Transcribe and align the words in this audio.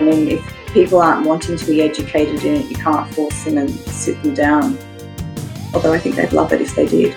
I 0.00 0.04
mean, 0.04 0.28
if 0.28 0.72
people 0.72 1.00
aren't 1.00 1.26
wanting 1.26 1.56
to 1.56 1.66
be 1.66 1.82
educated 1.82 2.44
in 2.44 2.54
it, 2.54 2.70
you 2.70 2.76
can't 2.76 3.12
force 3.14 3.44
them 3.44 3.58
and 3.58 3.70
sit 3.70 4.22
them 4.22 4.32
down. 4.32 4.78
Although 5.74 5.92
I 5.92 5.98
think 5.98 6.14
they'd 6.14 6.32
love 6.32 6.52
it 6.52 6.60
if 6.60 6.74
they 6.76 6.86
did. 6.86 7.16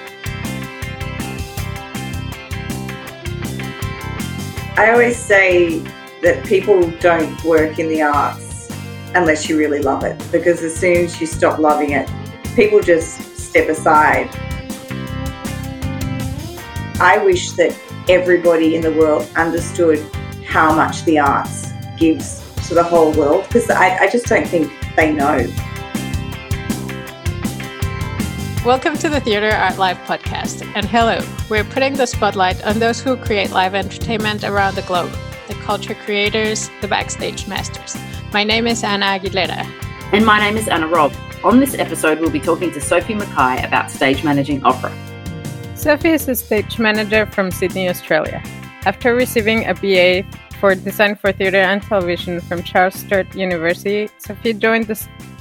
I 4.77 4.89
always 4.91 5.17
say 5.17 5.77
that 6.23 6.43
people 6.45 6.89
don't 6.99 7.43
work 7.43 7.77
in 7.77 7.87
the 7.87 8.01
arts 8.01 8.71
unless 9.13 9.47
you 9.47 9.59
really 9.59 9.81
love 9.81 10.03
it, 10.03 10.17
because 10.31 10.63
as 10.63 10.75
soon 10.75 11.05
as 11.05 11.21
you 11.21 11.27
stop 11.27 11.59
loving 11.59 11.91
it, 11.91 12.09
people 12.55 12.79
just 12.79 13.37
step 13.37 13.69
aside. 13.69 14.29
I 16.99 17.21
wish 17.23 17.51
that 17.53 17.77
everybody 18.09 18.75
in 18.75 18.81
the 18.81 18.93
world 18.93 19.29
understood 19.35 19.99
how 20.45 20.73
much 20.73 21.03
the 21.03 21.19
arts 21.19 21.67
gives 21.97 22.40
to 22.71 22.75
the 22.75 22.83
whole 22.83 23.11
world 23.11 23.43
because 23.47 23.69
I, 23.69 23.97
I 23.97 24.09
just 24.09 24.27
don't 24.27 24.47
think 24.47 24.71
they 24.95 25.11
know. 25.11 25.45
Welcome 28.65 28.97
to 28.99 29.09
the 29.09 29.19
Theatre 29.19 29.51
Art 29.51 29.77
Life 29.77 29.97
podcast. 30.05 30.65
And 30.73 30.85
hello, 30.85 31.19
we're 31.49 31.65
putting 31.65 31.95
the 31.95 32.05
spotlight 32.05 32.65
on 32.65 32.79
those 32.79 33.01
who 33.01 33.17
create 33.17 33.51
live 33.51 33.75
entertainment 33.75 34.45
around 34.45 34.75
the 34.75 34.83
globe 34.83 35.11
the 35.49 35.55
culture 35.55 35.95
creators, 35.95 36.69
the 36.79 36.87
backstage 36.87 37.45
masters. 37.45 37.97
My 38.31 38.45
name 38.45 38.67
is 38.67 38.85
Anna 38.85 39.19
Aguilera. 39.19 39.69
And 40.13 40.25
my 40.25 40.39
name 40.39 40.55
is 40.55 40.69
Anna 40.69 40.87
Robb. 40.87 41.13
On 41.43 41.59
this 41.59 41.73
episode, 41.73 42.21
we'll 42.21 42.31
be 42.31 42.39
talking 42.39 42.71
to 42.71 42.79
Sophie 42.79 43.15
Mackay 43.15 43.65
about 43.65 43.91
stage 43.91 44.23
managing 44.23 44.63
opera. 44.63 44.95
Sophie 45.75 46.11
is 46.11 46.25
a 46.29 46.35
stage 46.35 46.79
manager 46.79 47.25
from 47.25 47.51
Sydney, 47.51 47.89
Australia. 47.89 48.41
After 48.85 49.13
receiving 49.13 49.65
a 49.65 49.73
BA 49.73 50.23
for 50.61 50.75
Design 50.75 51.15
for 51.15 51.31
Theatre 51.31 51.57
and 51.57 51.81
Television 51.81 52.39
from 52.39 52.61
Charles 52.61 52.93
Sturt 52.93 53.33
University, 53.33 54.07
Sophie 54.19 54.53
joined 54.53 54.85
the 54.85 54.93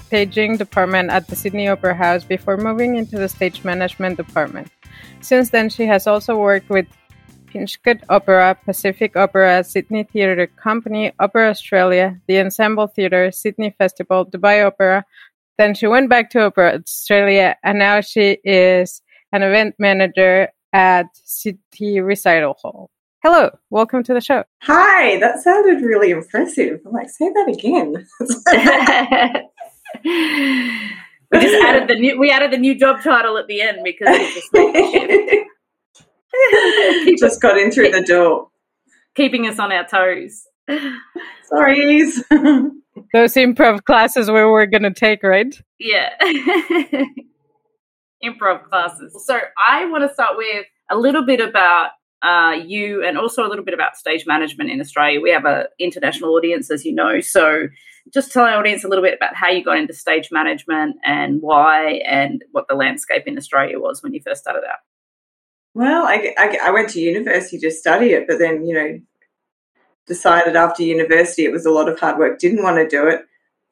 staging 0.06 0.56
department 0.56 1.10
at 1.10 1.28
the 1.28 1.36
Sydney 1.36 1.68
Opera 1.68 1.94
House 1.94 2.24
before 2.24 2.56
moving 2.56 2.96
into 2.96 3.18
the 3.18 3.28
stage 3.28 3.62
management 3.62 4.16
department. 4.16 4.72
Since 5.20 5.50
then, 5.50 5.68
she 5.68 5.84
has 5.84 6.06
also 6.06 6.38
worked 6.38 6.70
with 6.70 6.86
Pinchgut 7.52 8.02
Opera, 8.08 8.56
Pacific 8.64 9.14
Opera, 9.14 9.62
Sydney 9.62 10.04
Theatre 10.04 10.46
Company, 10.46 11.12
Opera 11.20 11.50
Australia, 11.50 12.18
the 12.26 12.40
Ensemble 12.40 12.86
Theatre, 12.86 13.30
Sydney 13.30 13.74
Festival, 13.76 14.24
Dubai 14.24 14.64
Opera. 14.64 15.04
Then 15.58 15.74
she 15.74 15.86
went 15.86 16.08
back 16.08 16.30
to 16.30 16.46
Opera 16.46 16.80
Australia, 16.80 17.56
and 17.62 17.78
now 17.78 18.00
she 18.00 18.38
is 18.42 19.02
an 19.34 19.42
event 19.42 19.74
manager 19.78 20.48
at 20.72 21.08
City 21.12 22.00
Recital 22.00 22.54
Hall. 22.54 22.90
Hello, 23.22 23.50
welcome 23.68 24.02
to 24.04 24.14
the 24.14 24.20
show. 24.22 24.44
Hi, 24.62 25.18
that 25.20 25.42
sounded 25.42 25.82
really 25.82 26.10
impressive. 26.10 26.80
I'm 26.86 26.92
like, 26.92 27.10
say 27.10 27.28
that 27.28 27.48
again. 27.50 27.92
we 31.30 31.38
just 31.38 31.62
added 31.62 31.86
the 31.86 31.96
new 31.96 32.18
we 32.18 32.30
added 32.30 32.50
the 32.50 32.56
new 32.56 32.74
job 32.78 33.02
title 33.02 33.36
at 33.36 33.46
the 33.46 33.60
end 33.60 33.80
because 33.84 34.08
he 37.04 37.14
just 37.14 37.42
got 37.42 37.58
in 37.58 37.70
through 37.70 37.90
the 37.90 38.00
door, 38.00 38.48
keeping 39.14 39.46
us 39.46 39.58
on 39.58 39.70
our 39.70 39.86
toes. 39.86 40.44
Sorry. 41.44 42.02
Those 43.12 43.34
improv 43.34 43.84
classes 43.84 44.30
where 44.30 44.50
we're 44.50 44.64
going 44.64 44.84
to 44.84 44.94
take, 44.94 45.22
right? 45.22 45.54
Yeah. 45.78 46.14
improv 48.24 48.64
classes. 48.70 49.26
So 49.26 49.38
I 49.68 49.84
want 49.90 50.08
to 50.08 50.14
start 50.14 50.38
with 50.38 50.64
a 50.90 50.96
little 50.96 51.26
bit 51.26 51.40
about 51.40 51.90
uh, 52.22 52.56
you 52.66 53.04
and 53.04 53.16
also 53.16 53.46
a 53.46 53.48
little 53.48 53.64
bit 53.64 53.74
about 53.74 53.96
stage 53.96 54.26
management 54.26 54.70
in 54.70 54.80
Australia. 54.80 55.20
We 55.20 55.30
have 55.30 55.44
an 55.44 55.66
international 55.78 56.34
audience, 56.34 56.70
as 56.70 56.84
you 56.84 56.94
know. 56.94 57.20
So 57.20 57.68
just 58.12 58.32
tell 58.32 58.44
our 58.44 58.58
audience 58.58 58.84
a 58.84 58.88
little 58.88 59.04
bit 59.04 59.14
about 59.14 59.34
how 59.34 59.48
you 59.50 59.64
got 59.64 59.78
into 59.78 59.92
stage 59.92 60.30
management 60.30 60.96
and 61.04 61.40
why 61.40 62.02
and 62.06 62.44
what 62.52 62.66
the 62.68 62.74
landscape 62.74 63.24
in 63.26 63.36
Australia 63.36 63.78
was 63.78 64.02
when 64.02 64.12
you 64.12 64.20
first 64.24 64.42
started 64.42 64.62
out. 64.68 64.78
Well, 65.74 66.04
I, 66.04 66.34
I, 66.36 66.58
I 66.64 66.70
went 66.70 66.90
to 66.90 67.00
university 67.00 67.58
to 67.58 67.70
study 67.70 68.12
it, 68.12 68.26
but 68.26 68.38
then, 68.38 68.64
you 68.64 68.74
know, 68.74 69.00
decided 70.06 70.56
after 70.56 70.82
university 70.82 71.44
it 71.44 71.52
was 71.52 71.64
a 71.64 71.70
lot 71.70 71.88
of 71.88 72.00
hard 72.00 72.18
work, 72.18 72.38
didn't 72.38 72.62
want 72.62 72.76
to 72.76 72.88
do 72.88 73.06
it. 73.06 73.22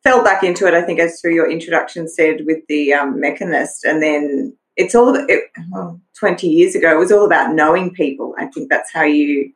Fell 0.05 0.23
back 0.23 0.45
into 0.45 0.67
it, 0.67 0.75
I 0.75 0.83
think, 0.83 1.01
as 1.01 1.21
through 1.21 1.35
your 1.35 1.51
introduction 1.51 2.09
said, 2.09 2.43
with 2.47 2.59
the 2.69 2.93
um, 2.95 3.21
mechanist, 3.21 3.85
and 3.85 4.01
then 4.01 4.57
it's 4.79 4.95
all 4.95 5.11
about, 5.11 5.29
it, 5.29 5.51
well, 5.71 6.01
20 6.19 6.47
years 6.47 6.75
ago, 6.75 6.93
it 6.93 6.99
was 6.99 7.13
all 7.13 7.27
about 7.27 7.53
knowing 7.53 7.91
people. 7.93 8.35
I 8.39 8.47
think 8.47 8.71
that's 8.71 8.93
how 8.93 9.03
you 9.03 9.53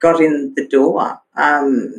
got 0.00 0.20
in 0.20 0.54
the 0.56 0.66
door. 0.68 1.20
Um, 1.36 1.94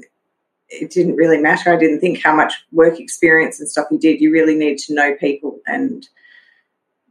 it 0.69 0.89
didn't 0.89 1.17
really 1.17 1.39
matter. 1.39 1.71
I 1.71 1.77
didn't 1.77 1.99
think 1.99 2.23
how 2.23 2.33
much 2.33 2.53
work 2.71 2.99
experience 2.99 3.59
and 3.59 3.69
stuff 3.69 3.87
you 3.91 3.99
did. 3.99 4.21
You 4.21 4.31
really 4.31 4.55
need 4.55 4.77
to 4.79 4.95
know 4.95 5.13
people 5.15 5.59
and 5.67 6.07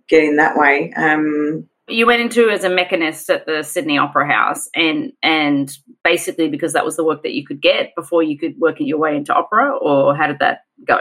get 0.08 0.24
in 0.24 0.36
that 0.36 0.56
way. 0.56 0.90
Um, 0.94 1.68
you 1.86 2.06
went 2.06 2.22
into 2.22 2.48
as 2.48 2.64
a 2.64 2.68
mechanist 2.70 3.28
at 3.28 3.44
the 3.44 3.62
Sydney 3.62 3.98
Opera 3.98 4.26
House, 4.26 4.70
and 4.74 5.12
and 5.22 5.76
basically 6.02 6.48
because 6.48 6.72
that 6.72 6.84
was 6.84 6.96
the 6.96 7.04
work 7.04 7.22
that 7.24 7.32
you 7.32 7.44
could 7.44 7.60
get 7.60 7.94
before 7.94 8.22
you 8.22 8.38
could 8.38 8.58
work 8.58 8.76
your 8.78 8.98
way 8.98 9.16
into 9.16 9.34
opera, 9.34 9.76
or 9.76 10.16
how 10.16 10.26
did 10.26 10.38
that 10.38 10.64
go? 10.86 11.00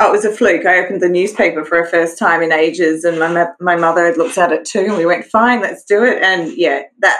Oh, 0.00 0.08
it 0.08 0.12
was 0.12 0.24
a 0.24 0.32
fluke. 0.32 0.64
I 0.64 0.78
opened 0.78 1.00
the 1.00 1.08
newspaper 1.08 1.64
for 1.64 1.80
a 1.80 1.88
first 1.88 2.18
time 2.18 2.40
in 2.40 2.52
ages, 2.52 3.04
and 3.04 3.18
my 3.18 3.48
my 3.60 3.74
mother 3.74 4.06
had 4.06 4.16
looked 4.16 4.38
at 4.38 4.52
it 4.52 4.64
too, 4.64 4.80
and 4.80 4.96
we 4.96 5.06
went, 5.06 5.24
"Fine, 5.24 5.60
let's 5.60 5.84
do 5.84 6.04
it." 6.04 6.22
And 6.22 6.56
yeah, 6.56 6.82
that 7.00 7.18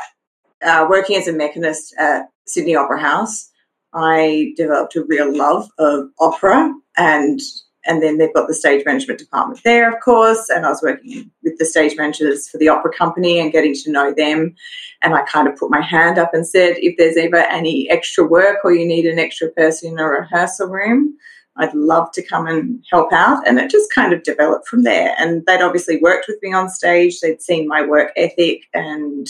uh, 0.65 0.87
working 0.89 1.17
as 1.17 1.27
a 1.27 1.33
mechanist 1.33 1.93
at 1.99 2.27
Sydney 2.47 2.77
Opera 2.77 3.01
House, 3.01 3.51
I 3.93 4.53
developed 4.57 4.95
a 4.95 5.05
real 5.05 5.37
love 5.37 5.69
of 5.79 6.11
opera, 6.21 6.73
and 6.97 7.41
and 7.85 8.03
then 8.03 8.19
they've 8.19 8.35
got 8.35 8.47
the 8.47 8.55
stage 8.55 8.85
management 8.85 9.19
department 9.19 9.63
there, 9.65 9.89
of 9.93 9.99
course. 10.01 10.49
And 10.49 10.65
I 10.65 10.69
was 10.69 10.83
working 10.83 11.31
with 11.43 11.59
the 11.59 11.65
stage 11.65 11.97
managers 11.97 12.49
for 12.49 12.59
the 12.59 12.69
opera 12.69 12.93
company 12.93 13.41
and 13.41 13.51
getting 13.51 13.75
to 13.75 13.91
know 13.91 14.13
them. 14.13 14.55
And 15.03 15.15
I 15.15 15.23
kind 15.23 15.49
of 15.49 15.57
put 15.57 15.71
my 15.71 15.81
hand 15.81 16.19
up 16.19 16.35
and 16.35 16.47
said, 16.47 16.77
if 16.79 16.97
there's 16.99 17.17
ever 17.17 17.37
any 17.37 17.89
extra 17.89 18.25
work 18.25 18.59
or 18.63 18.73
you 18.75 18.87
need 18.87 19.07
an 19.07 19.19
extra 19.19 19.49
person 19.53 19.93
in 19.93 19.99
a 19.99 20.05
rehearsal 20.05 20.69
room, 20.69 21.17
I'd 21.59 21.75
love 21.75 22.13
to 22.13 22.23
come 22.23 22.47
and 22.47 22.85
help 22.91 23.13
out. 23.13 23.47
And 23.47 23.59
it 23.59 23.71
just 23.71 23.93
kind 23.93 24.13
of 24.13 24.23
developed 24.23 24.69
from 24.69 24.85
there. 24.85 25.15
And 25.19 25.45
they'd 25.47 25.63
obviously 25.63 25.99
worked 26.01 26.27
with 26.29 26.39
me 26.43 26.53
on 26.53 26.69
stage, 26.69 27.21
they'd 27.21 27.43
seen 27.43 27.69
my 27.69 27.85
work 27.85 28.13
ethic, 28.17 28.63
and 28.73 29.29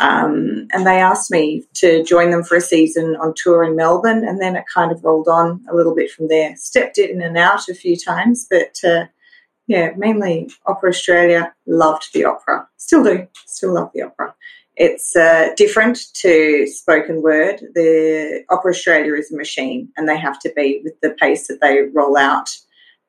um, 0.00 0.68
and 0.72 0.86
they 0.86 1.00
asked 1.00 1.30
me 1.30 1.64
to 1.74 2.04
join 2.04 2.30
them 2.30 2.44
for 2.44 2.56
a 2.56 2.60
season 2.60 3.16
on 3.16 3.34
tour 3.36 3.64
in 3.64 3.74
Melbourne. 3.74 4.24
And 4.24 4.40
then 4.40 4.54
it 4.54 4.64
kind 4.72 4.92
of 4.92 5.02
rolled 5.02 5.26
on 5.26 5.64
a 5.70 5.74
little 5.74 5.94
bit 5.94 6.10
from 6.10 6.28
there. 6.28 6.54
Stepped 6.56 6.98
in 6.98 7.20
and 7.20 7.36
out 7.36 7.68
a 7.68 7.74
few 7.74 7.96
times, 7.96 8.46
but 8.48 8.78
uh, 8.88 9.06
yeah, 9.66 9.90
mainly 9.96 10.50
Opera 10.66 10.90
Australia. 10.90 11.52
Loved 11.66 12.10
the 12.14 12.24
opera. 12.24 12.68
Still 12.76 13.02
do. 13.02 13.26
Still 13.46 13.74
love 13.74 13.90
the 13.92 14.02
opera. 14.02 14.34
It's 14.78 15.16
uh, 15.16 15.48
different 15.56 15.98
to 16.20 16.64
spoken 16.68 17.20
word. 17.20 17.60
The 17.74 18.44
Opera 18.48 18.70
Australia 18.70 19.14
is 19.14 19.32
a 19.32 19.36
machine, 19.36 19.88
and 19.96 20.08
they 20.08 20.16
have 20.16 20.38
to 20.40 20.52
be 20.54 20.80
with 20.84 20.94
the 21.02 21.10
pace 21.10 21.48
that 21.48 21.60
they 21.60 21.82
roll 21.92 22.16
out 22.16 22.56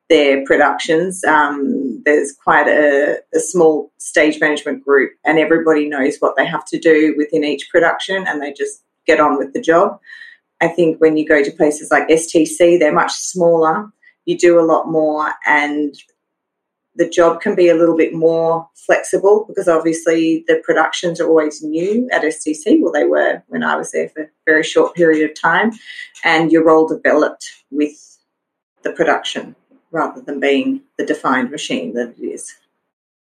their 0.08 0.44
productions. 0.44 1.22
Um, 1.22 2.02
there's 2.04 2.32
quite 2.32 2.66
a, 2.66 3.18
a, 3.32 3.38
small 3.38 3.92
stage 3.98 4.40
management 4.40 4.84
group, 4.84 5.12
and 5.24 5.38
everybody 5.38 5.88
knows 5.88 6.16
what 6.18 6.36
they 6.36 6.44
have 6.44 6.64
to 6.66 6.78
do 6.78 7.14
within 7.16 7.44
each 7.44 7.70
production, 7.70 8.26
and 8.26 8.42
they 8.42 8.52
just 8.52 8.82
get 9.06 9.20
on 9.20 9.38
with 9.38 9.52
the 9.52 9.60
job. 9.60 10.00
I 10.60 10.66
think 10.66 11.00
when 11.00 11.16
you 11.16 11.24
go 11.24 11.44
to 11.44 11.52
places 11.52 11.92
like 11.92 12.08
STC, 12.08 12.80
they're 12.80 12.92
much 12.92 13.12
smaller. 13.12 13.88
You 14.24 14.36
do 14.36 14.58
a 14.58 14.66
lot 14.66 14.88
more, 14.88 15.30
and 15.46 15.94
the 17.00 17.08
job 17.08 17.40
can 17.40 17.54
be 17.54 17.70
a 17.70 17.74
little 17.74 17.96
bit 17.96 18.12
more 18.12 18.68
flexible 18.74 19.46
because 19.48 19.68
obviously 19.68 20.44
the 20.46 20.60
productions 20.62 21.18
are 21.18 21.26
always 21.26 21.62
new 21.62 22.06
at 22.12 22.20
STC. 22.20 22.78
Well, 22.78 22.92
they 22.92 23.06
were 23.06 23.42
when 23.48 23.64
I 23.64 23.74
was 23.76 23.90
there 23.92 24.10
for 24.10 24.24
a 24.24 24.28
very 24.44 24.62
short 24.62 24.94
period 24.94 25.28
of 25.28 25.40
time, 25.40 25.72
and 26.22 26.52
your 26.52 26.62
role 26.62 26.86
developed 26.86 27.50
with 27.70 28.18
the 28.82 28.92
production 28.92 29.56
rather 29.90 30.20
than 30.20 30.40
being 30.40 30.82
the 30.98 31.06
defined 31.06 31.50
machine 31.50 31.94
that 31.94 32.16
it 32.18 32.22
is. 32.22 32.54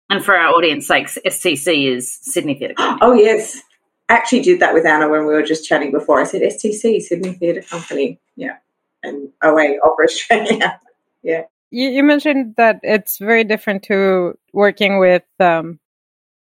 And 0.09 0.25
for 0.25 0.35
our 0.35 0.55
audience 0.55 0.87
sakes, 0.87 1.19
STC 1.27 1.95
is 1.95 2.19
Sydney 2.23 2.55
Theatre 2.55 2.75
Company. 2.75 2.99
Oh, 3.03 3.13
yes. 3.13 3.61
I 4.09 4.15
actually 4.15 4.41
did 4.41 4.61
that 4.61 4.73
with 4.73 4.87
Anna 4.87 5.09
when 5.09 5.27
we 5.27 5.35
were 5.35 5.43
just 5.43 5.69
chatting 5.69 5.93
before. 5.93 6.19
I 6.19 6.25
said 6.25 6.41
STC, 6.41 7.03
Sydney 7.03 7.35
Theatre 7.35 7.63
Company. 7.63 8.21
Yeah. 8.37 8.57
And 9.03 9.33
OA, 9.43 9.75
Opera 9.85 10.07
Australia. 10.07 10.81
yeah. 11.23 11.43
You, 11.77 11.91
you, 11.91 12.03
mentioned 12.03 12.55
that 12.57 12.81
it's 12.83 13.19
very 13.19 13.45
different 13.45 13.83
to 13.83 14.39
working 14.55 14.99
with 14.99 15.25
um, 15.39 15.79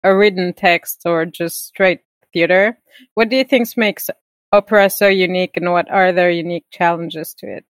a 0.03 0.17
written 0.17 0.55
text 0.55 1.03
or 1.05 1.27
just 1.27 1.67
straight 1.67 2.01
theater. 2.33 2.79
What 3.13 3.29
do 3.29 3.37
you 3.37 3.45
think 3.45 3.69
makes 3.77 4.09
opera 4.51 4.89
so 4.89 5.09
unique 5.09 5.59
and 5.59 5.73
what 5.73 5.91
are 5.91 6.11
their 6.11 6.31
unique 6.31 6.65
challenges 6.71 7.35
to 7.35 7.55
it? 7.55 7.67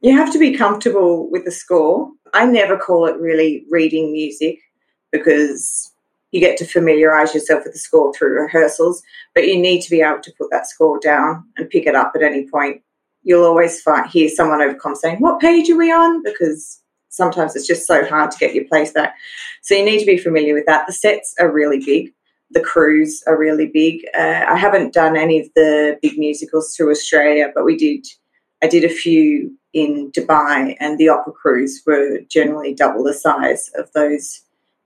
You 0.00 0.16
have 0.16 0.32
to 0.32 0.40
be 0.40 0.56
comfortable 0.56 1.30
with 1.30 1.44
the 1.44 1.52
score. 1.52 2.10
I 2.34 2.46
never 2.46 2.76
call 2.76 3.06
it 3.06 3.20
really 3.20 3.64
reading 3.70 4.10
music 4.10 4.58
because 5.12 5.92
you 6.32 6.40
get 6.40 6.56
to 6.56 6.66
familiarize 6.66 7.32
yourself 7.32 7.62
with 7.62 7.74
the 7.74 7.78
score 7.78 8.12
through 8.12 8.42
rehearsals, 8.42 9.04
but 9.36 9.46
you 9.46 9.56
need 9.56 9.82
to 9.82 9.90
be 9.90 10.00
able 10.00 10.20
to 10.22 10.32
put 10.36 10.50
that 10.50 10.66
score 10.66 10.98
down 10.98 11.44
and 11.56 11.70
pick 11.70 11.86
it 11.86 11.94
up 11.94 12.10
at 12.16 12.24
any 12.24 12.48
point 12.50 12.82
you'll 13.22 13.44
always 13.44 13.80
find, 13.82 14.10
hear 14.10 14.28
someone 14.28 14.62
over 14.62 14.74
com 14.74 14.94
saying, 14.94 15.18
What 15.18 15.38
page 15.40 15.68
are 15.70 15.76
we 15.76 15.92
on? 15.92 16.22
Because 16.22 16.80
sometimes 17.08 17.56
it's 17.56 17.66
just 17.66 17.86
so 17.86 18.04
hard 18.06 18.30
to 18.30 18.38
get 18.38 18.54
your 18.54 18.64
place 18.64 18.92
back. 18.92 19.14
So 19.62 19.74
you 19.74 19.84
need 19.84 20.00
to 20.00 20.06
be 20.06 20.18
familiar 20.18 20.54
with 20.54 20.66
that. 20.66 20.86
The 20.86 20.92
sets 20.92 21.34
are 21.40 21.50
really 21.50 21.78
big. 21.84 22.12
The 22.50 22.60
crews 22.60 23.22
are 23.26 23.38
really 23.38 23.66
big. 23.66 24.06
Uh, 24.16 24.44
I 24.48 24.56
haven't 24.56 24.94
done 24.94 25.16
any 25.16 25.40
of 25.40 25.48
the 25.54 25.98
big 26.00 26.18
musicals 26.18 26.74
through 26.74 26.90
Australia, 26.90 27.50
but 27.54 27.64
we 27.64 27.76
did. 27.76 28.06
I 28.62 28.66
did 28.66 28.84
a 28.84 28.88
few 28.88 29.56
in 29.72 30.10
Dubai, 30.12 30.76
and 30.80 30.98
the 30.98 31.10
opera 31.10 31.32
crews 31.32 31.82
were 31.86 32.20
generally 32.28 32.74
double 32.74 33.04
the 33.04 33.14
size 33.14 33.70
of 33.76 33.92
those 33.92 34.40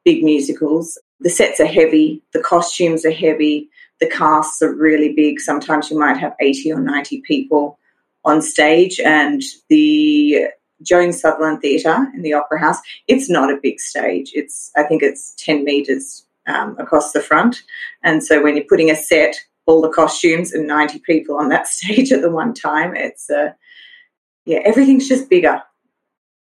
big 0.04 0.24
musicals. 0.24 0.98
The 1.20 1.30
sets 1.30 1.60
are 1.60 1.66
heavy, 1.66 2.20
the 2.32 2.40
costumes 2.40 3.06
are 3.06 3.12
heavy, 3.12 3.70
the 4.00 4.08
casts 4.08 4.60
are 4.60 4.74
really 4.74 5.12
big. 5.12 5.40
Sometimes 5.40 5.90
you 5.90 5.98
might 5.98 6.16
have 6.16 6.34
80 6.40 6.72
or 6.72 6.80
90 6.80 7.20
people 7.20 7.78
on 8.24 8.42
stage, 8.42 8.98
and 9.00 9.40
the 9.68 10.48
Joan 10.82 11.12
Sutherland 11.12 11.60
Theatre 11.60 12.08
in 12.14 12.22
the 12.22 12.32
Opera 12.32 12.60
House, 12.60 12.78
it's 13.08 13.30
not 13.30 13.52
a 13.52 13.60
big 13.62 13.80
stage. 13.80 14.32
It's 14.34 14.70
I 14.76 14.82
think 14.82 15.02
it's 15.02 15.34
10 15.38 15.64
metres 15.64 16.26
um, 16.46 16.76
across 16.78 17.12
the 17.12 17.20
front. 17.20 17.62
And 18.02 18.22
so 18.24 18.42
when 18.42 18.56
you're 18.56 18.66
putting 18.68 18.90
a 18.90 18.96
set, 18.96 19.36
all 19.66 19.80
the 19.80 19.88
costumes 19.88 20.52
and 20.52 20.66
90 20.66 21.00
people 21.00 21.36
on 21.36 21.48
that 21.48 21.68
stage 21.68 22.12
at 22.12 22.22
the 22.22 22.30
one 22.30 22.54
time, 22.54 22.94
it's, 22.96 23.30
uh, 23.30 23.52
yeah, 24.44 24.58
everything's 24.64 25.08
just 25.08 25.30
bigger, 25.30 25.62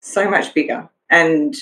so 0.00 0.28
much 0.28 0.52
bigger. 0.54 0.88
And 1.08 1.54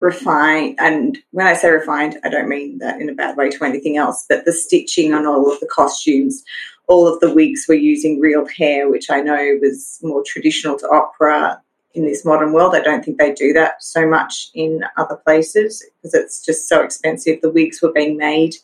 refined 0.00 0.76
and 0.80 1.18
when 1.32 1.46
i 1.46 1.52
say 1.52 1.68
refined 1.68 2.16
i 2.24 2.28
don't 2.30 2.48
mean 2.48 2.78
that 2.78 2.98
in 3.00 3.10
a 3.10 3.14
bad 3.14 3.36
way 3.36 3.50
to 3.50 3.64
anything 3.64 3.98
else 3.98 4.24
but 4.30 4.46
the 4.46 4.52
stitching 4.52 5.12
on 5.12 5.26
all 5.26 5.52
of 5.52 5.60
the 5.60 5.66
costumes 5.66 6.42
all 6.88 7.06
of 7.06 7.20
the 7.20 7.32
wigs 7.32 7.66
were 7.68 7.74
using 7.74 8.18
real 8.18 8.46
hair 8.46 8.88
which 8.88 9.10
i 9.10 9.20
know 9.20 9.58
was 9.60 9.98
more 10.02 10.22
traditional 10.26 10.78
to 10.78 10.88
opera 10.88 11.60
in 11.94 12.04
this 12.04 12.24
modern 12.24 12.52
world 12.52 12.74
i 12.74 12.80
don't 12.80 13.04
think 13.04 13.18
they 13.18 13.32
do 13.32 13.52
that 13.52 13.82
so 13.82 14.06
much 14.06 14.50
in 14.54 14.84
other 14.96 15.16
places 15.16 15.84
because 15.96 16.14
it's 16.14 16.44
just 16.44 16.68
so 16.68 16.82
expensive 16.82 17.40
the 17.40 17.50
wigs 17.50 17.82
were 17.82 17.92
being 17.92 18.16
made 18.16 18.54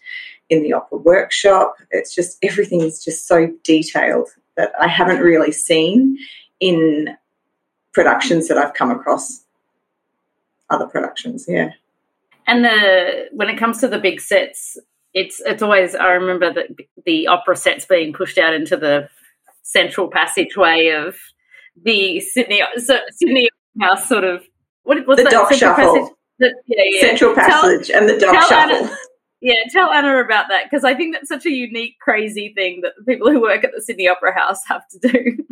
in 0.48 0.62
the 0.62 0.72
opera 0.72 0.98
workshop 0.98 1.76
it's 1.90 2.14
just 2.14 2.38
everything 2.42 2.80
is 2.80 3.04
just 3.04 3.26
so 3.26 3.50
detailed 3.64 4.28
that 4.56 4.72
i 4.80 4.86
haven't 4.86 5.20
really 5.20 5.52
seen 5.52 6.16
in 6.60 7.08
productions 7.92 8.48
that 8.48 8.58
i've 8.58 8.74
come 8.74 8.90
across 8.90 9.44
other 10.70 10.86
productions. 10.86 11.46
Yeah. 11.48 11.70
And 12.46 12.64
the 12.64 13.28
when 13.32 13.48
it 13.48 13.58
comes 13.58 13.80
to 13.80 13.88
the 13.88 13.98
big 13.98 14.20
sets, 14.20 14.78
it's 15.14 15.40
it's 15.44 15.62
always 15.62 15.94
I 15.94 16.12
remember 16.12 16.52
that 16.52 16.66
the 17.04 17.26
opera 17.26 17.56
sets 17.56 17.84
being 17.84 18.12
pushed 18.12 18.38
out 18.38 18.54
into 18.54 18.76
the 18.76 19.08
central 19.62 20.08
passageway 20.08 20.88
of 20.90 21.16
the 21.82 22.20
Sydney 22.20 22.62
so 22.76 22.98
Sydney 23.10 23.48
House 23.80 24.08
sort 24.08 24.24
of 24.24 24.42
what 24.84 25.06
what's 25.06 25.20
the 25.20 25.24
that 25.24 25.32
dock 25.32 25.52
shuffle. 25.52 26.16
The, 26.38 26.54
yeah, 26.66 26.82
yeah. 26.86 27.00
Central 27.00 27.34
passage 27.34 27.88
tell, 27.88 27.98
and 27.98 28.08
the 28.08 28.18
dock 28.18 28.42
shuffle. 28.48 28.76
Anna, 28.76 28.96
yeah, 29.40 29.54
tell 29.70 29.90
Anna 29.90 30.18
about 30.18 30.48
that 30.48 30.64
because 30.64 30.84
I 30.84 30.94
think 30.94 31.14
that's 31.14 31.28
such 31.28 31.46
a 31.46 31.50
unique, 31.50 31.98
crazy 32.00 32.52
thing 32.54 32.80
that 32.82 32.92
the 32.98 33.04
people 33.04 33.30
who 33.30 33.40
work 33.40 33.64
at 33.64 33.72
the 33.74 33.82
Sydney 33.82 34.08
Opera 34.08 34.34
House 34.34 34.60
have 34.66 34.82
to 34.88 34.98
do. 34.98 35.44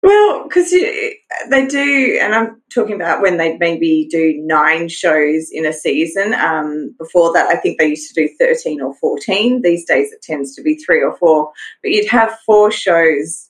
Well, 0.00 0.44
because 0.44 0.70
they 0.70 1.66
do, 1.66 2.18
and 2.22 2.34
I'm 2.34 2.62
talking 2.72 2.94
about 2.94 3.20
when 3.20 3.36
they 3.36 3.58
maybe 3.58 4.08
do 4.10 4.38
nine 4.38 4.88
shows 4.88 5.50
in 5.50 5.66
a 5.66 5.72
season. 5.72 6.34
Um, 6.34 6.94
before 6.98 7.32
that, 7.32 7.48
I 7.48 7.56
think 7.56 7.78
they 7.78 7.88
used 7.88 8.14
to 8.14 8.26
do 8.26 8.32
13 8.38 8.80
or 8.80 8.94
14. 8.94 9.62
These 9.62 9.84
days, 9.86 10.12
it 10.12 10.22
tends 10.22 10.54
to 10.54 10.62
be 10.62 10.76
three 10.76 11.02
or 11.02 11.16
four. 11.16 11.50
But 11.82 11.90
you'd 11.90 12.08
have 12.08 12.38
four 12.46 12.70
shows 12.70 13.47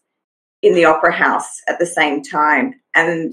in 0.63 0.75
the 0.75 0.85
opera 0.85 1.13
house 1.13 1.61
at 1.69 1.79
the 1.79 1.87
same 1.87 2.23
time. 2.23 2.75
And 2.95 3.33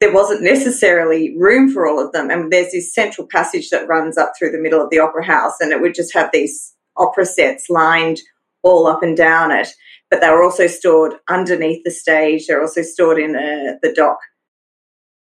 there 0.00 0.12
wasn't 0.12 0.42
necessarily 0.42 1.36
room 1.36 1.72
for 1.72 1.86
all 1.86 2.04
of 2.04 2.12
them. 2.12 2.30
And 2.30 2.52
there's 2.52 2.72
this 2.72 2.94
central 2.94 3.26
passage 3.26 3.70
that 3.70 3.88
runs 3.88 4.16
up 4.16 4.32
through 4.38 4.52
the 4.52 4.60
middle 4.60 4.82
of 4.82 4.90
the 4.90 4.98
opera 4.98 5.24
house, 5.24 5.54
and 5.60 5.72
it 5.72 5.80
would 5.80 5.94
just 5.94 6.14
have 6.14 6.30
these 6.32 6.74
opera 6.96 7.24
sets 7.24 7.68
lined 7.68 8.20
all 8.62 8.86
up 8.86 9.02
and 9.02 9.16
down 9.16 9.50
it 9.50 9.68
but 10.10 10.20
they 10.20 10.30
were 10.30 10.42
also 10.42 10.66
stored 10.66 11.14
underneath 11.28 11.84
the 11.84 11.90
stage. 11.90 12.46
They're 12.46 12.62
also 12.62 12.82
stored 12.82 13.18
in 13.18 13.36
uh, 13.36 13.76
the 13.82 13.92
dock 13.94 14.18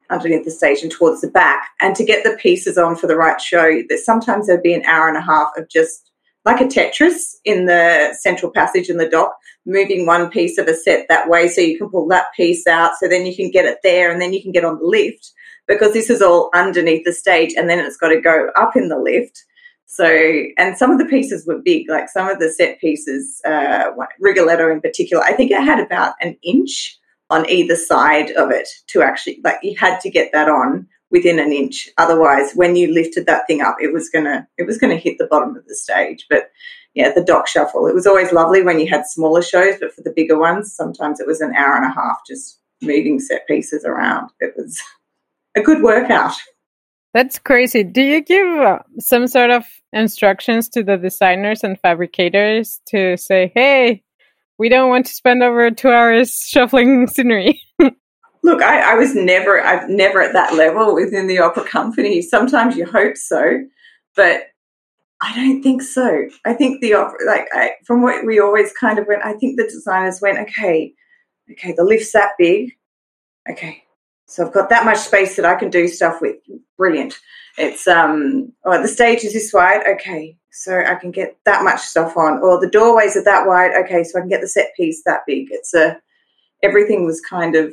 underneath 0.08 0.44
the 0.44 0.50
stage 0.50 0.82
and 0.82 0.92
towards 0.92 1.20
the 1.20 1.28
back. 1.28 1.68
And 1.80 1.96
to 1.96 2.04
get 2.04 2.22
the 2.22 2.36
pieces 2.40 2.78
on 2.78 2.94
for 2.94 3.08
the 3.08 3.16
right 3.16 3.40
show, 3.40 3.82
that 3.88 3.98
sometimes 3.98 4.46
there'd 4.46 4.62
be 4.62 4.74
an 4.74 4.84
hour 4.84 5.08
and 5.08 5.16
a 5.16 5.22
half 5.22 5.48
of 5.56 5.68
just 5.68 6.12
like 6.46 6.60
a 6.60 6.64
Tetris 6.64 7.34
in 7.44 7.66
the 7.66 8.16
central 8.20 8.52
passage 8.52 8.88
in 8.88 8.98
the 8.98 9.08
dock, 9.08 9.36
moving 9.66 10.06
one 10.06 10.30
piece 10.30 10.58
of 10.58 10.68
a 10.68 10.74
set 10.74 11.06
that 11.08 11.28
way 11.28 11.48
so 11.48 11.60
you 11.60 11.76
can 11.76 11.90
pull 11.90 12.06
that 12.06 12.26
piece 12.36 12.68
out 12.68 12.92
so 12.98 13.08
then 13.08 13.26
you 13.26 13.34
can 13.34 13.50
get 13.50 13.66
it 13.66 13.78
there 13.82 14.12
and 14.12 14.22
then 14.22 14.32
you 14.32 14.40
can 14.40 14.52
get 14.52 14.64
on 14.64 14.78
the 14.78 14.86
lift. 14.86 15.32
Because 15.66 15.92
this 15.92 16.08
is 16.08 16.22
all 16.22 16.48
underneath 16.54 17.04
the 17.04 17.12
stage 17.12 17.52
and 17.56 17.68
then 17.68 17.80
it's 17.80 17.96
got 17.96 18.10
to 18.10 18.20
go 18.20 18.50
up 18.54 18.76
in 18.76 18.88
the 18.88 18.96
lift. 18.96 19.44
So, 19.86 20.06
and 20.56 20.78
some 20.78 20.92
of 20.92 20.98
the 20.98 21.04
pieces 21.06 21.44
were 21.46 21.58
big, 21.58 21.90
like 21.90 22.08
some 22.08 22.28
of 22.28 22.38
the 22.38 22.50
set 22.50 22.80
pieces, 22.80 23.40
uh, 23.44 23.90
Rigoletto 24.20 24.70
in 24.70 24.80
particular, 24.80 25.24
I 25.24 25.32
think 25.32 25.50
it 25.50 25.60
had 25.60 25.80
about 25.80 26.14
an 26.20 26.36
inch 26.44 26.96
on 27.28 27.48
either 27.50 27.74
side 27.74 28.30
of 28.32 28.52
it 28.52 28.68
to 28.88 29.02
actually, 29.02 29.40
like, 29.42 29.58
you 29.64 29.76
had 29.76 29.98
to 30.00 30.10
get 30.10 30.30
that 30.32 30.48
on 30.48 30.86
within 31.10 31.38
an 31.38 31.52
inch. 31.52 31.88
Otherwise, 31.98 32.52
when 32.54 32.76
you 32.76 32.92
lifted 32.92 33.26
that 33.26 33.46
thing 33.46 33.60
up, 33.60 33.76
it 33.80 33.92
was 33.92 34.08
gonna, 34.08 34.46
it 34.58 34.66
was 34.66 34.78
gonna 34.78 34.96
hit 34.96 35.18
the 35.18 35.26
bottom 35.26 35.56
of 35.56 35.66
the 35.66 35.74
stage. 35.74 36.26
But 36.28 36.50
yeah, 36.94 37.12
the 37.12 37.22
dock 37.22 37.46
shuffle. 37.46 37.86
It 37.86 37.94
was 37.94 38.06
always 38.06 38.32
lovely 38.32 38.62
when 38.62 38.80
you 38.80 38.88
had 38.88 39.06
smaller 39.06 39.42
shows, 39.42 39.74
but 39.78 39.92
for 39.94 40.02
the 40.02 40.12
bigger 40.14 40.38
ones, 40.38 40.74
sometimes 40.74 41.20
it 41.20 41.26
was 41.26 41.40
an 41.40 41.54
hour 41.54 41.76
and 41.76 41.84
a 41.84 41.94
half 41.94 42.20
just 42.26 42.58
moving 42.82 43.20
set 43.20 43.46
pieces 43.46 43.84
around. 43.84 44.30
It 44.40 44.54
was 44.56 44.80
a 45.56 45.60
good 45.60 45.82
workout. 45.82 46.34
That's 47.12 47.38
crazy. 47.38 47.82
Do 47.82 48.02
you 48.02 48.20
give 48.22 48.46
uh, 48.46 48.80
some 48.98 49.26
sort 49.26 49.50
of 49.50 49.64
instructions 49.92 50.68
to 50.70 50.82
the 50.82 50.96
designers 50.96 51.64
and 51.64 51.80
fabricators 51.80 52.80
to 52.88 53.16
say, 53.16 53.52
hey, 53.54 54.02
we 54.58 54.68
don't 54.68 54.90
want 54.90 55.06
to 55.06 55.14
spend 55.14 55.42
over 55.42 55.70
two 55.70 55.90
hours 55.90 56.34
shuffling 56.46 57.06
scenery? 57.06 57.60
Look, 58.46 58.62
I, 58.62 58.92
I, 58.92 58.94
was 58.94 59.12
never, 59.12 59.60
I've 59.60 59.88
never 59.88 60.22
at 60.22 60.32
that 60.34 60.54
level 60.54 60.94
within 60.94 61.26
the 61.26 61.40
opera 61.40 61.64
company. 61.64 62.22
Sometimes 62.22 62.76
you 62.76 62.86
hope 62.86 63.16
so, 63.16 63.64
but 64.14 64.42
I 65.20 65.34
don't 65.34 65.62
think 65.64 65.82
so. 65.82 66.28
I 66.44 66.52
think 66.54 66.80
the 66.80 66.94
opera, 66.94 67.26
like 67.26 67.48
I, 67.52 67.72
from 67.84 68.02
what 68.02 68.24
we 68.24 68.38
always 68.38 68.72
kind 68.72 69.00
of 69.00 69.08
went, 69.08 69.24
I 69.24 69.32
think 69.32 69.56
the 69.56 69.64
designers 69.64 70.20
went, 70.22 70.38
okay, 70.38 70.94
okay, 71.50 71.74
the 71.76 71.82
lift's 71.82 72.12
that 72.12 72.34
big. 72.38 72.70
Okay, 73.50 73.82
so 74.26 74.46
I've 74.46 74.54
got 74.54 74.68
that 74.68 74.84
much 74.84 74.98
space 74.98 75.34
that 75.34 75.44
I 75.44 75.56
can 75.56 75.68
do 75.68 75.88
stuff 75.88 76.20
with. 76.20 76.36
Brilliant. 76.76 77.18
It's 77.58 77.88
um 77.88 78.52
oh 78.64 78.80
the 78.80 78.86
stage 78.86 79.24
is 79.24 79.32
this 79.32 79.52
wide, 79.52 79.82
okay. 79.88 80.36
So 80.52 80.78
I 80.78 80.94
can 80.94 81.10
get 81.10 81.36
that 81.46 81.64
much 81.64 81.80
stuff 81.80 82.16
on. 82.16 82.38
Or 82.42 82.60
the 82.60 82.70
doorways 82.70 83.16
are 83.16 83.24
that 83.24 83.48
wide, 83.48 83.72
okay, 83.84 84.04
so 84.04 84.18
I 84.18 84.20
can 84.20 84.28
get 84.28 84.40
the 84.40 84.48
set 84.48 84.70
piece 84.76 85.02
that 85.04 85.20
big. 85.26 85.48
It's 85.50 85.74
a 85.74 85.98
everything 86.62 87.04
was 87.04 87.20
kind 87.20 87.56
of 87.56 87.72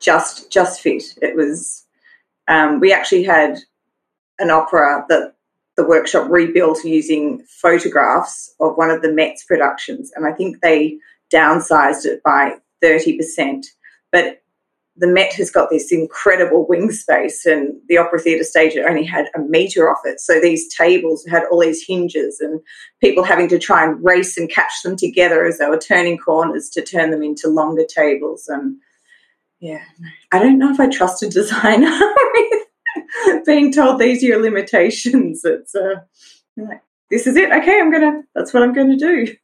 just 0.00 0.50
just 0.50 0.80
fit. 0.80 1.04
It 1.22 1.36
was 1.36 1.86
um, 2.48 2.80
we 2.80 2.92
actually 2.92 3.22
had 3.22 3.58
an 4.38 4.50
opera 4.50 5.04
that 5.08 5.34
the 5.76 5.86
workshop 5.86 6.28
rebuilt 6.28 6.84
using 6.84 7.44
photographs 7.48 8.52
of 8.60 8.76
one 8.76 8.90
of 8.90 9.02
the 9.02 9.12
Met's 9.12 9.44
productions, 9.44 10.10
and 10.14 10.26
I 10.26 10.32
think 10.32 10.60
they 10.60 10.98
downsized 11.32 12.04
it 12.04 12.22
by 12.24 12.56
30%. 12.82 13.64
But 14.10 14.42
the 14.96 15.06
Met 15.06 15.32
has 15.34 15.50
got 15.50 15.70
this 15.70 15.92
incredible 15.92 16.66
wing 16.68 16.90
space, 16.90 17.46
and 17.46 17.74
the 17.88 17.96
Opera 17.96 18.18
Theatre 18.18 18.44
stage 18.44 18.76
only 18.76 19.04
had 19.04 19.26
a 19.34 19.38
metre 19.38 19.88
off 19.88 20.00
it. 20.04 20.20
So 20.20 20.40
these 20.40 20.74
tables 20.74 21.24
had 21.26 21.44
all 21.50 21.60
these 21.60 21.86
hinges, 21.86 22.40
and 22.40 22.60
people 23.00 23.22
having 23.22 23.48
to 23.48 23.58
try 23.58 23.84
and 23.84 24.04
race 24.04 24.36
and 24.36 24.50
catch 24.50 24.82
them 24.82 24.96
together 24.96 25.46
as 25.46 25.58
they 25.58 25.66
were 25.66 25.78
turning 25.78 26.18
corners 26.18 26.68
to 26.70 26.82
turn 26.82 27.10
them 27.10 27.22
into 27.22 27.48
longer 27.48 27.84
tables. 27.86 28.48
And 28.48 28.76
yeah, 29.60 29.82
I 30.32 30.38
don't 30.38 30.58
know 30.58 30.72
if 30.72 30.80
I 30.80 30.88
trust 30.88 31.22
a 31.22 31.28
designer 31.28 31.98
being 33.46 33.72
told 33.72 33.98
these 33.98 34.22
are 34.22 34.26
your 34.26 34.42
limitations. 34.42 35.42
It's 35.44 35.74
uh, 35.74 36.00
like, 36.56 36.82
this 37.10 37.26
is 37.26 37.36
it. 37.36 37.52
Okay, 37.52 37.78
I'm 37.78 37.92
gonna. 37.92 38.22
That's 38.34 38.54
what 38.54 38.62
I'm 38.62 38.72
going 38.72 38.90
to 38.90 38.96
do. 38.96 39.34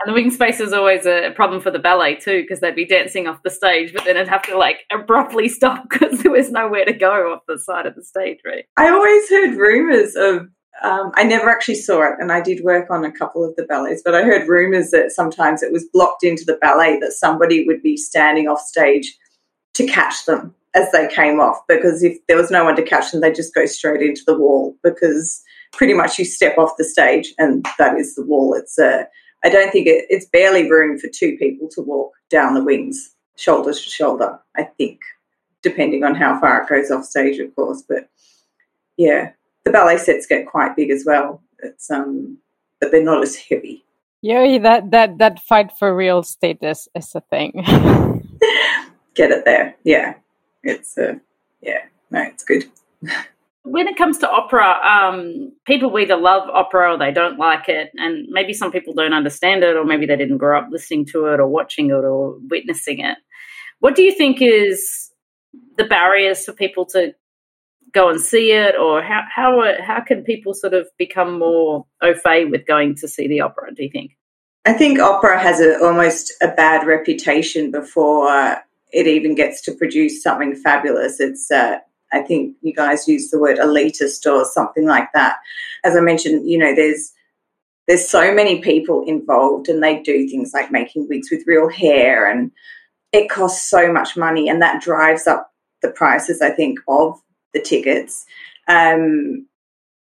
And 0.00 0.08
the 0.08 0.14
wing 0.14 0.30
space 0.30 0.60
is 0.60 0.72
always 0.72 1.06
a 1.06 1.32
problem 1.34 1.60
for 1.60 1.72
the 1.72 1.80
ballet 1.80 2.14
too, 2.14 2.42
because 2.42 2.60
they'd 2.60 2.74
be 2.74 2.86
dancing 2.86 3.26
off 3.26 3.42
the 3.42 3.50
stage, 3.50 3.92
but 3.92 4.04
then 4.04 4.16
it'd 4.16 4.28
have 4.28 4.42
to 4.42 4.56
like 4.56 4.84
abruptly 4.92 5.48
stop 5.48 5.88
because 5.88 6.22
there 6.22 6.32
was 6.32 6.50
nowhere 6.50 6.84
to 6.84 6.92
go 6.92 7.32
off 7.32 7.42
the 7.48 7.58
side 7.58 7.86
of 7.86 7.94
the 7.94 8.04
stage, 8.04 8.38
right? 8.46 8.64
I 8.76 8.88
always 8.88 9.28
heard 9.28 9.56
rumors 9.56 10.14
of. 10.16 10.48
Um, 10.80 11.10
I 11.14 11.24
never 11.24 11.50
actually 11.50 11.74
saw 11.74 12.04
it, 12.04 12.14
and 12.20 12.30
I 12.30 12.40
did 12.40 12.62
work 12.62 12.88
on 12.88 13.04
a 13.04 13.10
couple 13.10 13.44
of 13.44 13.56
the 13.56 13.64
ballets, 13.64 14.00
but 14.04 14.14
I 14.14 14.22
heard 14.22 14.46
rumors 14.46 14.90
that 14.90 15.10
sometimes 15.10 15.60
it 15.60 15.72
was 15.72 15.88
blocked 15.92 16.22
into 16.22 16.44
the 16.44 16.56
ballet 16.60 17.00
that 17.00 17.14
somebody 17.14 17.66
would 17.66 17.82
be 17.82 17.96
standing 17.96 18.46
off 18.46 18.60
stage 18.60 19.18
to 19.78 19.86
catch 19.86 20.26
them 20.26 20.54
as 20.74 20.90
they 20.92 21.08
came 21.08 21.40
off, 21.40 21.60
because 21.66 22.02
if 22.02 22.18
there 22.26 22.36
was 22.36 22.50
no 22.50 22.64
one 22.64 22.76
to 22.76 22.82
catch 22.82 23.10
them, 23.10 23.20
they'd 23.20 23.34
just 23.34 23.54
go 23.54 23.64
straight 23.64 24.02
into 24.02 24.22
the 24.26 24.36
wall 24.36 24.76
because 24.82 25.42
pretty 25.72 25.94
much 25.94 26.18
you 26.18 26.24
step 26.24 26.58
off 26.58 26.76
the 26.76 26.84
stage 26.84 27.32
and 27.38 27.64
that 27.78 27.96
is 27.96 28.14
the 28.14 28.24
wall. 28.24 28.54
It's 28.54 28.78
a 28.78 29.06
I 29.44 29.48
don't 29.48 29.70
think 29.70 29.86
it, 29.86 30.06
it's 30.10 30.26
barely 30.26 30.68
room 30.68 30.98
for 30.98 31.08
two 31.08 31.36
people 31.38 31.68
to 31.68 31.80
walk 31.80 32.12
down 32.28 32.54
the 32.54 32.64
wings 32.64 33.14
shoulder 33.36 33.72
to 33.72 33.78
shoulder, 33.78 34.38
I 34.56 34.64
think, 34.64 35.00
depending 35.62 36.02
on 36.02 36.16
how 36.16 36.40
far 36.40 36.62
it 36.62 36.68
goes 36.68 36.90
off 36.90 37.04
stage, 37.04 37.38
of 37.38 37.54
course. 37.54 37.82
But 37.88 38.10
yeah, 38.96 39.30
the 39.64 39.70
ballet 39.70 39.98
sets 39.98 40.26
get 40.26 40.46
quite 40.46 40.74
big 40.74 40.90
as 40.90 41.04
well. 41.06 41.40
It's 41.60 41.90
um, 41.90 42.38
but 42.80 42.90
they're 42.90 43.04
not 43.04 43.22
as 43.22 43.36
heavy. 43.36 43.84
Yeah, 44.22 44.58
that 44.58 44.90
that 44.90 45.18
that 45.18 45.40
fight 45.40 45.70
for 45.78 45.94
real 45.94 46.24
status 46.24 46.88
is 46.94 47.14
a 47.14 47.20
thing. 47.20 47.64
get 49.18 49.32
it 49.32 49.44
there, 49.44 49.76
yeah. 49.84 50.14
It's 50.62 50.96
uh, 50.96 51.14
yeah, 51.60 51.82
no, 52.10 52.22
it's 52.22 52.44
good. 52.44 52.64
when 53.62 53.86
it 53.86 53.96
comes 53.96 54.18
to 54.18 54.30
opera, 54.30 54.76
um, 54.82 55.52
people 55.66 55.96
either 55.98 56.16
love 56.16 56.48
opera 56.48 56.94
or 56.94 56.98
they 56.98 57.12
don't 57.12 57.38
like 57.38 57.68
it, 57.68 57.90
and 57.96 58.28
maybe 58.30 58.52
some 58.52 58.72
people 58.72 58.94
don't 58.94 59.12
understand 59.12 59.62
it, 59.62 59.76
or 59.76 59.84
maybe 59.84 60.06
they 60.06 60.16
didn't 60.16 60.38
grow 60.38 60.58
up 60.58 60.68
listening 60.70 61.04
to 61.06 61.26
it 61.26 61.40
or 61.40 61.46
watching 61.46 61.90
it 61.90 62.04
or 62.04 62.38
witnessing 62.48 63.00
it. 63.00 63.18
What 63.80 63.94
do 63.94 64.02
you 64.02 64.12
think 64.12 64.40
is 64.40 65.10
the 65.76 65.84
barriers 65.84 66.44
for 66.44 66.52
people 66.52 66.86
to 66.86 67.14
go 67.92 68.08
and 68.08 68.20
see 68.20 68.52
it, 68.52 68.74
or 68.76 69.02
how 69.02 69.22
how 69.34 69.62
how 69.80 70.00
can 70.00 70.22
people 70.22 70.54
sort 70.54 70.74
of 70.74 70.88
become 70.96 71.38
more 71.38 71.86
au 72.02 72.14
fait 72.14 72.46
with 72.46 72.66
going 72.66 72.94
to 72.96 73.08
see 73.08 73.28
the 73.28 73.40
opera? 73.40 73.74
Do 73.74 73.82
you 73.82 73.90
think? 73.90 74.12
I 74.64 74.74
think 74.74 74.98
opera 74.98 75.38
has 75.38 75.60
a, 75.60 75.82
almost 75.82 76.32
a 76.42 76.48
bad 76.48 76.86
reputation 76.86 77.70
before 77.70 78.58
it 78.92 79.06
even 79.06 79.34
gets 79.34 79.62
to 79.62 79.72
produce 79.72 80.22
something 80.22 80.54
fabulous. 80.54 81.20
It's 81.20 81.50
uh, 81.50 81.78
I 82.12 82.20
think 82.20 82.56
you 82.62 82.72
guys 82.72 83.08
use 83.08 83.30
the 83.30 83.38
word 83.38 83.58
elitist 83.58 84.30
or 84.30 84.44
something 84.44 84.86
like 84.86 85.08
that. 85.14 85.36
As 85.84 85.96
I 85.96 86.00
mentioned, 86.00 86.48
you 86.48 86.58
know, 86.58 86.74
there's 86.74 87.12
there's 87.88 88.06
so 88.06 88.32
many 88.32 88.60
people 88.60 89.02
involved 89.06 89.68
and 89.68 89.82
they 89.82 90.00
do 90.02 90.28
things 90.28 90.52
like 90.52 90.70
making 90.70 91.08
wigs 91.08 91.30
with 91.30 91.46
real 91.46 91.68
hair 91.68 92.30
and 92.30 92.52
it 93.12 93.30
costs 93.30 93.68
so 93.68 93.90
much 93.90 94.16
money 94.16 94.48
and 94.48 94.60
that 94.60 94.82
drives 94.82 95.26
up 95.26 95.50
the 95.80 95.90
prices 95.90 96.42
i 96.42 96.50
think 96.50 96.78
of 96.86 97.18
the 97.54 97.60
tickets 97.60 98.26
um, 98.68 99.46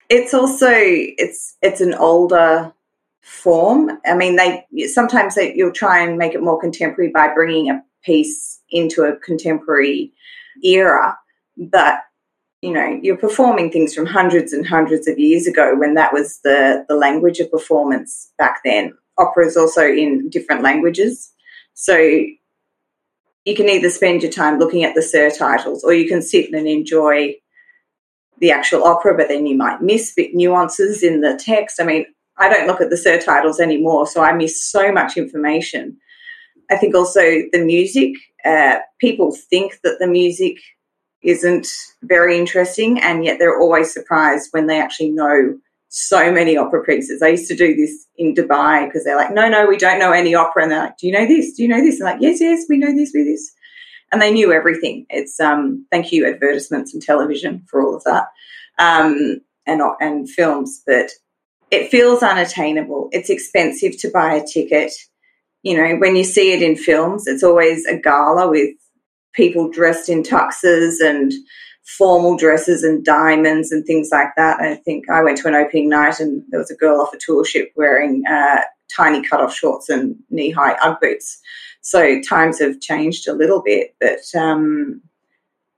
it's 0.10 0.34
also 0.34 0.72
it's 0.72 1.58
it's 1.62 1.82
an 1.82 1.94
older 1.94 2.74
form 3.22 3.91
i 4.05 4.15
mean 4.15 4.38
they 4.38 4.65
sometimes 4.88 5.36
they, 5.36 5.53
you'll 5.53 5.72
try 5.72 6.00
and 6.00 6.17
make 6.17 6.34
it 6.34 6.41
more 6.41 6.60
contemporary 6.60 7.12
by 7.12 7.27
bringing 7.34 7.70
a 7.70 7.84
piece 8.06 8.62
into 8.70 9.04
a 9.04 9.16
contemporary 9.18 10.14
era. 10.64 11.18
But 11.58 12.00
you 12.62 12.72
know 12.74 13.00
you're 13.02 13.18
performing 13.18 13.72
things 13.72 13.94
from 13.94 14.06
hundreds 14.06 14.52
and 14.52 14.66
hundreds 14.66 15.08
of 15.08 15.20
years 15.20 15.46
ago 15.46 15.76
when 15.76 15.94
that 15.96 16.14
was 16.14 16.40
the 16.44 16.86
the 16.90 16.96
language 16.96 17.40
of 17.40 17.52
performance 17.52 18.32
back 18.38 18.62
then. 18.64 18.94
Opera 19.18 19.46
is 19.46 19.58
also 19.58 19.82
in 19.82 20.30
different 20.30 20.62
languages. 20.62 21.32
So 21.74 21.98
you 21.98 23.56
can 23.56 23.70
either 23.70 23.90
spend 23.90 24.24
your 24.24 24.32
time 24.32 24.60
looking 24.60 24.84
at 24.84 24.96
the 24.96 25.02
surtitles 25.02 25.84
or 25.84 25.94
you 25.94 26.08
can 26.08 26.22
sit 26.22 26.52
and 26.52 26.68
enjoy 26.68 27.36
the 28.40 28.52
actual 28.52 28.84
opera 28.84 29.16
but 29.16 29.30
then 29.30 29.46
you 29.46 29.56
might 29.56 29.82
miss 29.82 30.14
bit 30.14 30.34
nuances 30.34 31.04
in 31.04 31.22
the 31.22 31.40
text. 31.42 31.80
I 31.80 31.86
mean 31.86 32.06
i 32.38 32.50
don't 32.50 32.68
look 32.68 32.82
at 32.82 32.90
the 32.90 32.96
surtitles 32.96 33.60
anymore 33.60 34.08
so 34.08 34.22
i 34.22 34.34
miss 34.34 34.62
so 34.62 34.92
much 34.92 35.18
information 35.18 35.98
i 36.69 36.75
think 36.77 36.95
also 36.95 37.22
the 37.51 37.63
music 37.63 38.13
uh, 38.45 38.77
people 39.00 39.36
think 39.50 39.79
that 39.84 39.98
the 40.00 40.07
music 40.07 40.57
isn't 41.25 41.67
very 42.03 42.38
interesting, 42.38 43.01
and 43.01 43.25
yet 43.25 43.39
they're 43.39 43.60
always 43.60 43.91
surprised 43.91 44.50
when 44.51 44.67
they 44.67 44.79
actually 44.79 45.10
know 45.10 45.57
so 45.89 46.31
many 46.31 46.55
opera 46.55 46.84
pieces. 46.84 47.22
I 47.22 47.29
used 47.29 47.48
to 47.48 47.55
do 47.55 47.75
this 47.75 48.05
in 48.17 48.36
Dubai 48.36 48.86
because 48.86 49.03
they're 49.03 49.15
like, 49.15 49.34
no, 49.34 49.50
no, 49.50 49.65
we 49.65 49.77
don't 49.77 50.00
know 50.00 50.12
any 50.12 50.36
opera. 50.36 50.63
And 50.63 50.72
they're 50.72 50.84
like, 50.84 50.98
do 50.98 51.07
you 51.07 51.13
know 51.13 51.25
this? 51.25 51.53
Do 51.53 51.63
you 51.63 51.69
know 51.69 51.81
this? 51.81 52.00
And 52.00 52.05
like, 52.05 52.22
yes, 52.22 52.39
yes, 52.39 52.65
we 52.69 52.77
know 52.77 52.93
this, 52.93 53.12
we 53.13 53.24
this. 53.24 53.51
And 54.12 54.22
they 54.22 54.31
knew 54.31 54.53
everything. 54.53 55.05
It's 55.10 55.39
um, 55.39 55.86
thank 55.91 56.12
you 56.12 56.27
advertisements 56.27 56.93
and 56.93 57.01
television 57.01 57.65
for 57.67 57.81
all 57.81 57.95
of 57.95 58.03
that, 58.03 58.27
um, 58.77 59.41
and 59.65 59.81
and 60.00 60.29
films. 60.29 60.84
But 60.86 61.10
it 61.72 61.89
feels 61.89 62.22
unattainable. 62.22 63.10
It's 63.12 63.31
expensive 63.31 63.98
to 64.00 64.12
buy 64.12 64.36
a 64.36 64.45
ticket. 64.45 64.93
You 65.65 65.75
know, 65.75 65.95
when 65.95 66.15
you 66.15 66.24
see 66.24 66.53
it 66.53 66.62
in 66.62 66.75
films, 66.75 67.25
it's 67.25 67.41
always 67.41 67.88
a 67.88 67.98
gala 67.98 68.48
with 68.48 68.69
people 69.34 69.67
dressed 69.67 70.10
in 70.10 70.22
tuxes 70.22 71.01
and 71.03 71.34
formal 71.98 72.38
dresses 72.38 72.84
and 72.84 73.03
diamonds 73.03 73.72
and 73.72 73.84
things 73.84 74.10
like 74.12 74.29
that. 74.38 74.60
I 74.62 74.75
think 74.75 75.10
I 75.10 75.24
went 75.24 75.39
to 75.39 75.48
an 75.48 75.55
opening 75.55 75.89
night 75.89 76.19
and 76.19 76.43
there 76.50 76.60
was 76.60 76.69
a 76.69 76.75
girl 76.75 77.01
off 77.01 77.15
a 77.15 77.17
tour 77.19 77.43
ship 77.43 77.72
wearing 77.75 78.24
uh, 78.29 78.62
tiny 78.95 79.24
cut-off 79.24 79.55
shorts 79.55 79.89
and 79.89 80.15
knee-high 80.29 80.74
UGG 80.84 81.01
boots. 81.01 81.41
So 81.81 82.22
times 82.22 82.60
have 82.60 82.79
changed 82.79 83.27
a 83.27 83.34
little 83.34 83.63
bit, 83.63 83.95
but 84.00 84.19
um, 84.39 85.01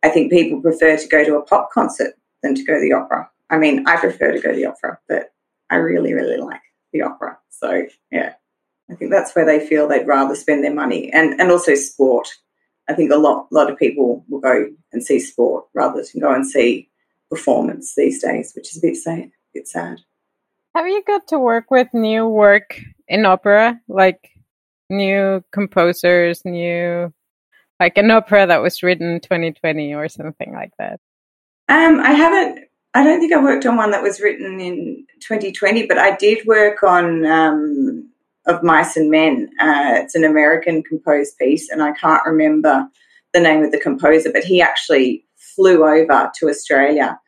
I 0.04 0.10
think 0.10 0.34
people 0.34 0.62
prefer 0.62 0.98
to 0.98 1.08
go 1.08 1.24
to 1.24 1.38
a 1.38 1.44
pop 1.44 1.72
concert 1.72 2.14
than 2.44 2.56
to 2.56 2.64
go 2.66 2.74
to 2.74 2.82
the 2.82 2.92
opera. 2.92 3.30
I 3.50 3.58
mean, 3.58 3.88
I 3.88 3.96
prefer 3.96 4.34
to 4.34 4.42
go 4.42 4.50
to 4.50 4.56
the 4.56 4.66
opera, 4.66 5.00
but 5.08 5.32
I 5.70 5.78
really, 5.78 6.14
really 6.14 6.38
like 6.38 6.62
the 6.92 7.04
opera. 7.04 7.38
So 7.50 7.84
yeah, 8.12 8.34
I 8.90 8.96
think 8.96 9.12
that's 9.12 9.36
where 9.36 9.46
they 9.46 9.66
feel 9.66 9.88
they'd 9.88 10.08
rather 10.08 10.36
spend 10.36 10.64
their 10.64 10.74
money, 10.74 11.12
and 11.12 11.40
and 11.40 11.52
also 11.52 11.76
sport. 11.76 12.30
I 12.90 12.94
think 12.94 13.12
a 13.12 13.18
lot, 13.18 13.48
lot 13.52 13.70
of 13.70 13.78
people 13.78 14.24
will 14.30 14.40
go 14.40 14.70
and 14.94 15.04
see 15.04 15.20
sport 15.20 15.66
rather 15.74 16.02
than 16.02 16.22
go 16.22 16.34
and 16.34 16.48
see 16.48 16.90
performance 17.30 17.96
these 17.96 18.22
days, 18.22 18.54
which 18.56 18.72
is 18.72 18.78
a 18.78 18.88
bit 18.88 18.96
sad. 18.96 19.20
A 19.20 19.32
bit 19.54 19.68
sad. 19.68 20.00
Have 20.74 20.88
you 20.88 21.04
got 21.06 21.28
to 21.30 21.40
work 21.40 21.70
with 21.70 21.94
new 21.94 22.28
work 22.28 22.80
in 23.08 23.26
opera, 23.26 23.80
like 23.88 24.30
new 24.90 25.44
composers, 25.52 26.46
new, 26.46 27.12
like 27.80 27.98
an 27.98 28.12
opera 28.12 28.48
that 28.48 28.62
was 28.62 28.84
written 28.84 29.20
2020 29.20 29.94
or 29.94 30.08
something 30.08 30.54
like 30.54 30.72
that? 30.80 31.00
Um, 31.68 32.00
I 32.00 32.12
haven't. 32.12 32.66
I 32.94 33.04
don't 33.04 33.20
think 33.20 33.34
I 33.34 33.44
worked 33.44 33.66
on 33.66 33.76
one 33.76 33.92
that 33.92 34.02
was 34.02 34.22
written 34.22 34.60
in 34.60 35.06
2020, 35.20 35.88
but 35.88 35.98
I 35.98 36.16
did 36.16 36.48
work 36.48 36.84
on 36.84 37.26
um, 37.26 38.10
of 38.48 38.64
Mice 38.64 38.96
and 38.98 39.12
Men. 39.12 39.50
Uh, 39.60 40.00
it's 40.02 40.16
an 40.16 40.24
American 40.24 40.82
composed 40.84 41.38
piece, 41.38 41.70
and 41.70 41.84
I 41.84 41.92
can't 41.92 42.26
remember 42.26 42.88
the 43.34 43.40
name 43.42 43.64
of 43.64 43.72
the 43.72 43.80
composer, 43.80 44.32
but 44.32 44.44
he 44.44 44.62
actually 44.62 45.26
flew 45.36 45.86
over 45.86 46.32
to 46.36 46.50
Australia 46.50 47.20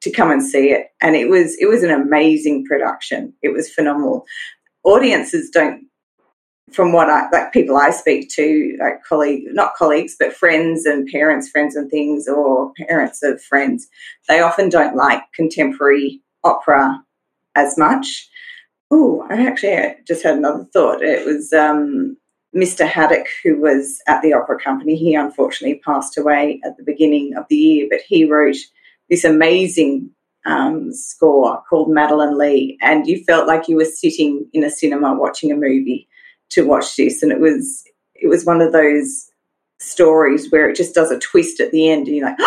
to 0.00 0.10
come 0.12 0.30
and 0.30 0.42
see 0.42 0.70
it, 0.70 0.86
and 1.02 1.16
it 1.16 1.28
was 1.28 1.56
it 1.60 1.66
was 1.66 1.82
an 1.82 1.90
amazing 1.90 2.64
production. 2.64 3.34
It 3.42 3.52
was 3.52 3.68
phenomenal. 3.68 4.24
Audiences 4.84 5.50
don't, 5.50 5.84
from 6.72 6.92
what 6.92 7.10
I 7.10 7.28
like, 7.30 7.52
people 7.52 7.76
I 7.76 7.90
speak 7.90 8.30
to, 8.36 8.76
like 8.80 9.02
colleague, 9.02 9.44
not 9.48 9.74
colleagues, 9.74 10.14
but 10.18 10.32
friends 10.32 10.86
and 10.86 11.08
parents, 11.08 11.48
friends 11.48 11.74
and 11.74 11.90
things, 11.90 12.28
or 12.28 12.72
parents 12.86 13.22
of 13.24 13.42
friends, 13.42 13.88
they 14.28 14.40
often 14.40 14.68
don't 14.68 14.94
like 14.94 15.22
contemporary 15.34 16.22
opera 16.44 17.02
as 17.56 17.76
much. 17.76 18.28
Oh, 18.90 19.26
I 19.30 19.46
actually 19.46 19.96
just 20.06 20.22
had 20.22 20.36
another 20.36 20.64
thought. 20.72 21.02
It 21.02 21.26
was 21.26 21.52
um, 21.52 22.16
Mr. 22.56 22.86
Haddock, 22.86 23.26
who 23.42 23.60
was 23.60 24.00
at 24.06 24.22
the 24.22 24.32
opera 24.32 24.58
company. 24.58 24.96
He 24.96 25.14
unfortunately 25.14 25.80
passed 25.84 26.16
away 26.16 26.60
at 26.64 26.76
the 26.76 26.82
beginning 26.82 27.34
of 27.36 27.44
the 27.48 27.56
year, 27.56 27.86
but 27.90 28.00
he 28.06 28.24
wrote 28.24 28.56
this 29.10 29.24
amazing 29.24 30.10
um, 30.46 30.92
score 30.92 31.62
called 31.68 31.90
Madeline 31.90 32.38
Lee, 32.38 32.78
and 32.80 33.06
you 33.06 33.22
felt 33.24 33.46
like 33.46 33.68
you 33.68 33.76
were 33.76 33.84
sitting 33.84 34.48
in 34.52 34.64
a 34.64 34.70
cinema 34.70 35.14
watching 35.14 35.52
a 35.52 35.56
movie 35.56 36.08
to 36.50 36.62
watch 36.62 36.96
this, 36.96 37.22
and 37.22 37.30
it 37.30 37.40
was 37.40 37.84
it 38.14 38.28
was 38.28 38.46
one 38.46 38.62
of 38.62 38.72
those 38.72 39.30
stories 39.80 40.50
where 40.50 40.68
it 40.68 40.76
just 40.76 40.94
does 40.94 41.10
a 41.10 41.18
twist 41.18 41.60
at 41.60 41.70
the 41.70 41.90
end, 41.90 42.06
and 42.06 42.16
you're 42.16 42.26
like, 42.26 42.38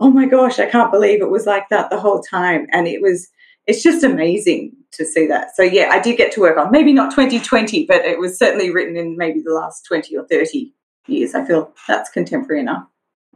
oh 0.00 0.10
my 0.12 0.26
gosh, 0.26 0.60
I 0.60 0.66
can't 0.66 0.92
believe 0.92 1.20
it 1.20 1.30
was 1.30 1.46
like 1.46 1.68
that 1.70 1.90
the 1.90 1.98
whole 1.98 2.22
time, 2.22 2.68
and 2.72 2.86
it 2.86 3.02
was 3.02 3.28
it's 3.68 3.82
just 3.82 4.02
amazing 4.02 4.72
to 4.92 5.04
see 5.04 5.26
that. 5.26 5.54
So 5.54 5.62
yeah, 5.62 5.90
I 5.92 6.00
did 6.00 6.16
get 6.16 6.32
to 6.32 6.40
work 6.40 6.56
on 6.56 6.70
maybe 6.72 6.94
not 6.94 7.10
2020, 7.10 7.84
but 7.84 7.98
it 7.98 8.18
was 8.18 8.38
certainly 8.38 8.70
written 8.70 8.96
in 8.96 9.16
maybe 9.18 9.40
the 9.40 9.52
last 9.52 9.84
20 9.86 10.16
or 10.16 10.26
30 10.26 10.72
years. 11.06 11.34
I 11.34 11.44
feel 11.44 11.72
that's 11.86 12.08
contemporary 12.08 12.62
enough. 12.62 12.86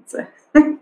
So. 0.06 0.26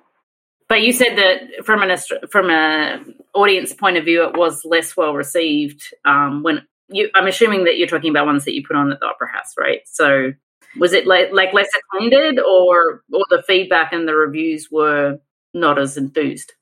but 0.69 0.83
you 0.83 0.93
said 0.93 1.17
that 1.19 1.67
from 1.67 1.83
an 1.83 1.99
from 2.31 2.49
a 2.49 3.05
audience 3.35 3.75
point 3.75 3.97
of 3.97 4.05
view, 4.05 4.25
it 4.25 4.37
was 4.37 4.65
less 4.65 4.97
well 4.97 5.15
received. 5.15 5.83
Um, 6.05 6.45
when 6.45 6.65
you, 6.89 7.11
I'm 7.17 7.27
assuming 7.27 7.65
that 7.65 7.77
you're 7.77 7.89
talking 7.89 8.11
about 8.11 8.27
ones 8.27 8.45
that 8.45 8.55
you 8.55 8.65
put 8.65 8.77
on 8.77 8.93
at 8.93 9.01
the 9.01 9.07
Opera 9.07 9.33
House, 9.33 9.55
right? 9.59 9.81
So 9.87 10.33
was 10.79 10.93
it 10.93 11.09
like, 11.09 11.33
like 11.33 11.53
less 11.53 11.69
attended, 11.93 12.39
or 12.39 13.03
or 13.13 13.25
the 13.31 13.43
feedback 13.49 13.93
and 13.93 14.07
the 14.07 14.15
reviews 14.15 14.69
were 14.71 15.19
not 15.55 15.77
as 15.77 15.97
enthused? 15.97 16.53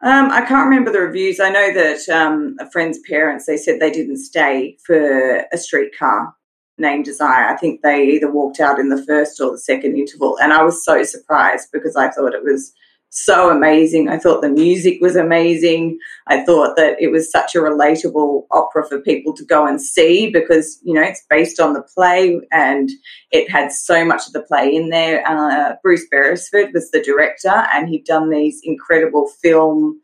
Um, 0.00 0.30
I 0.30 0.42
can't 0.42 0.68
remember 0.68 0.92
the 0.92 1.00
reviews. 1.00 1.40
I 1.40 1.50
know 1.50 1.74
that 1.74 2.08
um, 2.08 2.56
a 2.60 2.70
friend's 2.70 3.00
parents 3.00 3.46
they 3.46 3.56
said 3.56 3.80
they 3.80 3.90
didn't 3.90 4.18
stay 4.18 4.76
for 4.84 5.44
a 5.52 5.58
streetcar 5.58 6.34
named 6.78 7.04
Desire. 7.04 7.46
I 7.46 7.56
think 7.56 7.82
they 7.82 8.04
either 8.04 8.30
walked 8.30 8.60
out 8.60 8.78
in 8.78 8.90
the 8.90 9.04
first 9.04 9.40
or 9.40 9.50
the 9.50 9.58
second 9.58 9.96
interval, 9.96 10.38
and 10.40 10.52
I 10.52 10.62
was 10.62 10.84
so 10.84 11.02
surprised 11.02 11.68
because 11.72 11.96
I 11.96 12.10
thought 12.10 12.34
it 12.34 12.44
was 12.44 12.72
so 13.10 13.50
amazing. 13.50 14.08
I 14.08 14.18
thought 14.18 14.42
the 14.42 14.50
music 14.50 14.98
was 15.00 15.16
amazing. 15.16 15.98
I 16.26 16.44
thought 16.44 16.76
that 16.76 17.00
it 17.00 17.10
was 17.10 17.30
such 17.30 17.54
a 17.54 17.60
relatable 17.60 18.42
opera 18.50 18.86
for 18.86 19.00
people 19.00 19.34
to 19.34 19.44
go 19.44 19.66
and 19.66 19.80
see 19.80 20.30
because, 20.30 20.78
you 20.82 20.92
know, 20.92 21.02
it's 21.02 21.24
based 21.30 21.58
on 21.58 21.72
the 21.72 21.82
play 21.82 22.38
and 22.52 22.90
it 23.30 23.50
had 23.50 23.72
so 23.72 24.04
much 24.04 24.26
of 24.26 24.34
the 24.34 24.42
play 24.42 24.74
in 24.74 24.90
there. 24.90 25.26
Uh, 25.26 25.76
Bruce 25.82 26.06
Beresford 26.10 26.72
was 26.74 26.90
the 26.90 27.02
director 27.02 27.66
and 27.72 27.88
he'd 27.88 28.04
done 28.04 28.28
these 28.28 28.60
incredible 28.62 29.28
film 29.42 30.00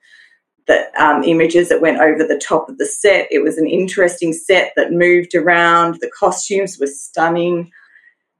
that 0.66 0.94
um, 0.98 1.22
images 1.24 1.68
that 1.68 1.82
went 1.82 2.00
over 2.00 2.24
the 2.24 2.38
top 2.42 2.70
of 2.70 2.78
the 2.78 2.86
set. 2.86 3.28
It 3.30 3.42
was 3.42 3.58
an 3.58 3.66
interesting 3.66 4.32
set 4.32 4.72
that 4.76 4.92
moved 4.92 5.34
around. 5.34 5.98
The 6.00 6.10
costumes 6.18 6.78
were 6.80 6.86
stunning. 6.86 7.70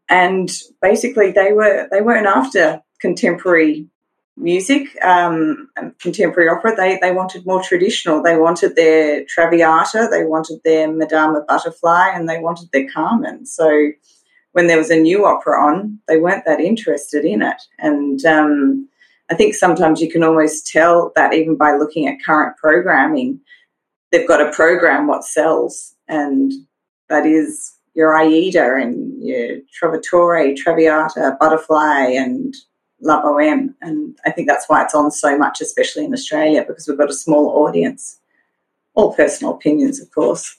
And 0.09 0.51
basically 0.81 1.33
they 1.33 1.53
were 1.53 1.87
they 1.91 2.01
weren't 2.01 2.27
after 2.27 2.81
contemporary 3.01 3.89
music, 4.37 4.89
um, 5.03 5.69
contemporary 6.01 6.49
opera. 6.49 6.75
They 6.77 6.99
they 7.01 7.13
wanted 7.13 7.47
more 7.47 7.63
traditional. 7.63 8.23
They 8.23 8.37
wanted 8.37 8.77
their 8.77 9.25
Traviata, 9.25 10.09
they 10.11 10.25
wanted 10.25 10.61
their 10.65 10.91
Madama 10.91 11.45
Butterfly, 11.47 12.11
and 12.15 12.29
they 12.29 12.41
wanted 12.41 12.71
their 12.73 12.89
Carmen. 12.93 13.47
So 13.47 13.91
when 14.53 14.67
there 14.67 14.79
was 14.79 14.91
a 14.91 15.01
new 15.01 15.25
opera 15.25 15.61
on, 15.61 15.99
they 16.07 16.19
weren't 16.19 16.45
that 16.47 16.61
interested 16.61 17.25
in 17.25 17.43
it. 17.43 17.61
And 17.79 18.25
um, 18.25 18.89
I 19.31 19.35
think 19.35 19.55
sometimes 19.55 20.01
you 20.01 20.11
can 20.11 20.23
almost 20.23 20.67
tell 20.67 21.13
that 21.17 21.35
even 21.35 21.57
by 21.57 21.77
looking 21.77 22.07
at 22.07 22.25
current 22.25 22.57
programming, 22.57 23.41
they've 24.13 24.29
got 24.29 24.41
a 24.41 24.53
program 24.53 25.07
what 25.07 25.25
sells, 25.25 25.95
and 26.09 26.53
that 27.09 27.27
is 27.27 27.73
your 27.95 28.17
Aida 28.17 28.77
and 28.77 29.23
your 29.23 29.59
Trovatore, 29.81 30.57
Traviata, 30.57 31.37
Butterfly, 31.41 32.11
and 32.11 32.55
La 33.05 33.23
Bohème. 33.23 33.75
And 33.83 34.19
I 34.25 34.31
think 34.31 34.49
that's 34.49 34.69
why 34.69 34.83
it's 34.83 34.95
on 34.95 35.11
so 35.11 35.39
much, 35.39 35.61
especially 35.61 36.05
in 36.05 36.13
Australia, 36.13 36.65
because 36.67 36.89
we've 36.89 36.99
got 36.99 37.11
a 37.11 37.15
small 37.15 37.67
audience. 37.67 38.19
All 38.95 39.13
personal 39.15 39.55
opinions, 39.55 40.01
of 40.01 40.11
course. 40.11 40.57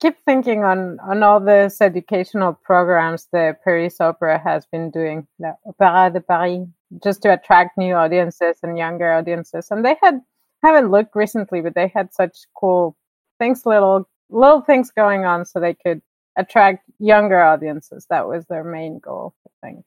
Keep 0.00 0.18
thinking 0.24 0.64
on, 0.64 0.98
on 1.00 1.22
all 1.22 1.40
those 1.40 1.80
educational 1.80 2.52
programs 2.52 3.28
the 3.32 3.56
Paris 3.64 4.00
Opera 4.00 4.38
has 4.38 4.66
been 4.66 4.90
doing, 4.90 5.26
the 5.38 5.56
Opéra 5.66 6.12
de 6.12 6.20
Paris, 6.20 6.68
just 7.02 7.22
to 7.22 7.32
attract 7.32 7.76
new 7.76 7.94
audiences 7.94 8.58
and 8.62 8.78
younger 8.78 9.12
audiences. 9.12 9.68
And 9.70 9.84
they 9.84 9.96
had 10.02 10.20
haven't 10.62 10.90
looked 10.90 11.14
recently, 11.14 11.60
but 11.60 11.74
they 11.74 11.88
had 11.94 12.12
such 12.12 12.38
cool 12.54 12.96
things, 13.38 13.66
little 13.66 14.08
little 14.30 14.60
things 14.60 14.90
going 14.90 15.24
on, 15.24 15.44
so 15.44 15.60
they 15.60 15.74
could 15.74 16.02
attract 16.36 16.84
younger 16.98 17.40
audiences. 17.40 18.06
That 18.10 18.28
was 18.28 18.44
their 18.46 18.64
main 18.64 18.98
goal, 18.98 19.34
I 19.46 19.66
think. 19.66 19.84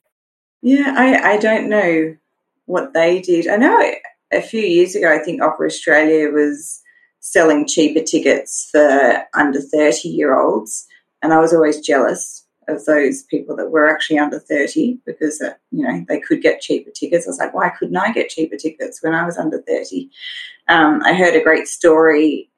Yeah, 0.62 0.94
I, 0.96 1.34
I 1.34 1.36
don't 1.38 1.68
know 1.68 2.16
what 2.66 2.92
they 2.92 3.20
did. 3.20 3.48
I 3.48 3.56
know 3.56 3.92
a 4.32 4.42
few 4.42 4.60
years 4.60 4.94
ago, 4.94 5.12
I 5.12 5.18
think 5.22 5.42
Opera 5.42 5.66
Australia 5.66 6.30
was 6.30 6.82
selling 7.20 7.66
cheaper 7.66 8.04
tickets 8.04 8.68
for 8.70 9.24
under 9.34 9.60
30 9.60 10.08
year 10.08 10.38
olds. 10.38 10.86
And 11.22 11.32
I 11.32 11.38
was 11.38 11.52
always 11.52 11.80
jealous 11.80 12.46
of 12.68 12.84
those 12.84 13.22
people 13.24 13.56
that 13.56 13.70
were 13.70 13.88
actually 13.88 14.18
under 14.18 14.38
30 14.38 14.98
because, 15.04 15.40
uh, 15.40 15.54
you 15.70 15.86
know, 15.86 16.04
they 16.08 16.20
could 16.20 16.42
get 16.42 16.60
cheaper 16.60 16.90
tickets. 16.90 17.26
I 17.26 17.30
was 17.30 17.38
like, 17.38 17.54
why 17.54 17.70
couldn't 17.70 17.96
I 17.96 18.12
get 18.12 18.28
cheaper 18.28 18.56
tickets 18.56 19.02
when 19.02 19.14
I 19.14 19.24
was 19.24 19.36
under 19.36 19.60
30? 19.62 20.08
Um, 20.68 21.02
I 21.04 21.14
heard 21.14 21.34
a 21.34 21.42
great 21.42 21.66
story 21.66 22.49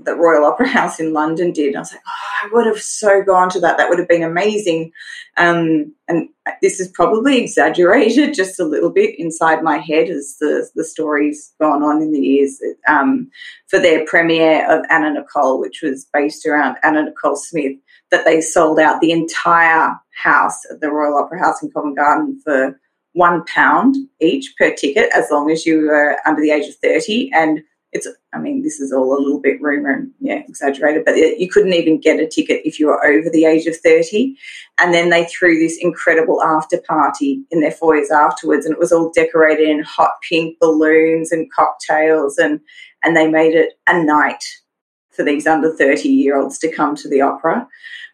that 0.00 0.16
Royal 0.16 0.44
Opera 0.44 0.66
House 0.66 0.98
in 0.98 1.12
London 1.12 1.52
did. 1.52 1.76
I 1.76 1.80
was 1.80 1.92
like, 1.92 2.02
oh, 2.06 2.46
I 2.46 2.48
would 2.52 2.66
have 2.66 2.80
so 2.80 3.22
gone 3.22 3.48
to 3.50 3.60
that. 3.60 3.78
That 3.78 3.88
would 3.88 3.98
have 3.98 4.08
been 4.08 4.24
amazing. 4.24 4.92
Um, 5.36 5.94
and 6.08 6.28
this 6.60 6.80
is 6.80 6.88
probably 6.88 7.38
exaggerated 7.38 8.34
just 8.34 8.58
a 8.58 8.64
little 8.64 8.90
bit 8.90 9.18
inside 9.18 9.62
my 9.62 9.78
head 9.78 10.08
as 10.08 10.36
the, 10.40 10.68
the 10.74 10.84
story's 10.84 11.52
gone 11.60 11.82
on 11.82 12.02
in 12.02 12.12
the 12.12 12.20
years. 12.20 12.60
Um, 12.88 13.30
for 13.68 13.78
their 13.78 14.04
premiere 14.04 14.70
of 14.70 14.84
Anna 14.90 15.12
Nicole, 15.12 15.60
which 15.60 15.80
was 15.82 16.06
based 16.12 16.44
around 16.44 16.76
Anna 16.82 17.04
Nicole 17.04 17.36
Smith, 17.36 17.76
that 18.10 18.24
they 18.24 18.40
sold 18.40 18.78
out 18.78 19.00
the 19.00 19.12
entire 19.12 19.94
house 20.22 20.60
at 20.70 20.80
the 20.80 20.90
Royal 20.90 21.18
Opera 21.18 21.38
House 21.38 21.62
in 21.62 21.70
Covent 21.70 21.96
Garden 21.96 22.40
for 22.44 22.78
one 23.12 23.44
pound 23.44 23.96
each 24.20 24.54
per 24.58 24.74
ticket, 24.74 25.08
as 25.14 25.30
long 25.30 25.50
as 25.50 25.64
you 25.64 25.82
were 25.82 26.18
under 26.26 26.42
the 26.42 26.50
age 26.50 26.68
of 26.68 26.74
30. 26.76 27.30
And 27.32 27.62
it's 27.94 28.08
i 28.34 28.38
mean 28.38 28.62
this 28.62 28.80
is 28.80 28.92
all 28.92 29.16
a 29.16 29.22
little 29.22 29.40
bit 29.40 29.62
rumor 29.62 29.92
and 29.92 30.10
yeah 30.20 30.42
exaggerated 30.48 31.04
but 31.04 31.16
you 31.16 31.48
couldn't 31.48 31.72
even 31.72 31.98
get 31.98 32.20
a 32.20 32.26
ticket 32.26 32.60
if 32.64 32.78
you 32.78 32.88
were 32.88 33.06
over 33.06 33.30
the 33.30 33.44
age 33.44 33.66
of 33.66 33.76
30 33.76 34.36
and 34.78 34.92
then 34.92 35.08
they 35.08 35.24
threw 35.26 35.58
this 35.58 35.78
incredible 35.80 36.42
after 36.42 36.78
party 36.86 37.44
in 37.50 37.60
their 37.60 37.70
foyers 37.70 38.10
afterwards 38.10 38.66
and 38.66 38.74
it 38.74 38.80
was 38.80 38.92
all 38.92 39.12
decorated 39.14 39.68
in 39.68 39.82
hot 39.82 40.12
pink 40.28 40.58
balloons 40.60 41.32
and 41.32 41.50
cocktails 41.52 42.36
and 42.36 42.60
and 43.02 43.16
they 43.16 43.28
made 43.28 43.54
it 43.54 43.74
a 43.88 44.02
night 44.02 44.44
for 45.10 45.24
these 45.24 45.46
under 45.46 45.72
30 45.72 46.08
year 46.08 46.36
olds 46.36 46.58
to 46.58 46.72
come 46.72 46.96
to 46.96 47.08
the 47.08 47.20
opera. 47.20 47.66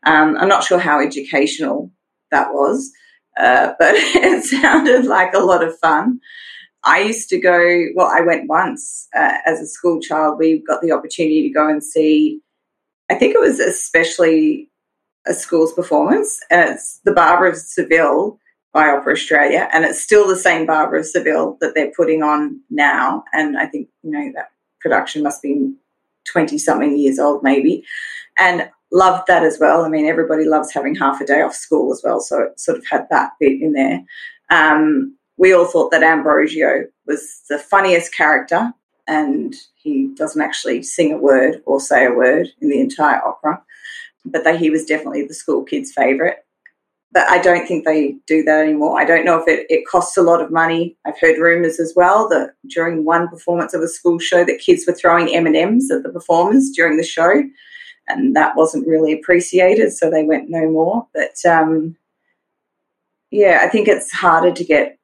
Um, 0.05 0.37
i'm 0.37 0.49
not 0.49 0.65
sure 0.65 0.79
how 0.79 1.01
educational 1.01 1.91
that 2.31 2.53
was 2.53 2.93
uh, 3.39 3.73
but 3.79 3.95
it 3.97 4.45
sounded 4.45 5.07
like 5.07 5.33
a 5.33 5.39
lot 5.39 5.65
of 5.65 5.79
fun 5.79 6.21
I 6.85 7.01
used 7.01 7.29
to 7.29 7.41
go, 7.41 7.87
well, 7.95 8.11
I 8.13 8.23
went 8.23 8.49
once 8.49 9.09
uh, 9.15 9.39
as 9.45 9.61
a 9.61 9.67
school 9.67 10.01
child. 10.01 10.39
We 10.39 10.63
got 10.67 10.81
the 10.81 10.93
opportunity 10.93 11.43
to 11.43 11.55
go 11.55 11.69
and 11.69 11.85
see, 11.85 12.41
I 13.11 13.15
think 13.15 13.35
it 13.35 13.41
was 13.41 13.61
especially 13.61 14.71
a 15.27 15.35
school's 15.35 15.75
performance, 15.75 16.41
and 16.51 16.71
it's 16.71 17.01
The 17.05 17.13
Barber 17.13 17.47
of 17.47 17.57
Seville 17.57 18.39
by 18.73 18.89
Opera 18.89 19.13
Australia, 19.13 19.69
and 19.73 19.85
it's 19.85 20.03
still 20.03 20.27
the 20.27 20.37
same 20.37 20.65
Barber 20.65 20.97
of 20.97 21.07
Seville 21.07 21.59
that 21.61 21.75
they're 21.75 21.93
putting 21.95 22.23
on 22.23 22.61
now. 22.71 23.25
And 23.33 23.59
I 23.59 23.67
think, 23.67 23.89
you 24.03 24.11
know, 24.11 24.33
that 24.37 24.51
production 24.81 25.23
must 25.23 25.43
be 25.43 25.75
20 26.33 26.57
something 26.57 26.97
years 26.97 27.19
old, 27.19 27.43
maybe. 27.43 27.85
And 28.39 28.71
loved 28.93 29.27
that 29.27 29.43
as 29.43 29.59
well. 29.61 29.85
I 29.85 29.89
mean, 29.89 30.07
everybody 30.07 30.45
loves 30.45 30.73
having 30.73 30.95
half 30.95 31.21
a 31.21 31.27
day 31.27 31.43
off 31.43 31.55
school 31.55 31.93
as 31.93 32.01
well, 32.03 32.21
so 32.21 32.43
it 32.43 32.59
sort 32.59 32.79
of 32.79 32.85
had 32.91 33.07
that 33.11 33.33
bit 33.39 33.61
in 33.61 33.73
there. 33.73 34.03
Um, 34.51 35.17
we 35.41 35.55
all 35.55 35.65
thought 35.65 35.91
that 35.91 36.03
Ambrogio 36.03 36.85
was 37.07 37.41
the 37.49 37.59
funniest 37.59 38.15
character, 38.15 38.75
and 39.09 39.55
he 39.75 40.09
doesn't 40.15 40.43
actually 40.43 40.83
sing 40.83 41.15
a 41.15 41.17
word 41.17 41.63
or 41.65 41.81
say 41.81 42.05
a 42.05 42.13
word 42.13 42.49
in 42.61 42.69
the 42.69 42.79
entire 42.79 43.25
opera, 43.25 43.63
but 44.27 44.45
that 44.45 44.61
he 44.61 44.69
was 44.69 44.85
definitely 44.85 45.27
the 45.27 45.33
school 45.33 45.65
kids' 45.65 45.93
favourite. 45.93 46.37
But 47.11 47.27
I 47.31 47.39
don't 47.39 47.67
think 47.67 47.87
they 47.87 48.17
do 48.27 48.43
that 48.43 48.61
anymore. 48.61 49.01
I 49.01 49.07
don't 49.07 49.25
know 49.25 49.41
if 49.41 49.49
it, 49.49 49.67
it 49.71 49.89
costs 49.89 50.19
a 50.19 50.23
lot 50.23 50.43
of 50.43 50.53
money. 50.53 50.99
I've 51.07 51.19
heard 51.19 51.39
rumours 51.39 51.81
as 51.81 51.95
well 51.97 52.29
that 52.29 52.53
during 52.69 53.07
one 53.07 53.27
performance 53.27 53.73
of 53.73 53.81
a 53.81 53.89
school 53.89 54.19
show, 54.19 54.45
that 54.45 54.61
kids 54.61 54.85
were 54.87 54.93
throwing 54.93 55.35
M 55.35 55.47
and 55.47 55.57
M's 55.57 55.91
at 55.91 56.03
the 56.03 56.11
performers 56.11 56.71
during 56.77 56.99
the 56.99 57.03
show, 57.03 57.43
and 58.09 58.37
that 58.37 58.57
wasn't 58.57 58.87
really 58.87 59.15
appreciated. 59.15 59.95
So 59.95 60.11
they 60.11 60.23
went 60.23 60.51
no 60.51 60.71
more. 60.71 61.09
But 61.15 61.43
um, 61.51 61.97
yeah, 63.31 63.61
I 63.63 63.69
think 63.69 63.89
it's 63.89 64.13
harder 64.13 64.53
to 64.53 64.65
get 64.65 64.99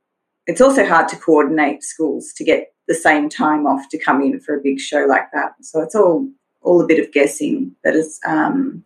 it's 0.46 0.60
also 0.60 0.86
hard 0.86 1.08
to 1.08 1.16
coordinate 1.16 1.82
schools 1.82 2.32
to 2.36 2.44
get 2.44 2.72
the 2.88 2.94
same 2.94 3.28
time 3.28 3.66
off 3.66 3.88
to 3.90 3.98
come 3.98 4.22
in 4.22 4.38
for 4.40 4.54
a 4.54 4.62
big 4.62 4.78
show 4.78 5.06
like 5.08 5.30
that. 5.32 5.52
So 5.62 5.82
it's 5.82 5.94
all 5.94 6.28
all 6.62 6.82
a 6.82 6.86
bit 6.86 7.04
of 7.04 7.12
guessing. 7.12 7.74
That 7.84 7.94
is 7.94 8.20
um, 8.26 8.84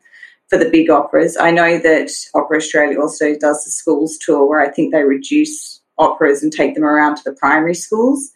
for 0.48 0.58
the 0.58 0.68
big 0.70 0.90
operas. 0.90 1.36
I 1.36 1.50
know 1.50 1.78
that 1.78 2.10
Opera 2.34 2.58
Australia 2.58 3.00
also 3.00 3.36
does 3.36 3.64
the 3.64 3.70
schools 3.70 4.18
tour, 4.18 4.46
where 4.46 4.60
I 4.60 4.70
think 4.70 4.92
they 4.92 5.02
reduce 5.02 5.80
operas 5.96 6.42
and 6.42 6.52
take 6.52 6.74
them 6.74 6.84
around 6.84 7.16
to 7.16 7.24
the 7.24 7.36
primary 7.36 7.74
schools 7.74 8.32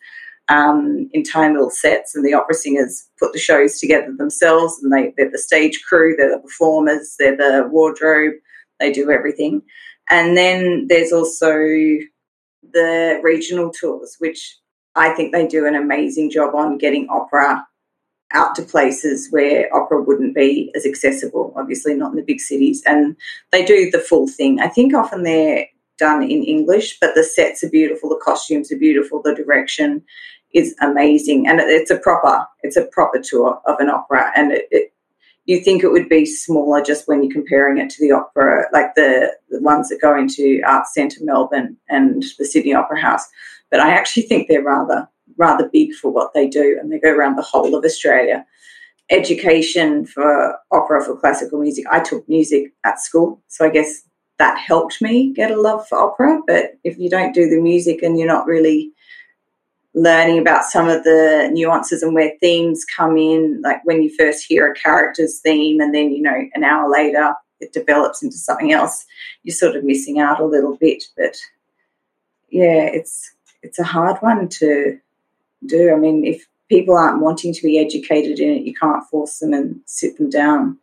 um, 0.49 1.09
in 1.13 1.23
tiny 1.23 1.55
little 1.55 1.71
sets, 1.71 2.15
and 2.15 2.25
the 2.25 2.35
opera 2.35 2.55
singers 2.55 3.09
put 3.19 3.33
the 3.33 3.39
shows 3.39 3.81
together 3.81 4.15
themselves, 4.17 4.79
and 4.83 4.93
they, 4.93 5.13
they're 5.17 5.31
the 5.31 5.39
stage 5.39 5.83
crew, 5.89 6.15
they're 6.17 6.35
the 6.35 6.43
performers, 6.43 7.17
they're 7.19 7.37
the 7.37 7.67
wardrobe, 7.71 8.35
they 8.81 8.93
do 8.93 9.11
everything. 9.11 9.63
And 10.11 10.37
then 10.37 10.87
there's 10.89 11.13
also 11.13 11.57
the 12.73 13.21
regional 13.23 13.71
tours, 13.71 14.17
which 14.19 14.57
I 14.95 15.11
think 15.11 15.33
they 15.33 15.47
do 15.47 15.67
an 15.67 15.75
amazing 15.75 16.31
job 16.31 16.55
on 16.55 16.79
getting 16.79 17.09
opera 17.09 17.67
out 18.33 18.55
to 18.57 18.63
places 18.63 19.29
where 19.31 19.75
opera 19.75 20.03
wouldn't 20.03 20.35
be 20.35 20.73
as 20.75 20.87
accessible, 20.87 21.53
obviously 21.57 21.95
not 21.95 22.11
in 22.11 22.17
the 22.17 22.23
big 22.23 22.41
cities. 22.41 22.83
And 22.87 23.17
they 23.53 23.65
do 23.65 23.91
the 23.91 24.01
full 24.01 24.27
thing. 24.27 24.61
I 24.61 24.69
think 24.69 24.95
often 24.95 25.23
they're 25.23 25.67
done 25.99 26.23
in 26.23 26.43
English, 26.43 26.99
but 27.01 27.15
the 27.15 27.23
sets 27.23 27.63
are 27.63 27.71
beautiful, 27.71 28.09
the 28.09 28.21
costumes 28.25 28.73
are 28.73 28.79
beautiful, 28.79 29.23
the 29.23 29.35
direction 29.35 30.03
is 30.53 30.75
amazing. 30.81 31.47
And 31.47 31.61
it's 31.61 31.91
a 31.91 31.99
proper, 31.99 32.47
it's 32.63 32.77
a 32.77 32.87
proper 32.87 33.21
tour 33.21 33.61
of 33.67 33.79
an 33.79 33.91
opera. 33.91 34.33
And 34.37 34.53
it, 34.53 34.69
it 34.71 34.94
you 35.47 35.61
think 35.61 35.83
it 35.83 35.91
would 35.91 36.09
be 36.09 36.25
smaller 36.25 36.83
just 36.83 37.07
when 37.07 37.23
you're 37.23 37.33
comparing 37.33 37.79
it 37.79 37.91
to 37.91 38.01
the 38.01 38.13
opera, 38.13 38.65
like 38.73 38.95
the, 38.95 39.31
the 39.51 39.61
ones 39.61 39.89
that 39.89 40.01
go 40.01 40.17
into 40.17 40.63
Arts 40.67 40.95
Centre 40.95 41.21
Melbourne 41.23 41.77
and 41.89 42.25
the 42.39 42.47
Sydney 42.47 42.75
Opera 42.75 43.01
House. 43.01 43.27
But 43.71 43.81
I 43.81 43.91
actually 43.91 44.23
think 44.23 44.49
they're 44.49 44.63
rather 44.63 45.09
rather 45.37 45.69
big 45.73 45.93
for 45.95 46.11
what 46.11 46.33
they 46.33 46.47
do, 46.47 46.79
and 46.81 46.93
they 46.93 46.99
go 46.99 47.13
around 47.13 47.37
the 47.37 47.43
whole 47.43 47.75
of 47.75 47.85
Australia. 47.85 48.47
Education 49.11 50.07
for 50.07 50.57
opera 50.71 51.05
for 51.05 51.17
classical 51.17 51.61
music. 51.61 51.85
I 51.91 52.01
took 52.01 52.27
music 52.29 52.73
at 52.85 53.01
school, 53.01 53.43
so 53.49 53.67
I 53.67 53.71
guess 53.71 54.03
that 54.39 54.59
helped 54.59 55.03
me 55.03 55.33
get 55.33 55.51
a 55.51 55.61
love 55.61 55.87
for 55.89 55.99
opera. 55.99 56.41
But 56.47 56.79
if 56.85 56.99
you 56.99 57.11
don't 57.11 57.35
do 57.35 57.49
the 57.49 57.61
music 57.61 58.03
and 58.03 58.19
you're 58.19 58.29
not 58.29 58.47
really 58.47 58.93
learning 59.95 60.39
about 60.39 60.65
some 60.65 60.89
of 60.89 61.05
the 61.05 61.49
nuances 61.53 62.03
and 62.03 62.15
where 62.15 62.33
themes 62.41 62.85
come 62.85 63.17
in, 63.17 63.61
like 63.63 63.85
when 63.85 64.03
you 64.03 64.15
first 64.17 64.45
hear 64.47 64.71
a 64.71 64.75
character's 64.75 65.41
theme 65.41 65.81
and 65.81 65.95
then, 65.95 66.11
you 66.13 66.21
know, 66.21 66.49
an 66.55 66.65
hour 66.65 66.91
later 66.91 67.35
it 67.61 67.73
develops 67.73 68.23
into 68.23 68.37
something 68.37 68.73
else, 68.73 69.07
you're 69.43 69.55
sort 69.55 69.77
of 69.77 69.85
missing 69.85 70.19
out 70.19 70.41
a 70.41 70.45
little 70.45 70.77
bit. 70.77 71.05
But 71.17 71.37
yeah, 72.51 72.85
it's 72.93 73.33
it's 73.63 73.79
a 73.79 73.85
hard 73.85 74.19
one 74.21 74.49
to 74.49 74.99
do. 75.67 75.93
I 75.93 75.97
mean, 75.97 76.25
if 76.25 76.47
people 76.69 76.97
aren't 76.97 77.23
wanting 77.23 77.53
to 77.55 77.63
be 77.63 77.79
educated 77.79 78.39
in 78.39 78.51
it, 78.51 78.63
you 78.63 78.75
can't 78.75 79.07
force 79.09 79.39
them 79.39 79.53
and 79.53 79.81
sit 79.87 80.19
them 80.19 80.31
down. 80.31 80.79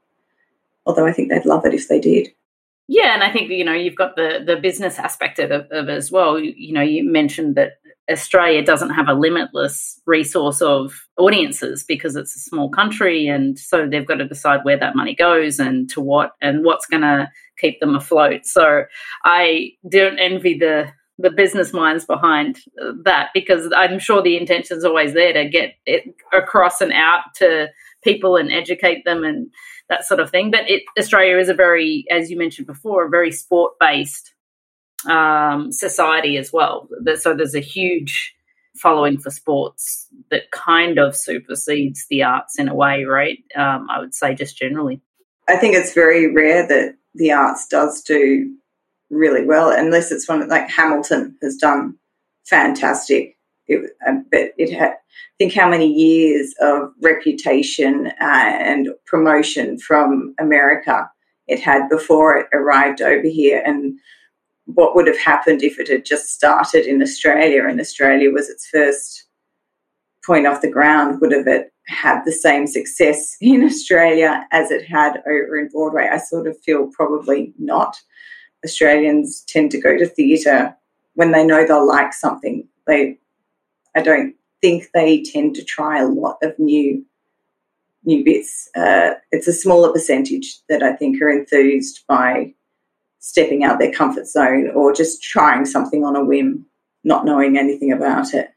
Although 0.86 1.06
I 1.06 1.12
think 1.12 1.30
they'd 1.30 1.46
love 1.46 1.66
it 1.66 1.74
if 1.74 1.88
they 1.88 2.00
did. 2.00 2.30
Yeah, 2.88 3.14
and 3.14 3.24
I 3.24 3.32
think 3.32 3.50
you 3.52 3.64
know 3.64 3.74
you've 3.74 3.96
got 3.96 4.16
the 4.16 4.44
the 4.46 4.58
business 4.58 5.00
aspect 5.00 5.40
of, 5.40 5.52
of 5.52 5.68
it 5.72 5.90
as 5.90 6.12
well. 6.12 6.40
You, 6.40 6.54
you 6.58 6.74
know, 6.74 6.82
you 6.82 7.04
mentioned 7.10 7.56
that 7.56 7.80
Australia 8.10 8.64
doesn't 8.64 8.92
have 8.92 9.08
a 9.08 9.14
limitless 9.14 10.00
resource 10.06 10.62
of 10.62 11.08
audiences 11.18 11.84
because 11.84 12.16
it's 12.16 12.36
a 12.36 12.40
small 12.40 12.70
country, 12.70 13.28
and 13.28 13.58
so 13.58 13.88
they've 13.88 14.08
got 14.08 14.16
to 14.16 14.28
decide 14.28 14.62
where 14.64 14.78
that 14.78 14.96
money 14.96 15.16
goes 15.16 15.60
and 15.60 15.90
to 15.92 16.02
what 16.02 16.32
and 16.42 16.64
what's 16.64 16.86
going 16.86 17.02
to 17.02 17.30
keep 17.58 17.80
them 17.80 17.96
afloat. 17.96 18.46
So 18.46 18.84
I 19.24 19.72
don't 19.90 20.20
envy 20.20 20.58
the 20.58 20.92
the 21.18 21.30
business 21.30 21.72
minds 21.72 22.06
behind 22.06 22.58
that 23.04 23.30
because 23.34 23.72
I'm 23.76 24.00
sure 24.00 24.22
the 24.22 24.38
intention 24.38 24.78
is 24.78 24.84
always 24.84 25.14
there 25.14 25.34
to 25.34 25.48
get 25.48 25.76
it 25.86 26.04
across 26.34 26.82
and 26.82 26.92
out 26.92 27.36
to 27.36 27.68
people 28.04 28.36
and 28.38 28.52
educate 28.52 29.06
them 29.06 29.24
and 29.24 29.52
that 29.90 30.06
sort 30.06 30.20
of 30.20 30.32
thing. 30.32 30.52
But 30.52 30.70
it, 30.70 30.84
Australia 30.98 31.38
is 31.38 31.50
a 31.50 31.54
very, 31.54 32.06
as 32.10 32.32
you 32.32 32.38
mentioned 32.38 32.68
before, 32.68 33.06
a 33.06 33.10
very 33.10 33.32
sport 33.32 33.74
based 33.80 34.34
um, 35.10 35.72
society 35.72 36.38
as 36.38 36.52
well. 36.52 36.88
So 37.18 37.36
there's 37.36 37.56
a 37.56 37.60
huge 37.60 38.36
following 38.76 39.18
for 39.18 39.30
sports 39.30 40.08
that 40.30 40.52
kind 40.52 40.98
of 40.98 41.16
supersedes 41.16 42.06
the 42.10 42.24
arts 42.24 42.58
in 42.58 42.68
a 42.68 42.76
way, 42.76 43.04
right? 43.04 43.40
Um, 43.56 43.88
I 43.90 44.00
would 44.00 44.14
say 44.14 44.34
just 44.34 44.58
generally. 44.58 45.02
I 45.50 45.58
think 45.58 45.76
it's 45.76 45.94
very 45.94 46.34
rare 46.34 46.66
that 46.68 46.96
the 47.16 47.32
arts 47.32 47.68
does 47.68 48.02
do 48.02 48.56
really 49.10 49.46
well, 49.46 49.72
unless 49.72 50.12
it's 50.12 50.28
one 50.28 50.48
like 50.48 50.70
Hamilton 50.70 51.36
has 51.42 51.58
done 51.58 51.98
fantastic. 52.46 53.38
It, 53.68 53.92
uh, 54.08 54.16
but 54.32 54.52
it 54.58 54.74
had, 54.74 54.94
think 55.38 55.54
how 55.54 55.70
many 55.70 55.88
years 55.88 56.54
of 56.62 56.92
reputation 57.02 58.08
uh, 58.22 58.24
and 58.24 58.90
promotion 59.06 59.78
from 59.78 60.34
America 60.40 61.10
it 61.48 61.60
had 61.60 61.90
before 61.90 62.38
it 62.38 62.48
arrived 62.54 63.02
over 63.02 63.28
here, 63.28 63.62
and 63.66 64.00
what 64.66 64.96
would 64.96 65.08
have 65.08 65.18
happened 65.18 65.64
if 65.64 65.80
it 65.80 65.88
had 65.88 66.06
just 66.06 66.30
started 66.30 66.86
in 66.86 67.02
Australia 67.02 67.68
and 67.68 67.80
Australia 67.80 68.32
was 68.32 68.50
its 68.50 68.68
first 68.68 69.26
point 70.26 70.48
off 70.48 70.62
the 70.62 70.70
ground? 70.70 71.20
Would 71.22 71.32
have 71.32 71.48
it 71.48 71.74
had 71.88 72.24
the 72.26 72.32
same 72.32 72.68
success 72.68 73.36
in 73.42 73.64
Australia 73.64 74.46
as 74.52 74.72
it 74.72 74.86
had 74.86 75.18
over 75.28 75.58
in 75.58 75.70
Broadway? 75.70 76.10
I 76.12 76.18
sort 76.18 76.48
of 76.48 76.60
feel 76.62 76.88
probably 76.88 77.54
not. 77.58 77.98
Australians 78.64 79.44
tend 79.48 79.72
to 79.72 79.82
go 79.82 79.98
to 79.98 80.06
theatre 80.06 80.76
when 81.16 81.32
they 81.32 81.46
know 81.46 81.66
they'll 81.66 81.88
like 81.88 82.14
something. 82.14 82.68
They, 82.86 83.18
I 83.96 84.02
don't 84.02 84.36
think 84.62 84.90
they 84.94 85.24
tend 85.24 85.56
to 85.56 85.64
try 85.64 86.00
a 86.00 86.08
lot 86.08 86.38
of 86.44 86.58
new 86.60 87.06
new 88.04 88.24
bits. 88.24 88.68
Uh, 88.76 89.12
it's 89.32 89.48
a 89.48 89.54
smaller 89.54 89.92
percentage 89.92 90.60
that 90.70 90.82
I 90.82 90.94
think 90.94 91.22
are 91.22 91.30
enthused 91.30 92.04
by 92.08 92.54
stepping 93.22 93.64
out 93.64 93.80
their 93.80 93.92
comfort 93.92 94.28
zone 94.28 94.70
or 94.76 94.92
just 94.94 95.24
trying 95.24 95.66
something 95.66 96.04
on 96.04 96.16
a 96.16 96.26
whim, 96.26 96.66
not 97.04 97.24
knowing 97.24 97.58
anything 97.58 97.92
about 97.92 98.34
it. 98.34 98.50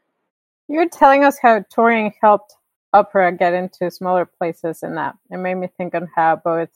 You're 0.67 0.89
telling 0.89 1.23
us 1.23 1.37
how 1.41 1.63
touring 1.71 2.13
helped 2.21 2.53
opera 2.91 3.31
get 3.31 3.53
into 3.53 3.91
smaller 3.91 4.25
places, 4.25 4.81
and 4.81 4.97
that 4.97 5.15
it 5.29 5.37
made 5.37 5.55
me 5.55 5.67
think 5.77 5.93
on 5.93 6.09
how 6.15 6.41
both 6.43 6.69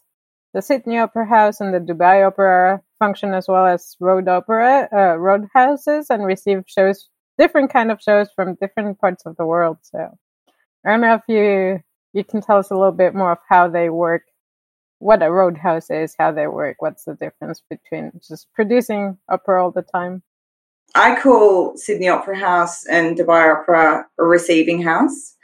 the 0.53 0.61
Sydney 0.61 0.99
Opera 0.99 1.27
House 1.27 1.59
and 1.59 1.73
the 1.73 1.79
Dubai 1.79 2.25
Opera 2.25 2.81
function 2.99 3.33
as 3.33 3.47
well 3.47 3.65
as 3.65 3.95
road 3.99 4.27
opera, 4.27 4.87
uh, 4.93 5.15
road 5.17 5.47
houses, 5.53 6.07
and 6.09 6.25
receive 6.25 6.63
shows, 6.67 7.09
different 7.37 7.71
kind 7.71 7.91
of 7.91 8.01
shows 8.01 8.29
from 8.35 8.55
different 8.55 8.99
parts 8.99 9.25
of 9.25 9.35
the 9.37 9.45
world. 9.45 9.77
So 9.81 10.17
I 10.85 10.91
don't 10.91 11.01
know 11.01 11.15
if 11.15 11.23
you 11.27 11.81
you 12.13 12.23
can 12.23 12.41
tell 12.41 12.57
us 12.57 12.71
a 12.71 12.75
little 12.75 12.91
bit 12.91 13.15
more 13.15 13.31
of 13.31 13.37
how 13.47 13.67
they 13.67 13.89
work 13.89 14.23
what 14.99 15.23
a 15.23 15.31
roadhouse 15.31 15.89
is, 15.89 16.15
how 16.19 16.31
they 16.31 16.47
work, 16.47 16.77
what's 16.79 17.05
the 17.05 17.15
difference 17.15 17.63
between 17.69 18.11
just 18.27 18.47
producing 18.53 19.17
opera 19.29 19.63
all 19.63 19.71
the 19.71 19.81
time? 19.81 20.21
I 20.95 21.19
call 21.19 21.77
Sydney 21.77 22.09
Opera 22.09 22.37
House 22.37 22.85
and 22.85 23.17
Dubai 23.17 23.53
Opera 23.53 24.05
a 24.17 24.23
receiving 24.23 24.81
house, 24.81 25.35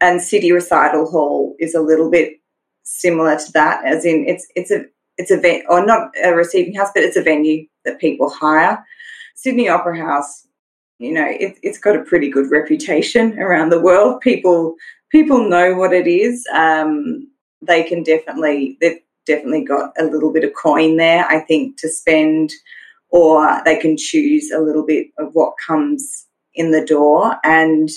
and 0.00 0.20
City 0.20 0.50
Recital 0.50 1.10
Hall 1.10 1.54
is 1.58 1.74
a 1.74 1.80
little 1.80 2.10
bit 2.10 2.40
similar 2.82 3.36
to 3.36 3.52
that, 3.52 3.84
as 3.84 4.04
in 4.04 4.26
it's 4.26 4.46
it's 4.56 4.70
a 4.70 4.84
it's 5.18 5.30
a 5.30 5.38
ven- 5.38 5.64
or 5.68 5.84
not 5.84 6.10
a 6.22 6.34
receiving 6.34 6.74
house, 6.74 6.88
but 6.94 7.04
it's 7.04 7.16
a 7.16 7.22
venue 7.22 7.66
that 7.84 8.00
people 8.00 8.30
hire. 8.30 8.84
Sydney 9.36 9.68
Opera 9.68 9.98
House, 9.98 10.46
you 10.98 11.12
know, 11.12 11.26
it, 11.28 11.58
it's 11.62 11.78
got 11.78 11.96
a 11.96 12.02
pretty 12.02 12.30
good 12.30 12.50
reputation 12.50 13.38
around 13.38 13.68
the 13.68 13.80
world. 13.80 14.20
People 14.22 14.74
people 15.10 15.48
know 15.48 15.74
what 15.74 15.92
it 15.92 16.06
is. 16.06 16.46
Um, 16.54 17.28
they 17.60 17.82
can 17.82 18.02
definitely 18.02 18.78
they've 18.80 19.00
definitely 19.26 19.64
got 19.64 19.92
a 19.98 20.04
little 20.04 20.32
bit 20.32 20.44
of 20.44 20.52
coin 20.54 20.96
there, 20.96 21.24
I 21.26 21.40
think, 21.40 21.78
to 21.78 21.88
spend, 21.88 22.52
or 23.10 23.62
they 23.64 23.76
can 23.76 23.96
choose 23.96 24.50
a 24.50 24.60
little 24.60 24.84
bit 24.84 25.08
of 25.18 25.30
what 25.32 25.54
comes 25.64 26.26
in 26.54 26.70
the 26.70 26.84
door. 26.84 27.36
And 27.44 27.88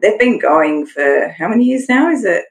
they've 0.00 0.18
been 0.18 0.38
going 0.38 0.86
for 0.86 1.28
how 1.28 1.48
many 1.48 1.64
years 1.64 1.88
now? 1.88 2.10
Is 2.10 2.24
it 2.24 2.44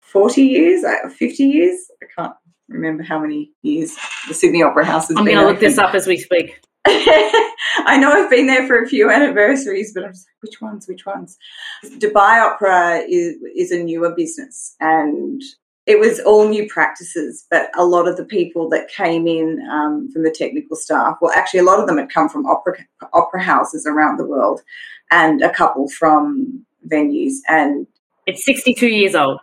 40 0.00 0.42
years, 0.42 0.84
uh, 0.84 1.08
50 1.08 1.44
years? 1.44 1.78
I 2.02 2.06
can't 2.16 2.34
remember 2.68 3.02
how 3.02 3.18
many 3.18 3.52
years 3.62 3.96
the 4.28 4.34
Sydney 4.34 4.62
Opera 4.62 4.84
House 4.84 5.08
has 5.08 5.16
I'm 5.16 5.24
been. 5.24 5.36
I'm 5.36 5.44
going 5.44 5.56
to 5.56 5.60
look 5.60 5.60
this 5.60 5.78
up 5.78 5.94
as 5.94 6.06
we 6.06 6.18
speak. 6.18 6.60
I 6.86 7.96
know 7.96 8.12
I've 8.12 8.30
been 8.30 8.46
there 8.46 8.66
for 8.66 8.82
a 8.82 8.88
few 8.88 9.10
anniversaries, 9.10 9.92
but 9.94 10.04
I'm 10.04 10.12
just 10.12 10.26
like, 10.26 10.42
which 10.42 10.60
ones? 10.60 10.88
Which 10.88 11.06
ones? 11.06 11.38
Dubai 11.84 12.44
Opera 12.44 13.04
is 13.08 13.36
is 13.54 13.70
a 13.70 13.82
newer 13.82 14.14
business, 14.14 14.74
and 14.80 15.40
it 15.86 15.98
was 15.98 16.20
all 16.20 16.48
new 16.48 16.68
practices. 16.68 17.46
But 17.50 17.70
a 17.76 17.84
lot 17.84 18.08
of 18.08 18.16
the 18.16 18.24
people 18.24 18.68
that 18.70 18.88
came 18.88 19.26
in 19.26 19.60
um, 19.70 20.10
from 20.12 20.22
the 20.22 20.30
technical 20.30 20.76
staff, 20.76 21.16
well, 21.20 21.32
actually, 21.32 21.60
a 21.60 21.64
lot 21.64 21.80
of 21.80 21.86
them 21.86 21.98
had 21.98 22.10
come 22.10 22.28
from 22.28 22.46
opera 22.46 22.78
opera 23.12 23.42
houses 23.42 23.86
around 23.86 24.16
the 24.16 24.26
world, 24.26 24.62
and 25.10 25.42
a 25.42 25.50
couple 25.50 25.88
from 25.88 26.64
venues. 26.88 27.34
And 27.48 27.86
it's 28.26 28.44
62 28.44 28.86
years 28.86 29.14
old. 29.14 29.40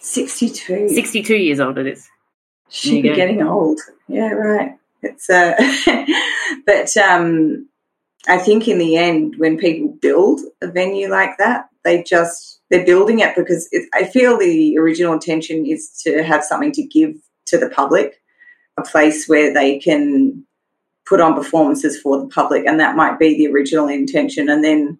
62. 0.00 0.90
62 0.90 1.34
years 1.34 1.60
old 1.60 1.78
it 1.78 1.86
is. 1.86 2.08
She'd 2.68 3.02
be 3.02 3.14
getting 3.14 3.42
old. 3.42 3.80
Yeah, 4.08 4.30
right. 4.30 4.72
It's 5.02 5.30
uh, 5.30 5.54
but 6.66 6.96
um, 6.96 7.68
I 8.26 8.38
think 8.38 8.68
in 8.68 8.78
the 8.78 8.96
end, 8.96 9.34
when 9.36 9.56
people 9.56 9.96
build 10.00 10.40
a 10.62 10.66
venue 10.66 11.08
like 11.08 11.36
that, 11.38 11.68
they 11.84 12.02
just 12.02 12.53
they're 12.70 12.86
building 12.86 13.20
it 13.20 13.36
because 13.36 13.68
it, 13.72 13.88
I 13.94 14.04
feel 14.04 14.38
the 14.38 14.76
original 14.78 15.12
intention 15.12 15.66
is 15.66 15.90
to 16.04 16.22
have 16.22 16.44
something 16.44 16.72
to 16.72 16.82
give 16.82 17.14
to 17.46 17.58
the 17.58 17.68
public, 17.68 18.20
a 18.78 18.82
place 18.82 19.28
where 19.28 19.52
they 19.52 19.78
can 19.78 20.44
put 21.06 21.20
on 21.20 21.34
performances 21.34 22.00
for 22.00 22.18
the 22.18 22.26
public, 22.28 22.66
and 22.66 22.80
that 22.80 22.96
might 22.96 23.18
be 23.18 23.36
the 23.36 23.52
original 23.52 23.88
intention. 23.88 24.48
And 24.48 24.64
then 24.64 24.98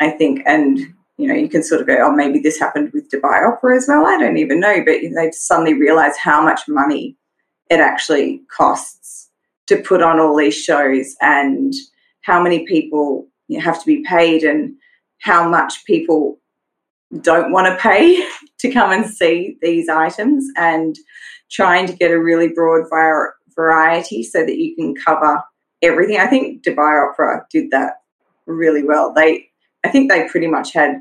I 0.00 0.10
think, 0.10 0.42
and 0.46 0.78
you 1.18 1.28
know, 1.28 1.34
you 1.34 1.48
can 1.48 1.62
sort 1.62 1.80
of 1.80 1.86
go, 1.86 1.98
oh, 2.00 2.12
maybe 2.12 2.40
this 2.40 2.58
happened 2.58 2.90
with 2.92 3.10
Dubai 3.10 3.46
Opera 3.46 3.76
as 3.76 3.86
well. 3.86 4.06
I 4.06 4.18
don't 4.18 4.38
even 4.38 4.60
know, 4.60 4.82
but 4.84 5.00
they 5.14 5.30
suddenly 5.32 5.74
realize 5.74 6.16
how 6.16 6.42
much 6.42 6.62
money 6.66 7.16
it 7.70 7.80
actually 7.80 8.42
costs 8.54 9.30
to 9.66 9.76
put 9.76 10.02
on 10.02 10.18
all 10.18 10.36
these 10.36 10.56
shows 10.56 11.14
and 11.20 11.72
how 12.22 12.42
many 12.42 12.66
people 12.66 13.28
have 13.60 13.78
to 13.78 13.86
be 13.86 14.02
paid 14.02 14.42
and 14.42 14.74
how 15.20 15.48
much 15.48 15.84
people 15.84 16.40
don't 17.20 17.52
want 17.52 17.66
to 17.66 17.76
pay 17.76 18.26
to 18.58 18.72
come 18.72 18.90
and 18.90 19.06
see 19.06 19.56
these 19.60 19.88
items 19.88 20.46
and 20.56 20.96
trying 21.50 21.86
to 21.86 21.92
get 21.92 22.10
a 22.10 22.22
really 22.22 22.48
broad 22.48 22.88
variety 23.54 24.22
so 24.22 24.44
that 24.44 24.56
you 24.56 24.74
can 24.74 24.94
cover 24.94 25.42
everything. 25.82 26.18
I 26.18 26.26
think 26.26 26.64
Dubai 26.64 27.10
Opera 27.10 27.46
did 27.50 27.70
that 27.70 28.02
really 28.46 28.82
well. 28.82 29.12
They 29.12 29.48
I 29.84 29.88
think 29.88 30.10
they 30.10 30.28
pretty 30.28 30.46
much 30.46 30.72
had 30.72 31.00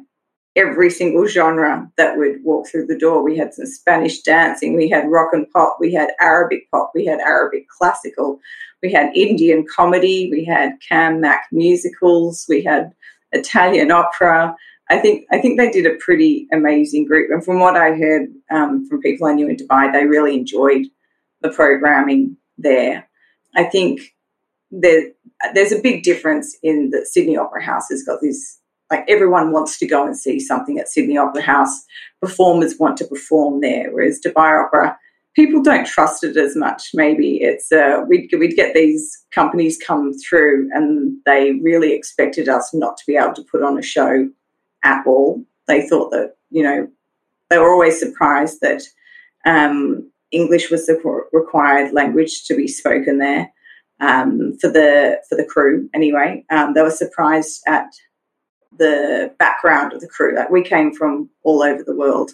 every 0.56 0.90
single 0.90 1.28
genre 1.28 1.90
that 1.98 2.18
would 2.18 2.44
walk 2.44 2.68
through 2.68 2.88
the 2.88 2.98
door. 2.98 3.24
We 3.24 3.38
had 3.38 3.54
some 3.54 3.66
Spanish 3.66 4.22
dancing, 4.22 4.76
we 4.76 4.90
had 4.90 5.10
rock 5.10 5.30
and 5.34 5.50
pop, 5.52 5.78
we 5.80 5.94
had 5.94 6.10
Arabic 6.20 6.70
pop, 6.72 6.92
we 6.94 7.06
had 7.06 7.20
Arabic 7.20 7.70
classical, 7.70 8.40
we 8.82 8.92
had 8.92 9.16
Indian 9.16 9.66
comedy, 9.74 10.30
we 10.32 10.44
had 10.44 10.74
Cam 10.88 11.22
Mac 11.22 11.46
musicals, 11.52 12.46
we 12.50 12.64
had 12.64 12.92
Italian 13.32 13.92
opera. 13.92 14.56
I 14.92 15.00
think 15.00 15.26
I 15.32 15.40
think 15.40 15.58
they 15.58 15.72
did 15.72 15.86
a 15.86 15.96
pretty 15.96 16.48
amazing 16.52 17.06
group, 17.06 17.32
and 17.32 17.44
from 17.44 17.62
what 17.62 17.78
I 17.78 17.94
heard 17.94 18.28
um, 18.52 18.86
from 18.88 19.00
people 19.02 19.26
I 19.26 19.32
knew 19.32 19.48
in 19.48 19.56
Dubai, 19.56 19.92
they 19.92 20.06
really 20.06 20.36
enjoyed 20.36 20.88
the 21.40 21.50
programming 21.50 22.36
there. 22.58 23.08
I 23.56 23.64
think 23.64 24.02
there, 24.70 25.12
there's 25.54 25.72
a 25.72 25.82
big 25.82 26.04
difference 26.04 26.58
in 26.62 26.90
the 26.90 27.06
Sydney 27.06 27.38
Opera 27.38 27.64
House 27.64 27.88
has 27.90 28.04
got 28.04 28.20
this 28.22 28.60
like 28.92 29.06
everyone 29.08 29.54
wants 29.54 29.80
to 29.80 29.88
go 29.88 30.06
and 30.06 30.18
see 30.18 30.42
something 30.42 30.78
at 30.78 30.90
Sydney 30.90 31.18
Opera 31.18 31.42
House. 31.42 31.86
Performers 32.20 32.78
want 32.78 32.98
to 32.98 33.06
perform 33.06 33.62
there, 33.62 33.90
whereas 33.94 34.20
Dubai 34.20 34.66
Opera, 34.66 34.98
people 35.38 35.64
don't 35.64 35.88
trust 35.88 36.26
it 36.26 36.36
as 36.36 36.58
much. 36.58 36.90
Maybe 36.94 37.38
it's 37.38 37.72
uh, 37.72 38.02
we'd 38.10 38.30
we'd 38.38 38.58
get 38.58 38.74
these 38.74 39.26
companies 39.34 39.78
come 39.78 40.12
through 40.28 40.70
and 40.74 41.16
they 41.26 41.54
really 41.64 41.94
expected 41.94 42.50
us 42.50 42.72
not 42.74 42.98
to 42.98 43.04
be 43.08 43.16
able 43.16 43.36
to 43.36 43.46
put 43.50 43.64
on 43.64 43.80
a 43.80 43.82
show 43.82 44.28
at 44.84 45.06
all. 45.06 45.44
They 45.68 45.88
thought 45.88 46.12
that 46.12 46.36
you 46.50 46.64
know 46.64 46.88
they 47.50 47.58
were 47.58 47.72
always 47.72 48.00
surprised 48.00 48.62
that 48.62 48.84
um, 49.46 50.10
English 50.32 50.72
was 50.72 50.86
the 50.86 51.26
required 51.32 51.94
language 51.94 52.46
to 52.46 52.56
be 52.56 52.68
spoken 52.68 53.20
there 53.20 53.52
um, 54.00 54.58
for 54.60 54.70
the 54.70 55.22
for 55.30 55.36
the 55.36 55.46
crew. 55.46 55.90
Anyway, 55.94 56.46
um, 56.50 56.74
they 56.74 56.82
were 56.82 56.90
surprised 56.90 57.62
at 57.68 57.88
the 58.78 59.34
background 59.38 59.94
of 59.94 60.02
the 60.02 60.08
crew. 60.08 60.36
Like 60.36 60.50
we 60.50 60.64
came 60.64 60.94
from 60.94 61.30
all 61.44 61.62
over 61.62 61.84
the 61.84 61.96
world, 61.96 62.32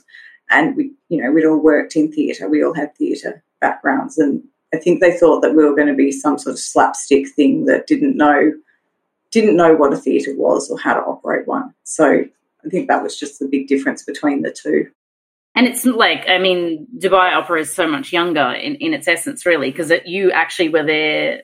and 0.50 0.76
we, 0.76 0.94
you 1.10 1.22
know, 1.22 1.32
we'd 1.32 1.46
all 1.46 1.58
worked 1.58 1.96
in 1.96 2.12
theatre. 2.12 2.50
We 2.50 2.64
all 2.64 2.74
had 2.74 2.96
theatre 2.96 3.44
backgrounds, 3.60 4.18
and 4.18 4.44
I 4.74 4.78
think 4.78 5.02
they 5.02 5.18
thought 5.18 5.42
that 5.42 5.56
we 5.56 5.64
were 5.64 5.76
going 5.76 5.88
to 5.88 5.96
be 5.96 6.12
some 6.12 6.38
sort 6.38 6.54
of 6.54 6.60
slapstick 6.60 7.30
thing 7.30 7.66
that 7.66 7.88
didn't 7.88 8.18
know 8.18 8.54
didn't 9.40 9.56
know 9.56 9.76
what 9.76 9.94
a 9.94 9.98
theatre 9.98 10.34
was 10.36 10.70
or 10.70 10.80
how 10.80 10.94
to 10.96 11.02
operate 11.02 11.48
one. 11.48 11.74
So 11.84 12.06
I 12.66 12.70
think 12.70 12.88
that 12.88 13.04
was 13.04 13.20
just 13.20 13.40
the 13.40 13.48
big 13.48 13.68
difference 13.68 14.04
between 14.04 14.42
the 14.42 14.52
two. 14.52 14.88
And 15.56 15.68
it's 15.68 15.86
like, 15.86 16.26
I 16.28 16.38
mean, 16.38 16.88
Dubai 16.98 17.34
Opera 17.34 17.62
is 17.62 17.74
so 17.74 17.88
much 17.88 18.14
younger 18.14 18.52
in, 18.52 18.76
in 18.76 18.94
its 18.94 19.08
essence, 19.08 19.46
really, 19.46 19.72
because 19.72 19.92
you 20.06 20.32
actually 20.32 20.70
were 20.70 20.86
there, 20.86 21.44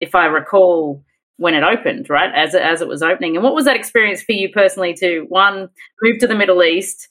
if 0.00 0.14
I 0.14 0.26
recall, 0.26 1.02
when 1.36 1.54
it 1.54 1.64
opened, 1.64 2.08
right? 2.10 2.30
As 2.34 2.54
it, 2.54 2.62
as 2.62 2.80
it 2.80 2.88
was 2.88 3.02
opening. 3.02 3.36
And 3.36 3.44
what 3.44 3.54
was 3.54 3.64
that 3.64 3.76
experience 3.76 4.22
for 4.22 4.32
you 4.32 4.50
personally 4.50 4.94
to 5.00 5.26
one 5.28 5.68
move 6.02 6.18
to 6.18 6.26
the 6.26 6.34
Middle 6.34 6.62
East, 6.62 7.08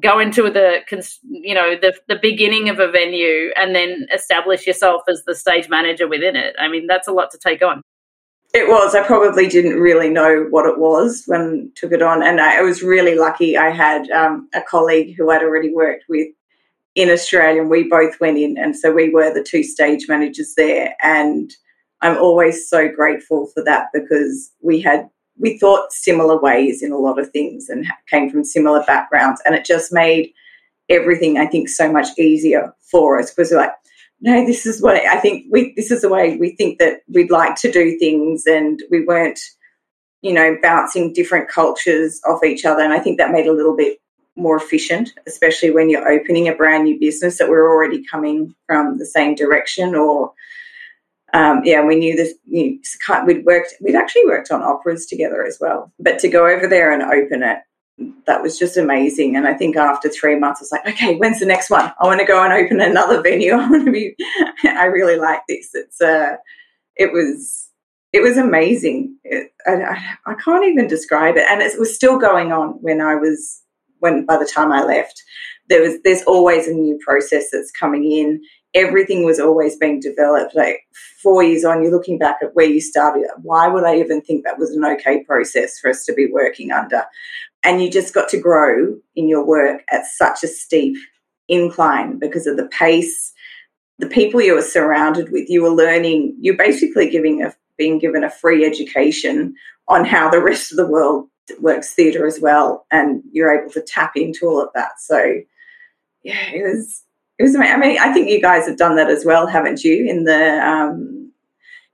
go 0.00 0.18
into 0.18 0.42
the 0.50 0.80
you 1.22 1.54
know 1.54 1.74
the 1.80 1.94
the 2.08 2.18
beginning 2.20 2.68
of 2.68 2.78
a 2.78 2.90
venue, 2.90 3.50
and 3.56 3.74
then 3.74 4.06
establish 4.14 4.66
yourself 4.66 5.02
as 5.08 5.24
the 5.26 5.34
stage 5.34 5.68
manager 5.68 6.06
within 6.08 6.36
it? 6.36 6.54
I 6.58 6.68
mean, 6.68 6.86
that's 6.86 7.08
a 7.08 7.12
lot 7.12 7.30
to 7.32 7.38
take 7.38 7.62
on. 7.62 7.82
It 8.56 8.68
was. 8.68 8.94
I 8.94 9.06
probably 9.06 9.48
didn't 9.48 9.78
really 9.78 10.08
know 10.08 10.46
what 10.48 10.64
it 10.64 10.78
was 10.78 11.24
when 11.26 11.70
took 11.74 11.92
it 11.92 12.00
on, 12.00 12.22
and 12.22 12.40
I, 12.40 12.60
I 12.60 12.62
was 12.62 12.82
really 12.82 13.14
lucky. 13.14 13.54
I 13.54 13.68
had 13.68 14.10
um, 14.10 14.48
a 14.54 14.62
colleague 14.62 15.14
who 15.14 15.30
I'd 15.30 15.42
already 15.42 15.74
worked 15.74 16.04
with 16.08 16.28
in 16.94 17.10
Australia, 17.10 17.60
and 17.60 17.68
we 17.68 17.86
both 17.86 18.18
went 18.18 18.38
in, 18.38 18.56
and 18.56 18.74
so 18.74 18.90
we 18.90 19.10
were 19.10 19.30
the 19.30 19.42
two 19.42 19.62
stage 19.62 20.08
managers 20.08 20.54
there, 20.56 20.96
and 21.02 21.52
I'm 22.00 22.16
always 22.16 22.66
so 22.66 22.88
grateful 22.88 23.46
for 23.52 23.62
that 23.64 23.88
because 23.92 24.50
we 24.62 24.80
had 24.80 25.06
we 25.38 25.58
thought 25.58 25.92
similar 25.92 26.40
ways 26.40 26.82
in 26.82 26.92
a 26.92 26.98
lot 26.98 27.18
of 27.18 27.28
things 27.28 27.68
and 27.68 27.84
came 28.08 28.30
from 28.30 28.42
similar 28.42 28.82
backgrounds, 28.84 29.42
and 29.44 29.54
it 29.54 29.66
just 29.66 29.92
made 29.92 30.32
everything 30.88 31.36
I 31.36 31.46
think 31.46 31.68
so 31.68 31.92
much 31.92 32.08
easier 32.18 32.74
for 32.90 33.20
us 33.20 33.30
because 33.30 33.52
like 33.52 33.72
no, 34.20 34.46
this 34.46 34.66
is 34.66 34.82
what 34.82 34.96
I 34.96 35.18
think 35.20 35.46
we 35.50 35.74
this 35.76 35.90
is 35.90 36.02
the 36.02 36.08
way 36.08 36.36
we 36.36 36.50
think 36.56 36.78
that 36.78 37.00
we'd 37.08 37.30
like 37.30 37.56
to 37.56 37.70
do 37.70 37.98
things, 37.98 38.46
and 38.46 38.82
we 38.90 39.04
weren't 39.04 39.40
you 40.22 40.32
know 40.32 40.56
bouncing 40.62 41.12
different 41.12 41.48
cultures 41.48 42.20
off 42.26 42.44
each 42.44 42.64
other, 42.64 42.82
and 42.82 42.92
I 42.92 42.98
think 42.98 43.18
that 43.18 43.32
made 43.32 43.46
a 43.46 43.52
little 43.52 43.76
bit 43.76 43.98
more 44.36 44.56
efficient, 44.56 45.12
especially 45.26 45.70
when 45.70 45.88
you're 45.88 46.10
opening 46.10 46.48
a 46.48 46.54
brand 46.54 46.84
new 46.84 46.98
business 46.98 47.38
that 47.38 47.48
we're 47.48 47.70
already 47.70 48.04
coming 48.04 48.54
from 48.66 48.98
the 48.98 49.06
same 49.06 49.34
direction 49.34 49.94
or 49.94 50.32
um, 51.32 51.62
yeah, 51.64 51.84
we 51.84 51.96
knew 51.96 52.16
this. 52.16 52.34
You 52.46 52.78
know, 53.08 53.24
we'd 53.26 53.44
worked. 53.44 53.74
We'd 53.80 53.96
actually 53.96 54.24
worked 54.26 54.50
on 54.50 54.62
operas 54.62 55.06
together 55.06 55.44
as 55.44 55.58
well. 55.60 55.92
But 55.98 56.18
to 56.20 56.28
go 56.28 56.46
over 56.46 56.66
there 56.66 56.92
and 56.92 57.02
open 57.02 57.42
it, 57.42 57.58
that 58.26 58.42
was 58.42 58.58
just 58.58 58.76
amazing. 58.76 59.36
And 59.36 59.46
I 59.46 59.54
think 59.54 59.76
after 59.76 60.08
three 60.08 60.38
months, 60.38 60.60
I 60.60 60.64
was 60.64 60.72
like, 60.72 60.86
okay, 60.86 61.16
when's 61.16 61.40
the 61.40 61.46
next 61.46 61.70
one? 61.70 61.92
I 62.00 62.06
want 62.06 62.20
to 62.20 62.26
go 62.26 62.42
and 62.42 62.52
open 62.52 62.80
another 62.80 63.22
venue. 63.22 63.52
I 63.54 63.70
want 63.70 63.86
to 63.86 63.92
be. 63.92 64.14
I 64.64 64.84
really 64.86 65.16
like 65.16 65.40
this. 65.48 65.70
It's 65.74 66.00
uh, 66.00 66.36
it 66.96 67.12
was 67.12 67.70
it 68.12 68.22
was 68.22 68.36
amazing. 68.36 69.16
It, 69.24 69.52
I, 69.66 70.16
I 70.26 70.34
can't 70.34 70.64
even 70.64 70.86
describe 70.86 71.36
it. 71.36 71.46
And 71.50 71.62
it 71.62 71.78
was 71.78 71.94
still 71.94 72.18
going 72.18 72.52
on 72.52 72.70
when 72.80 73.00
I 73.00 73.14
was 73.14 73.62
when 74.00 74.26
by 74.26 74.36
the 74.36 74.46
time 74.46 74.72
I 74.72 74.82
left. 74.82 75.22
There 75.68 75.82
was 75.82 75.94
there's 76.04 76.22
always 76.22 76.68
a 76.68 76.72
new 76.72 76.98
process 77.04 77.46
that's 77.50 77.72
coming 77.72 78.10
in 78.10 78.40
everything 78.76 79.24
was 79.24 79.40
always 79.40 79.76
being 79.76 79.98
developed. 79.98 80.54
Like 80.54 80.80
four 81.22 81.42
years 81.42 81.64
on, 81.64 81.82
you're 81.82 81.90
looking 81.90 82.18
back 82.18 82.36
at 82.42 82.54
where 82.54 82.66
you 82.66 82.80
started. 82.80 83.26
Why 83.42 83.66
would 83.66 83.84
I 83.84 83.98
even 83.98 84.20
think 84.20 84.44
that 84.44 84.58
was 84.58 84.70
an 84.70 84.84
okay 84.84 85.24
process 85.24 85.78
for 85.78 85.90
us 85.90 86.04
to 86.04 86.12
be 86.12 86.26
working 86.30 86.70
under? 86.70 87.04
And 87.66 87.82
you 87.82 87.90
just 87.90 88.14
got 88.14 88.28
to 88.28 88.40
grow 88.40 88.96
in 89.16 89.28
your 89.28 89.44
work 89.44 89.82
at 89.90 90.06
such 90.06 90.44
a 90.44 90.48
steep 90.48 90.96
incline 91.48 92.18
because 92.18 92.46
of 92.46 92.56
the 92.56 92.68
pace, 92.68 93.32
the 93.98 94.06
people 94.06 94.40
you 94.40 94.54
were 94.54 94.62
surrounded 94.62 95.32
with. 95.32 95.50
You 95.50 95.62
were 95.62 95.70
learning. 95.70 96.36
You're 96.40 96.56
basically 96.56 97.10
giving 97.10 97.42
a 97.42 97.52
being 97.76 97.98
given 97.98 98.24
a 98.24 98.30
free 98.30 98.64
education 98.64 99.54
on 99.88 100.04
how 100.04 100.30
the 100.30 100.40
rest 100.40 100.70
of 100.70 100.76
the 100.76 100.86
world 100.86 101.28
works 101.60 101.92
theatre 101.92 102.24
as 102.26 102.40
well, 102.40 102.86
and 102.90 103.22
you're 103.32 103.52
able 103.52 103.70
to 103.72 103.82
tap 103.82 104.12
into 104.16 104.46
all 104.46 104.62
of 104.62 104.68
that. 104.74 104.92
So, 105.00 105.40
yeah, 106.22 106.50
it 106.52 106.62
was 106.62 107.02
it 107.38 107.42
was. 107.42 107.56
I 107.56 107.76
mean, 107.76 107.98
I 107.98 108.12
think 108.12 108.30
you 108.30 108.40
guys 108.40 108.66
have 108.66 108.78
done 108.78 108.96
that 108.96 109.10
as 109.10 109.24
well, 109.24 109.46
haven't 109.46 109.82
you? 109.82 110.06
In 110.08 110.24
the 110.24 110.64
um, 110.64 111.32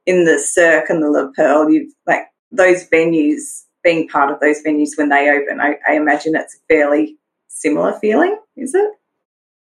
in 0.06 0.24
the 0.24 0.38
Cirque 0.38 0.90
and 0.90 1.02
the 1.02 1.11
La 1.11 1.30
Perle, 1.37 1.70
you've 1.70 1.92
like 2.06 2.26
those 2.50 2.88
venues. 2.88 3.64
Being 3.83 4.09
part 4.09 4.31
of 4.31 4.40
those 4.40 4.62
venues 4.62 4.90
when 4.97 5.09
they 5.09 5.31
open, 5.31 5.61
I, 5.61 5.77
I 5.88 5.95
imagine 5.95 6.35
it's 6.37 6.55
a 6.55 6.59
fairly 6.68 7.18
similar 7.49 7.99
feeling. 8.01 8.38
Is 8.57 8.75
it? 8.75 8.90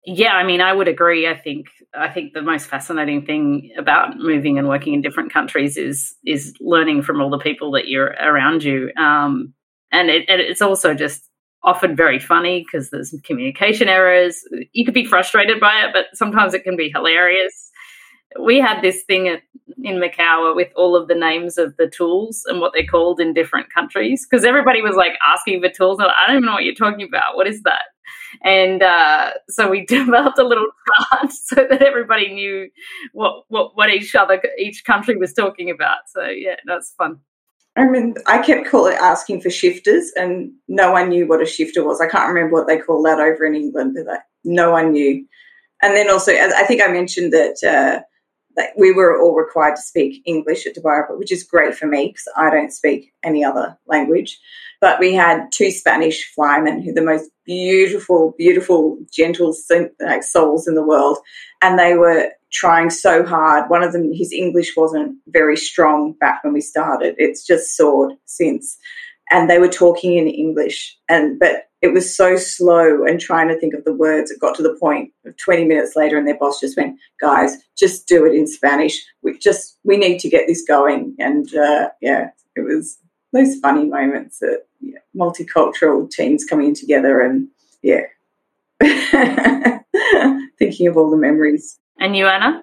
Yeah, 0.09 0.35
I 0.35 0.45
mean, 0.45 0.61
I 0.61 0.73
would 0.73 0.87
agree. 0.87 1.27
I 1.27 1.37
think 1.37 1.67
I 1.93 2.09
think 2.09 2.33
the 2.33 2.41
most 2.43 2.67
fascinating 2.67 3.27
thing 3.27 3.73
about 3.77 4.17
moving 4.17 4.57
and 4.57 4.69
working 4.69 4.95
in 4.95 5.03
different 5.03 5.33
countries 5.33 5.77
is 5.77 6.15
is 6.25 6.55
learning 6.61 7.03
from 7.03 7.21
all 7.21 7.29
the 7.29 7.39
people 7.39 7.73
that 7.73 7.89
you're 7.89 8.15
around 8.23 8.63
you, 8.63 8.93
um, 8.97 9.53
and 9.91 10.09
it, 10.09 10.25
it's 10.29 10.63
also 10.63 10.95
just 10.95 11.29
often 11.65 11.97
very 11.97 12.21
funny 12.21 12.65
because 12.65 12.91
there's 12.91 13.13
communication 13.25 13.89
errors. 13.89 14.45
You 14.73 14.85
could 14.85 14.95
be 14.95 15.05
frustrated 15.05 15.59
by 15.59 15.85
it, 15.85 15.91
but 15.93 16.07
sometimes 16.15 16.55
it 16.55 16.63
can 16.63 16.77
be 16.77 16.89
hilarious. 16.95 17.66
We 18.41 18.59
had 18.59 18.83
this 18.83 19.03
thing 19.05 19.29
at, 19.29 19.43
in 19.83 19.97
Macau 19.97 20.55
with 20.55 20.69
all 20.77 20.97
of 20.97 21.09
the 21.09 21.15
names 21.15 21.59
of 21.59 21.77
the 21.77 21.89
tools 21.89 22.43
and 22.47 22.61
what 22.61 22.73
they're 22.75 22.87
called 22.87 23.21
in 23.21 23.33
different 23.35 23.73
countries 23.73 24.27
because 24.29 24.45
everybody 24.45 24.83
was 24.83 24.97
like 24.97 25.13
asking 25.27 25.63
for 25.63 25.69
tools. 25.69 25.99
And 25.99 26.09
I 26.09 26.27
don't 26.27 26.37
even 26.37 26.47
know 26.47 26.53
what 26.53 26.65
you're 26.65 26.75
talking 26.75 27.07
about. 27.07 27.37
What 27.37 27.47
is 27.47 27.63
that? 27.63 27.83
And 28.43 28.83
uh, 28.83 29.31
so 29.49 29.69
we 29.69 29.87
developed 29.87 30.39
a 30.39 30.45
little 30.45 30.69
chart 31.11 31.33
so 31.45 31.67
that 31.69 31.83
everybody 31.83 32.33
knew 32.33 32.69
what, 33.13 33.45
what 33.49 33.77
what 33.77 33.91
each 33.91 34.15
other 34.15 34.43
each 34.59 34.85
country 34.85 35.17
was 35.17 35.33
talking 35.33 35.71
about. 35.71 35.99
So 36.09 36.27
yeah, 36.27 36.57
that's 36.67 36.93
fun. 36.97 37.21
I 37.77 37.87
mean, 37.87 38.15
I 38.27 38.39
kept 38.39 38.69
calling 38.69 38.97
asking 39.01 39.43
for 39.43 39.51
shifters, 39.51 40.11
and 40.17 40.51
no 40.67 40.93
one 40.93 41.11
knew 41.11 41.27
what 41.29 41.43
a 41.43 41.47
shifter 41.47 41.85
was. 41.85 42.01
I 42.01 42.09
can't 42.09 42.29
remember 42.29 42.55
what 42.55 42.67
they 42.67 42.79
call 42.79 43.03
that 43.03 43.21
over 43.21 43.45
in 43.45 43.55
England, 43.55 43.99
but 44.07 44.23
no 44.45 44.71
one 44.71 44.93
knew. 44.93 45.27
And 45.83 45.95
then 45.95 46.11
also, 46.11 46.33
I 46.33 46.65
think 46.65 46.83
I 46.83 46.89
mentioned 46.89 47.35
that 47.35 47.63
uh, 47.63 48.01
that 48.57 48.71
we 48.77 48.93
were 48.93 49.21
all 49.21 49.35
required 49.35 49.77
to 49.77 49.83
speak 49.83 50.23
English 50.27 50.67
at 50.67 50.75
Dubai 50.75 51.03
which 51.19 51.33
is 51.33 51.45
great 51.45 51.75
for 51.75 51.87
me 51.87 52.09
because 52.09 52.29
I 52.37 52.51
don't 52.51 52.73
speak 52.73 53.13
any 53.23 53.45
other 53.45 53.79
language. 53.87 54.39
But 54.81 54.99
we 54.99 55.15
had 55.15 55.51
two 55.53 55.71
Spanish 55.71 56.33
flymen 56.35 56.83
who 56.83 56.91
are 56.91 56.95
the 56.95 57.03
most 57.03 57.31
beautiful, 57.45 58.35
beautiful, 58.37 58.99
gentle 59.11 59.55
like 60.01 60.23
souls 60.23 60.69
in 60.69 60.75
the 60.75 60.85
world, 60.85 61.19
and 61.63 61.79
they 61.79 61.95
were 61.95 62.31
trying 62.53 62.91
so 62.91 63.25
hard. 63.25 63.71
One 63.71 63.83
of 63.83 63.93
them, 63.93 64.13
his 64.13 64.33
English 64.33 64.77
wasn't 64.77 65.17
very 65.29 65.57
strong 65.57 66.13
back 66.13 66.45
when 66.45 66.53
we 66.53 66.61
started. 66.61 67.15
It's 67.19 67.47
just 67.47 67.77
soared 67.77 68.13
since. 68.27 68.77
And 69.31 69.51
they 69.51 69.59
were 69.59 69.69
talking 69.69 70.17
in 70.17 70.29
English, 70.29 70.97
and 71.09 71.39
but 71.39 71.69
it 71.87 71.93
was 71.93 72.15
so 72.15 72.37
slow 72.37 73.05
and 73.05 73.21
trying 73.21 73.49
to 73.49 73.59
think 73.59 73.73
of 73.75 73.85
the 73.85 73.93
words. 73.93 74.31
It 74.31 74.41
got 74.41 74.57
to 74.57 74.63
the 74.63 74.77
point 74.81 75.13
of 75.25 75.37
20 75.37 75.65
minutes 75.65 75.95
later, 75.95 76.19
and 76.19 76.27
their 76.27 76.39
boss 76.39 76.61
just 76.61 76.77
went, 76.77 76.99
"Guys, 77.21 77.57
just 77.79 78.09
do 78.09 78.27
it 78.27 78.35
in 78.35 78.47
Spanish. 78.47 79.03
We 79.23 79.39
just 79.39 79.79
we 79.85 79.97
need 79.97 80.19
to 80.21 80.29
get 80.29 80.47
this 80.47 80.65
going." 80.67 81.15
And 81.19 81.55
uh, 81.55 81.91
yeah, 82.01 82.31
it 82.57 82.63
was 82.63 82.99
those 83.33 83.57
funny 83.57 83.85
moments 83.85 84.41
that 84.41 84.65
yeah, 84.81 84.99
multicultural 85.17 86.11
teams 86.11 86.45
coming 86.45 86.75
together, 86.75 87.21
and 87.21 87.49
yeah, 87.83 88.03
thinking 90.59 90.89
of 90.89 90.97
all 90.97 91.11
the 91.11 91.17
memories. 91.17 91.79
And 91.99 92.17
you, 92.17 92.27
Anna? 92.27 92.63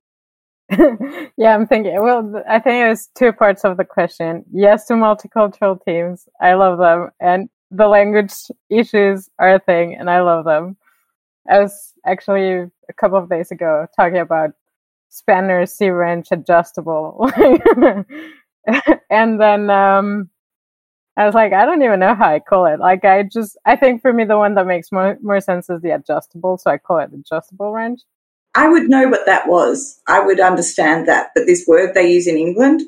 yeah, 1.38 1.56
I'm 1.56 1.68
thinking. 1.68 2.02
Well, 2.02 2.44
I 2.48 2.60
think 2.60 2.84
it 2.84 2.90
was 2.90 3.10
two 3.16 3.32
parts 3.32 3.64
of 3.64 3.78
the 3.78 3.86
question. 3.86 4.44
Yes, 4.52 4.86
to 4.88 4.94
multicultural 4.94 5.80
teams. 5.84 6.28
I 6.42 6.54
love 6.54 6.78
them. 6.78 7.10
And 7.20 7.50
the 7.74 7.88
language 7.88 8.34
issues 8.70 9.30
are 9.40 9.56
a 9.56 9.60
thing, 9.60 9.96
and 9.96 10.10
I 10.10 10.22
love 10.22 10.46
them. 10.46 10.78
I 11.50 11.60
was 11.60 11.94
actually 12.06 12.52
a 12.54 12.94
couple 12.96 13.18
of 13.18 13.30
days 13.30 13.52
ago 13.52 13.88
talking 13.96 14.20
about 14.20 14.52
spanner, 15.10 15.66
sea 15.66 15.90
wrench 15.90 16.30
adjustable. 16.32 17.30
and 19.10 19.42
then 19.42 19.70
um, 19.70 20.30
I 21.16 21.26
was 21.26 21.36
like, 21.36 21.54
I 21.54 21.66
don't 21.66 21.84
even 21.84 22.00
know 22.00 22.16
how 22.16 22.30
I 22.30 22.40
call 22.40 22.66
it. 22.66 22.80
Like, 22.80 23.06
I 23.06 23.24
just, 23.24 23.58
I 23.66 23.76
think 23.76 24.02
for 24.02 24.14
me, 24.14 24.24
the 24.26 24.38
one 24.38 24.56
that 24.56 24.66
makes 24.66 24.92
more, 24.92 25.18
more 25.22 25.42
sense 25.42 25.70
is 25.70 25.82
the 25.82 25.92
adjustable. 25.92 26.58
So 26.58 26.72
I 26.72 26.78
call 26.78 27.00
it 27.00 27.12
adjustable 27.14 27.72
wrench. 27.72 28.02
I 28.56 28.70
would 28.70 28.90
know 28.90 29.08
what 29.08 29.26
that 29.26 29.48
was. 29.48 30.00
I 30.08 30.20
would 30.20 30.40
understand 30.40 31.08
that. 31.08 31.30
But 31.36 31.46
this 31.46 31.66
word 31.68 31.94
they 31.94 32.12
use 32.12 32.28
in 32.28 32.38
England, 32.38 32.82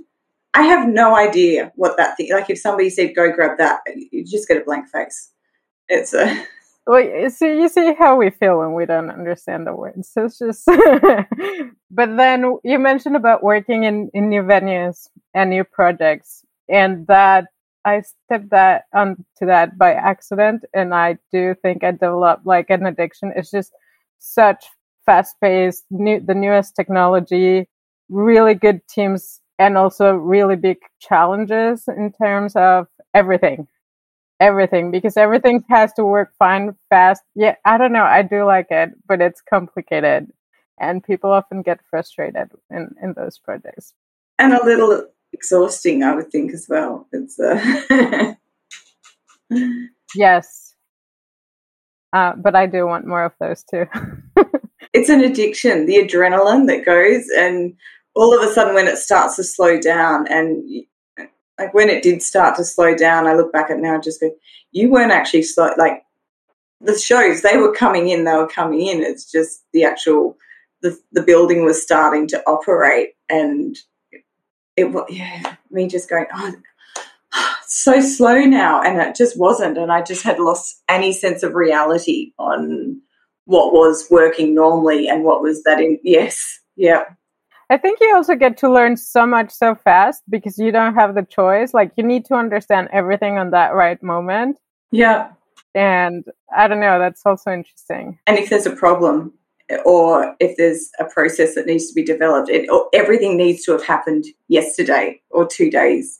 I 0.55 0.63
have 0.63 0.87
no 0.87 1.15
idea 1.15 1.71
what 1.75 1.97
that 1.97 2.15
thing, 2.15 2.31
like 2.31 2.49
if 2.49 2.59
somebody 2.59 2.89
said, 2.89 3.13
go 3.13 3.31
grab 3.31 3.57
that, 3.57 3.81
you 4.11 4.25
just 4.25 4.47
get 4.47 4.57
a 4.57 4.61
blank 4.61 4.87
face. 4.89 5.31
It's 5.87 6.13
a. 6.13 6.45
Well, 6.87 7.01
you 7.01 7.31
see, 7.31 7.47
you 7.47 7.67
see 7.67 7.95
how 7.95 8.15
we 8.15 8.29
feel 8.29 8.59
when 8.59 8.75
we 8.75 8.85
don't 8.85 9.09
understand 9.09 9.65
the 9.65 9.73
words. 9.73 10.07
So 10.07 10.25
it's 10.25 10.37
just. 10.37 10.65
but 11.89 12.15
then 12.15 12.59
you 12.63 12.77
mentioned 12.77 13.15
about 13.15 13.41
working 13.41 13.85
in, 13.85 14.11
in 14.13 14.29
new 14.29 14.43
venues 14.43 15.07
and 15.33 15.49
new 15.49 15.63
projects, 15.63 16.45
and 16.69 17.07
that 17.07 17.47
I 17.85 18.01
stepped 18.01 18.51
that 18.51 18.83
onto 18.93 19.23
that 19.41 19.79
by 19.79 19.93
accident, 19.93 20.65
and 20.75 20.93
I 20.93 21.17
do 21.31 21.55
think 21.59 21.83
I 21.83 21.89
developed 21.89 22.45
like 22.45 22.69
an 22.69 22.85
addiction. 22.85 23.33
It's 23.35 23.49
just 23.49 23.71
such 24.19 24.65
fast 25.07 25.35
paced, 25.41 25.85
new, 25.89 26.19
the 26.19 26.35
newest 26.35 26.75
technology, 26.75 27.67
really 28.09 28.53
good 28.53 28.87
teams, 28.87 29.41
and 29.59 29.77
also 29.77 30.13
really 30.13 30.55
big 30.55 30.77
challenges 30.99 31.87
in 31.87 32.11
terms 32.11 32.55
of 32.55 32.87
everything, 33.13 33.67
everything 34.39 34.91
because 34.91 35.17
everything 35.17 35.63
has 35.69 35.93
to 35.93 36.03
work 36.03 36.33
fine, 36.37 36.75
fast. 36.89 37.23
Yeah, 37.35 37.55
I 37.65 37.77
don't 37.77 37.93
know. 37.93 38.03
I 38.03 38.21
do 38.21 38.45
like 38.45 38.67
it, 38.69 38.91
but 39.07 39.21
it's 39.21 39.41
complicated, 39.41 40.31
and 40.79 41.03
people 41.03 41.31
often 41.31 41.61
get 41.61 41.79
frustrated 41.89 42.49
in 42.69 42.95
in 43.01 43.13
those 43.13 43.37
projects. 43.37 43.93
And 44.37 44.53
a 44.53 44.65
little 44.65 45.07
exhausting, 45.31 46.03
I 46.03 46.15
would 46.15 46.31
think 46.31 46.53
as 46.53 46.67
well. 46.69 47.07
It's 47.11 47.39
uh... 47.39 48.33
yes, 50.15 50.75
uh, 52.15 52.33
but 52.37 52.55
I 52.55 52.65
do 52.65 52.87
want 52.87 53.05
more 53.05 53.25
of 53.25 53.33
those 53.41 53.63
too. 53.63 53.85
it's 54.93 55.09
an 55.09 55.21
addiction. 55.21 55.85
The 55.85 55.97
adrenaline 55.97 56.65
that 56.67 56.85
goes, 56.85 57.27
and 57.37 57.75
all 58.15 58.38
of 58.38 58.47
a 58.47 58.54
sudden, 58.54 58.73
when 58.73 58.88
it 58.88 58.97
starts 58.97 59.36
to 59.36 59.43
slow 59.43 59.80
down, 59.80 60.28
and 60.28 60.86
like 61.60 61.73
when 61.73 61.89
it 61.89 62.04
did 62.04 62.21
start 62.21 62.56
to 62.58 62.63
slow 62.63 62.95
down, 62.95 63.28
I 63.28 63.36
look 63.36 63.51
back 63.51 63.69
at 63.69 63.80
now 63.80 63.95
and 63.95 64.04
just 64.04 64.21
go, 64.21 64.32
"You 64.71 64.89
weren't 64.89 65.12
actually 65.12 65.43
slow." 65.43 65.71
Like 65.78 66.04
the 66.82 66.97
shows, 66.97 67.41
they 67.41 67.58
were 67.58 67.73
coming 67.73 68.10
in, 68.10 68.23
they 68.23 68.34
were 68.34 68.47
coming 68.47 68.88
in. 68.88 69.01
It's 69.01 69.30
just 69.32 69.63
the 69.73 69.84
actual 69.84 70.38
the 70.82 70.97
the 71.12 71.23
building 71.23 71.65
was 71.65 71.82
starting 71.82 72.28
to 72.28 72.43
operate, 72.47 73.12
and 73.30 73.78
it 74.75 74.91
was 74.91 75.06
yeah, 75.10 75.56
me 75.69 75.88
just 75.88 76.10
going, 76.10 76.28
oh, 76.34 76.54
so 77.67 77.99
slow 78.01 78.39
now, 78.39 78.82
and 78.82 78.99
it 78.99 79.15
just 79.15 79.38
wasn't, 79.38 79.78
and 79.78 79.91
I 79.91 80.01
just 80.01 80.23
had 80.23 80.39
lost 80.39 80.82
any 80.88 81.12
sense 81.12 81.43
of 81.43 81.54
reality 81.54 82.32
on 82.38 83.01
what 83.45 83.73
was 83.73 84.08
working 84.10 84.56
normally 84.56 85.08
and 85.08 85.23
what 85.23 85.41
was 85.41 85.63
that 85.63 85.80
in 85.80 85.99
yes, 86.04 86.60
yeah. 86.75 87.04
I 87.69 87.78
think 87.78 87.99
you 87.99 88.13
also 88.15 88.36
get 88.36 88.58
to 88.58 88.71
learn 88.71 88.97
so 88.97 89.25
much 89.25 89.51
so 89.51 89.75
fast 89.75 90.23
because 90.30 90.58
you 90.58 90.71
don't 90.71 90.93
have 90.95 91.15
the 91.15 91.23
choice. 91.23 91.73
Like 91.73 91.91
you 91.95 92.04
need 92.04 92.25
to 92.25 92.36
understand 92.36 92.89
everything 92.93 93.38
on 93.38 93.51
that 93.51 93.73
right 93.73 94.01
moment. 94.04 94.60
Yeah. 94.91 95.32
And 95.73 96.25
I 96.56 96.67
don't 96.67 96.80
know, 96.80 96.99
that's 96.99 97.25
also 97.25 97.51
interesting. 97.51 98.19
And 98.28 98.38
if 98.38 98.49
there's 98.49 98.65
a 98.65 98.75
problem, 98.75 99.34
or 99.84 100.36
if 100.39 100.58
there's 100.58 100.89
a 100.99 101.06
process 101.06 101.56
that 101.56 101.65
needs 101.65 101.88
to 101.88 101.93
be 101.93 102.04
developed. 102.04 102.49
It, 102.49 102.69
everything 102.93 103.38
needs 103.38 103.63
to 103.65 103.71
have 103.71 103.84
happened 103.84 104.25
yesterday 104.47 105.21
or 105.32 105.47
two 105.47 105.71
days 105.71 106.19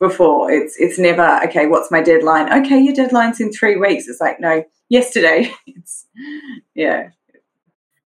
before. 0.00 0.50
It's 0.50 0.76
it's 0.78 0.98
never 0.98 1.40
okay. 1.44 1.66
What's 1.66 1.90
my 1.90 2.02
deadline? 2.02 2.52
Okay, 2.64 2.80
your 2.80 2.94
deadline's 2.94 3.40
in 3.40 3.52
three 3.52 3.76
weeks. 3.76 4.08
It's 4.08 4.20
like 4.20 4.40
no, 4.40 4.64
yesterday. 4.88 5.52
It's 5.66 6.06
yeah. 6.74 7.10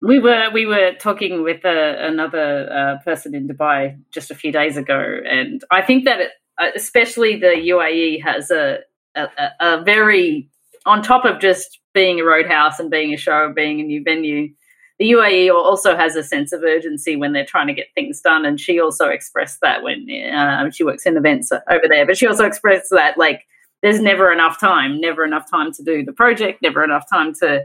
We 0.05 0.19
were 0.19 0.51
we 0.53 0.67
were 0.67 0.93
talking 0.99 1.43
with 1.43 1.65
uh, 1.65 1.95
another 1.99 2.71
uh, 2.71 3.05
person 3.05 3.35
in 3.35 3.49
Dubai 3.49 3.99
just 4.13 4.31
a 4.31 4.35
few 4.35 4.53
days 4.53 4.77
ago, 4.77 5.21
and 5.29 5.63
I 5.71 5.83
think 5.83 6.05
that 6.05 6.21
it, 6.21 6.31
uh, 6.61 6.71
especially 6.77 7.37
the 7.37 7.55
UAE 7.73 8.23
has 8.23 8.51
a, 8.51 8.81
a, 9.15 9.29
a 9.61 9.83
very 9.83 10.51
on 10.85 11.03
top 11.03 11.25
of 11.25 11.41
just 11.41 11.81
being 11.95 12.21
a 12.21 12.25
roadhouse 12.25 12.79
and 12.79 12.91
being 12.91 13.15
a 13.15 13.17
show, 13.17 13.53
being 13.55 13.81
a 13.81 13.85
new 13.85 14.03
venue 14.05 14.53
the 14.99 15.11
UAE 15.11 15.53
also 15.53 15.97
has 15.97 16.15
a 16.15 16.23
sense 16.23 16.53
of 16.53 16.63
urgency 16.63 17.17
when 17.17 17.33
they're 17.33 17.45
trying 17.45 17.67
to 17.67 17.73
get 17.73 17.89
things 17.95 18.21
done, 18.21 18.45
and 18.45 18.61
she 18.61 18.79
also 18.79 19.09
expressed 19.09 19.61
that 19.61 19.83
when 19.83 20.07
uh, 20.33 20.71
she 20.71 20.85
works 20.85 21.05
in 21.05 21.17
events 21.17 21.51
over 21.51 21.89
there. 21.89 22.07
But 22.07 22.17
she 22.17 22.29
also 22.29 22.45
expressed 22.45 22.91
that 22.91 23.19
like 23.19 23.45
there's 23.83 24.01
never 24.01 24.33
enough 24.33 24.61
time, 24.61 25.01
never 25.01 25.25
enough 25.25 25.51
time 25.51 25.73
to 25.73 25.83
do 25.83 26.05
the 26.05 26.13
project, 26.13 26.63
never 26.63 26.85
enough 26.85 27.09
time 27.11 27.35
to 27.41 27.65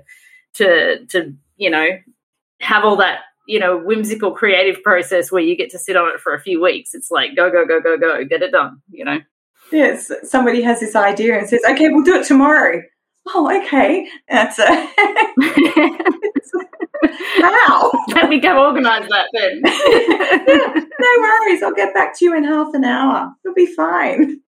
to 0.55 1.05
to 1.05 1.35
you 1.57 1.69
know 1.69 1.87
have 2.59 2.83
all 2.83 2.95
that 2.97 3.21
you 3.47 3.59
know 3.59 3.77
whimsical 3.77 4.31
creative 4.31 4.81
process 4.83 5.31
where 5.31 5.41
you 5.41 5.55
get 5.55 5.69
to 5.71 5.79
sit 5.79 5.95
on 5.95 6.09
it 6.09 6.19
for 6.19 6.33
a 6.33 6.41
few 6.41 6.61
weeks. 6.61 6.93
It's 6.93 7.11
like 7.11 7.35
go 7.35 7.49
go 7.51 7.65
go 7.65 7.81
go 7.81 7.97
go, 7.97 8.23
get 8.25 8.41
it 8.41 8.51
done. 8.51 8.81
You 8.91 9.05
know. 9.05 9.19
Yes, 9.71 10.11
somebody 10.23 10.61
has 10.63 10.79
this 10.79 10.95
idea 10.95 11.37
and 11.37 11.47
says, 11.47 11.61
"Okay, 11.69 11.89
we'll 11.89 12.03
do 12.03 12.15
it 12.15 12.25
tomorrow." 12.25 12.81
Oh, 13.27 13.61
okay. 13.63 14.07
That's 14.27 14.57
a 14.57 14.65
How? 17.41 17.91
Let 18.09 18.29
me 18.29 18.39
go 18.39 18.65
organise 18.65 19.07
that 19.09 19.27
then. 19.33 19.61
yeah, 19.65 20.81
no 20.99 21.21
worries. 21.21 21.63
I'll 21.63 21.73
get 21.73 21.93
back 21.93 22.17
to 22.17 22.25
you 22.25 22.35
in 22.35 22.43
half 22.43 22.73
an 22.73 22.83
hour. 22.83 23.31
It'll 23.43 23.55
be 23.55 23.73
fine. 23.73 24.41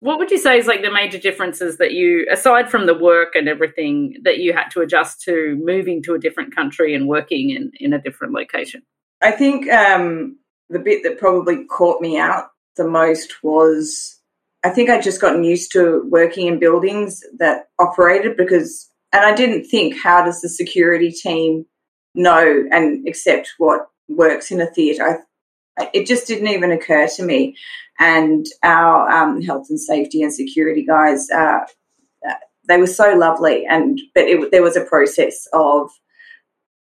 What 0.00 0.18
would 0.18 0.30
you 0.30 0.38
say 0.38 0.58
is 0.58 0.66
like 0.66 0.82
the 0.82 0.92
major 0.92 1.18
differences 1.18 1.78
that 1.78 1.92
you, 1.92 2.26
aside 2.30 2.70
from 2.70 2.86
the 2.86 2.94
work 2.94 3.34
and 3.34 3.48
everything, 3.48 4.16
that 4.24 4.38
you 4.38 4.52
had 4.52 4.68
to 4.72 4.80
adjust 4.80 5.22
to 5.22 5.56
moving 5.62 6.02
to 6.02 6.14
a 6.14 6.18
different 6.18 6.54
country 6.54 6.94
and 6.94 7.08
working 7.08 7.50
in, 7.50 7.72
in 7.80 7.92
a 7.92 8.00
different 8.00 8.34
location? 8.34 8.82
I 9.22 9.30
think 9.30 9.70
um, 9.70 10.38
the 10.68 10.78
bit 10.78 11.02
that 11.02 11.18
probably 11.18 11.64
caught 11.64 12.02
me 12.02 12.18
out 12.18 12.50
the 12.76 12.86
most 12.86 13.42
was 13.42 14.20
I 14.62 14.70
think 14.70 14.90
I'd 14.90 15.02
just 15.02 15.20
gotten 15.20 15.44
used 15.44 15.72
to 15.72 16.02
working 16.10 16.46
in 16.46 16.58
buildings 16.58 17.22
that 17.38 17.68
operated 17.78 18.36
because, 18.36 18.88
and 19.12 19.24
I 19.24 19.34
didn't 19.34 19.64
think, 19.64 19.96
how 19.96 20.24
does 20.24 20.42
the 20.42 20.48
security 20.48 21.10
team 21.10 21.64
know 22.16 22.64
and 22.72 23.06
accept 23.06 23.54
what 23.58 23.88
works 24.08 24.50
in 24.50 24.60
a 24.60 24.66
theatre. 24.66 25.25
It 25.92 26.06
just 26.06 26.26
didn't 26.26 26.48
even 26.48 26.72
occur 26.72 27.08
to 27.16 27.22
me. 27.22 27.56
And 27.98 28.46
our 28.62 29.08
um, 29.10 29.42
health 29.42 29.66
and 29.70 29.80
safety 29.80 30.22
and 30.22 30.32
security 30.32 30.84
guys, 30.84 31.28
uh, 31.30 31.60
they 32.68 32.78
were 32.78 32.86
so 32.86 33.14
lovely. 33.14 33.64
And 33.66 34.00
but 34.14 34.24
it, 34.24 34.50
there 34.50 34.62
was 34.62 34.76
a 34.76 34.84
process 34.84 35.46
of 35.52 35.90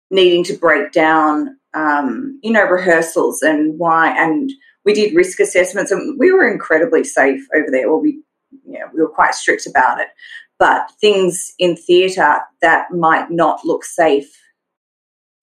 needing 0.09 0.43
to 0.45 0.57
break 0.57 0.91
down, 0.91 1.57
um, 1.73 2.39
you 2.43 2.51
know, 2.51 2.65
rehearsals 2.65 3.41
and 3.41 3.79
why. 3.79 4.13
And 4.17 4.51
we 4.85 4.93
did 4.93 5.15
risk 5.15 5.39
assessments, 5.39 5.91
and 5.91 6.17
we 6.19 6.31
were 6.31 6.51
incredibly 6.51 7.03
safe 7.03 7.41
over 7.55 7.67
there. 7.71 7.89
Well, 7.89 8.01
we, 8.01 8.21
you 8.65 8.79
know, 8.79 8.87
we 8.93 9.01
were 9.01 9.09
quite 9.09 9.35
strict 9.35 9.67
about 9.67 9.99
it. 9.99 10.07
But 10.59 10.91
things 11.01 11.53
in 11.57 11.75
theatre 11.75 12.39
that 12.61 12.91
might 12.91 13.31
not 13.31 13.65
look 13.65 13.83
safe 13.83 14.31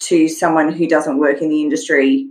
to 0.01 0.29
someone 0.29 0.73
who 0.73 0.87
doesn't 0.87 1.19
work 1.19 1.43
in 1.43 1.49
the 1.49 1.61
industry, 1.61 2.31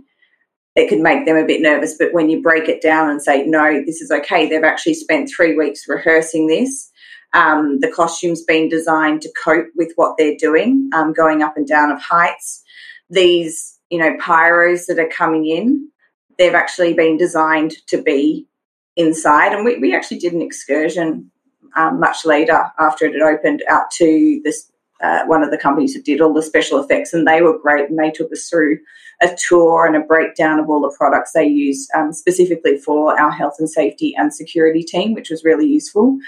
it 0.78 0.88
could 0.88 1.00
make 1.00 1.26
them 1.26 1.36
a 1.36 1.44
bit 1.44 1.60
nervous. 1.60 1.96
But 1.98 2.12
when 2.12 2.30
you 2.30 2.40
break 2.40 2.68
it 2.68 2.80
down 2.80 3.10
and 3.10 3.20
say, 3.20 3.44
no, 3.44 3.82
this 3.84 4.00
is 4.00 4.12
okay, 4.12 4.48
they've 4.48 4.62
actually 4.62 4.94
spent 4.94 5.28
three 5.28 5.56
weeks 5.56 5.88
rehearsing 5.88 6.46
this. 6.46 6.90
Um, 7.34 7.80
the 7.80 7.90
costume's 7.90 8.44
been 8.44 8.68
designed 8.68 9.20
to 9.22 9.32
cope 9.42 9.66
with 9.74 9.92
what 9.96 10.16
they're 10.16 10.36
doing, 10.38 10.88
um, 10.94 11.12
going 11.12 11.42
up 11.42 11.56
and 11.56 11.66
down 11.66 11.90
of 11.90 12.00
heights. 12.00 12.62
These, 13.10 13.76
you 13.90 13.98
know, 13.98 14.16
pyros 14.18 14.86
that 14.86 15.00
are 15.00 15.08
coming 15.08 15.46
in, 15.46 15.90
they've 16.38 16.54
actually 16.54 16.94
been 16.94 17.16
designed 17.16 17.74
to 17.88 18.00
be 18.00 18.46
inside. 18.94 19.52
And 19.52 19.64
we, 19.64 19.78
we 19.78 19.96
actually 19.96 20.20
did 20.20 20.32
an 20.32 20.42
excursion 20.42 21.30
um, 21.76 21.98
much 21.98 22.24
later 22.24 22.70
after 22.78 23.06
it 23.06 23.14
had 23.14 23.22
opened 23.22 23.64
out 23.68 23.90
to 23.96 24.40
this 24.44 24.70
uh, 25.00 25.24
one 25.26 25.42
of 25.42 25.50
the 25.50 25.58
companies 25.58 25.94
that 25.94 26.04
did 26.04 26.20
all 26.20 26.32
the 26.32 26.42
special 26.42 26.82
effects, 26.82 27.12
and 27.12 27.26
they 27.26 27.42
were 27.42 27.58
great. 27.58 27.88
And 27.88 27.98
they 27.98 28.10
took 28.10 28.32
us 28.32 28.48
through 28.48 28.78
a 29.20 29.36
tour 29.48 29.86
and 29.86 29.96
a 29.96 30.00
breakdown 30.00 30.58
of 30.58 30.68
all 30.68 30.80
the 30.80 30.94
products 30.96 31.32
they 31.32 31.46
use 31.46 31.88
um, 31.94 32.12
specifically 32.12 32.78
for 32.78 33.18
our 33.20 33.30
health 33.30 33.56
and 33.58 33.68
safety 33.68 34.14
and 34.16 34.32
security 34.32 34.82
team, 34.82 35.14
which 35.14 35.30
was 35.30 35.44
really 35.44 35.66
useful. 35.66 36.18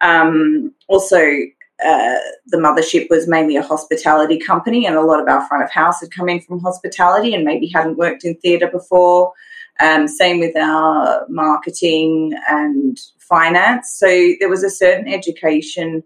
Um, 0.00 0.72
also, 0.86 1.18
uh, 1.84 2.16
the 2.46 2.56
mothership 2.56 3.08
was 3.08 3.28
mainly 3.28 3.56
a 3.56 3.62
hospitality 3.62 4.38
company, 4.38 4.86
and 4.86 4.96
a 4.96 5.02
lot 5.02 5.20
of 5.20 5.28
our 5.28 5.46
front 5.46 5.64
of 5.64 5.70
house 5.70 6.00
had 6.00 6.10
come 6.10 6.28
in 6.28 6.40
from 6.40 6.60
hospitality 6.60 7.34
and 7.34 7.44
maybe 7.44 7.68
hadn't 7.68 7.98
worked 7.98 8.24
in 8.24 8.34
theatre 8.36 8.68
before. 8.68 9.32
Um, 9.80 10.08
same 10.08 10.40
with 10.40 10.56
our 10.56 11.24
marketing 11.28 12.32
and 12.48 12.98
finance. 13.18 13.92
So 13.92 14.06
there 14.40 14.48
was 14.48 14.64
a 14.64 14.70
certain 14.70 15.06
education 15.06 16.02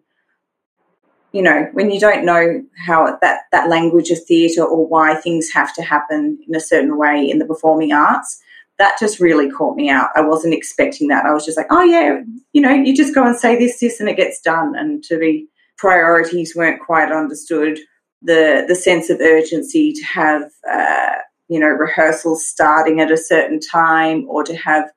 you 1.32 1.42
know, 1.42 1.68
when 1.72 1.90
you 1.90 1.98
don't 1.98 2.24
know 2.24 2.62
how 2.86 3.16
that, 3.20 3.40
that 3.52 3.68
language 3.68 4.10
of 4.10 4.22
theatre 4.24 4.62
or 4.62 4.86
why 4.86 5.14
things 5.14 5.50
have 5.50 5.74
to 5.74 5.82
happen 5.82 6.38
in 6.46 6.54
a 6.54 6.60
certain 6.60 6.98
way 6.98 7.28
in 7.28 7.38
the 7.38 7.46
performing 7.46 7.92
arts, 7.92 8.40
that 8.78 8.98
just 8.98 9.20
really 9.20 9.50
caught 9.50 9.76
me 9.76 9.88
out. 9.88 10.10
I 10.14 10.20
wasn't 10.22 10.54
expecting 10.54 11.08
that. 11.08 11.24
I 11.24 11.32
was 11.32 11.44
just 11.44 11.56
like, 11.56 11.68
oh 11.70 11.82
yeah, 11.82 12.20
you 12.52 12.60
know, 12.60 12.72
you 12.72 12.94
just 12.94 13.14
go 13.14 13.24
and 13.26 13.36
say 13.36 13.56
this, 13.56 13.80
this, 13.80 14.00
and 14.00 14.08
it 14.08 14.16
gets 14.16 14.40
done. 14.40 14.74
And 14.76 15.02
to 15.04 15.18
be 15.18 15.48
priorities 15.78 16.54
weren't 16.54 16.80
quite 16.80 17.10
understood. 17.12 17.78
The 18.22 18.64
the 18.68 18.76
sense 18.76 19.10
of 19.10 19.20
urgency 19.20 19.92
to 19.92 20.04
have 20.04 20.42
uh, 20.70 21.16
you 21.48 21.58
know 21.58 21.66
rehearsals 21.66 22.46
starting 22.46 23.00
at 23.00 23.10
a 23.10 23.16
certain 23.16 23.58
time 23.58 24.26
or 24.28 24.44
to 24.44 24.54
have 24.56 24.90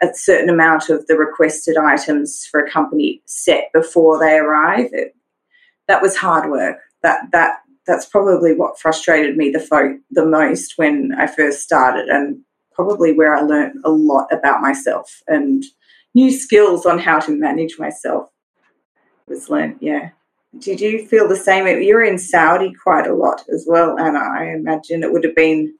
a 0.00 0.08
certain 0.14 0.48
amount 0.48 0.88
of 0.88 1.06
the 1.06 1.16
requested 1.16 1.76
items 1.76 2.46
for 2.50 2.60
a 2.60 2.70
company 2.70 3.22
set 3.26 3.64
before 3.74 4.18
they 4.18 4.36
arrive. 4.36 4.88
It, 4.92 5.14
that 5.92 6.00
was 6.00 6.16
hard 6.16 6.50
work. 6.50 6.78
That 7.02 7.30
that 7.32 7.58
that's 7.86 8.06
probably 8.06 8.54
what 8.54 8.80
frustrated 8.80 9.36
me 9.36 9.50
the 9.50 9.60
fo- 9.60 9.98
the 10.10 10.24
most 10.24 10.74
when 10.76 11.12
I 11.18 11.26
first 11.26 11.60
started, 11.60 12.08
and 12.08 12.40
probably 12.72 13.12
where 13.12 13.36
I 13.36 13.42
learned 13.42 13.74
a 13.84 13.90
lot 13.90 14.32
about 14.32 14.62
myself 14.62 15.22
and 15.28 15.62
new 16.14 16.30
skills 16.30 16.86
on 16.86 16.98
how 16.98 17.18
to 17.20 17.38
manage 17.38 17.78
myself 17.78 18.30
was 19.28 19.50
learned. 19.50 19.76
Yeah. 19.80 20.10
Did 20.58 20.80
you 20.80 21.06
feel 21.06 21.28
the 21.28 21.36
same? 21.36 21.66
You 21.66 21.94
were 21.94 22.04
in 22.04 22.18
Saudi 22.18 22.72
quite 22.72 23.06
a 23.06 23.14
lot 23.14 23.44
as 23.52 23.66
well, 23.68 23.98
and 23.98 24.16
I 24.16 24.46
imagine 24.46 25.02
it 25.02 25.12
would 25.12 25.24
have 25.24 25.36
been 25.36 25.74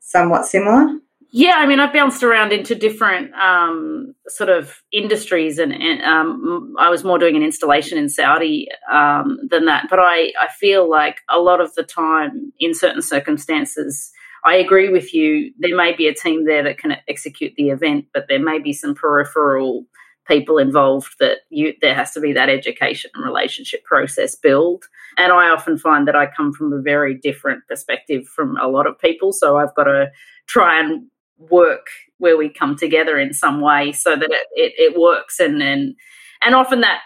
somewhat 0.00 0.46
similar. 0.46 0.98
Yeah, 1.36 1.54
I 1.56 1.66
mean, 1.66 1.80
I've 1.80 1.92
bounced 1.92 2.22
around 2.22 2.52
into 2.52 2.76
different 2.76 3.34
um, 3.34 4.14
sort 4.28 4.50
of 4.50 4.80
industries, 4.92 5.58
and, 5.58 5.72
and 5.72 6.00
um, 6.02 6.76
I 6.78 6.90
was 6.90 7.02
more 7.02 7.18
doing 7.18 7.34
an 7.34 7.42
installation 7.42 7.98
in 7.98 8.08
Saudi 8.08 8.68
um, 8.88 9.40
than 9.50 9.64
that. 9.64 9.88
But 9.90 9.98
I, 9.98 10.32
I 10.40 10.46
feel 10.60 10.88
like 10.88 11.22
a 11.28 11.40
lot 11.40 11.60
of 11.60 11.74
the 11.74 11.82
time, 11.82 12.52
in 12.60 12.72
certain 12.72 13.02
circumstances, 13.02 14.12
I 14.44 14.54
agree 14.54 14.90
with 14.90 15.12
you. 15.12 15.52
There 15.58 15.76
may 15.76 15.92
be 15.92 16.06
a 16.06 16.14
team 16.14 16.44
there 16.44 16.62
that 16.62 16.78
can 16.78 16.98
execute 17.08 17.54
the 17.56 17.70
event, 17.70 18.04
but 18.14 18.26
there 18.28 18.38
may 18.38 18.60
be 18.60 18.72
some 18.72 18.94
peripheral 18.94 19.86
people 20.28 20.58
involved 20.58 21.16
that 21.18 21.38
you 21.50 21.74
there 21.82 21.94
has 21.96 22.12
to 22.12 22.20
be 22.20 22.32
that 22.32 22.48
education 22.48 23.10
and 23.12 23.24
relationship 23.24 23.84
process 23.84 24.34
build 24.34 24.84
and 25.18 25.34
i 25.34 25.50
often 25.50 25.76
find 25.76 26.08
that 26.08 26.16
i 26.16 26.24
come 26.24 26.50
from 26.50 26.72
a 26.72 26.80
very 26.80 27.14
different 27.14 27.62
perspective 27.68 28.26
from 28.26 28.56
a 28.56 28.66
lot 28.66 28.86
of 28.86 28.98
people 28.98 29.34
so 29.34 29.58
i've 29.58 29.74
got 29.74 29.84
to 29.84 30.10
try 30.46 30.80
and 30.80 31.02
work 31.38 31.86
where 32.18 32.36
we 32.36 32.48
come 32.48 32.76
together 32.76 33.18
in 33.18 33.32
some 33.32 33.60
way 33.60 33.92
so 33.92 34.16
that 34.16 34.30
it, 34.30 34.46
it, 34.52 34.72
it 34.76 35.00
works 35.00 35.40
and 35.40 35.62
and 35.62 35.94
and 36.42 36.54
often 36.54 36.80
that 36.80 37.00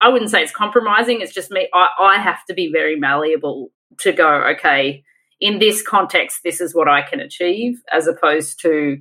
I 0.00 0.08
wouldn't 0.08 0.30
say 0.30 0.42
it's 0.42 0.52
compromising. 0.52 1.20
It's 1.20 1.32
just 1.32 1.50
me. 1.50 1.68
I, 1.72 1.88
I 2.00 2.18
have 2.18 2.44
to 2.48 2.54
be 2.54 2.70
very 2.70 2.96
malleable 2.96 3.70
to 4.00 4.12
go. 4.12 4.42
Okay, 4.56 5.02
in 5.40 5.58
this 5.58 5.82
context, 5.82 6.40
this 6.44 6.60
is 6.60 6.74
what 6.74 6.88
I 6.88 7.02
can 7.02 7.20
achieve, 7.20 7.80
as 7.92 8.06
opposed 8.06 8.60
to 8.62 8.98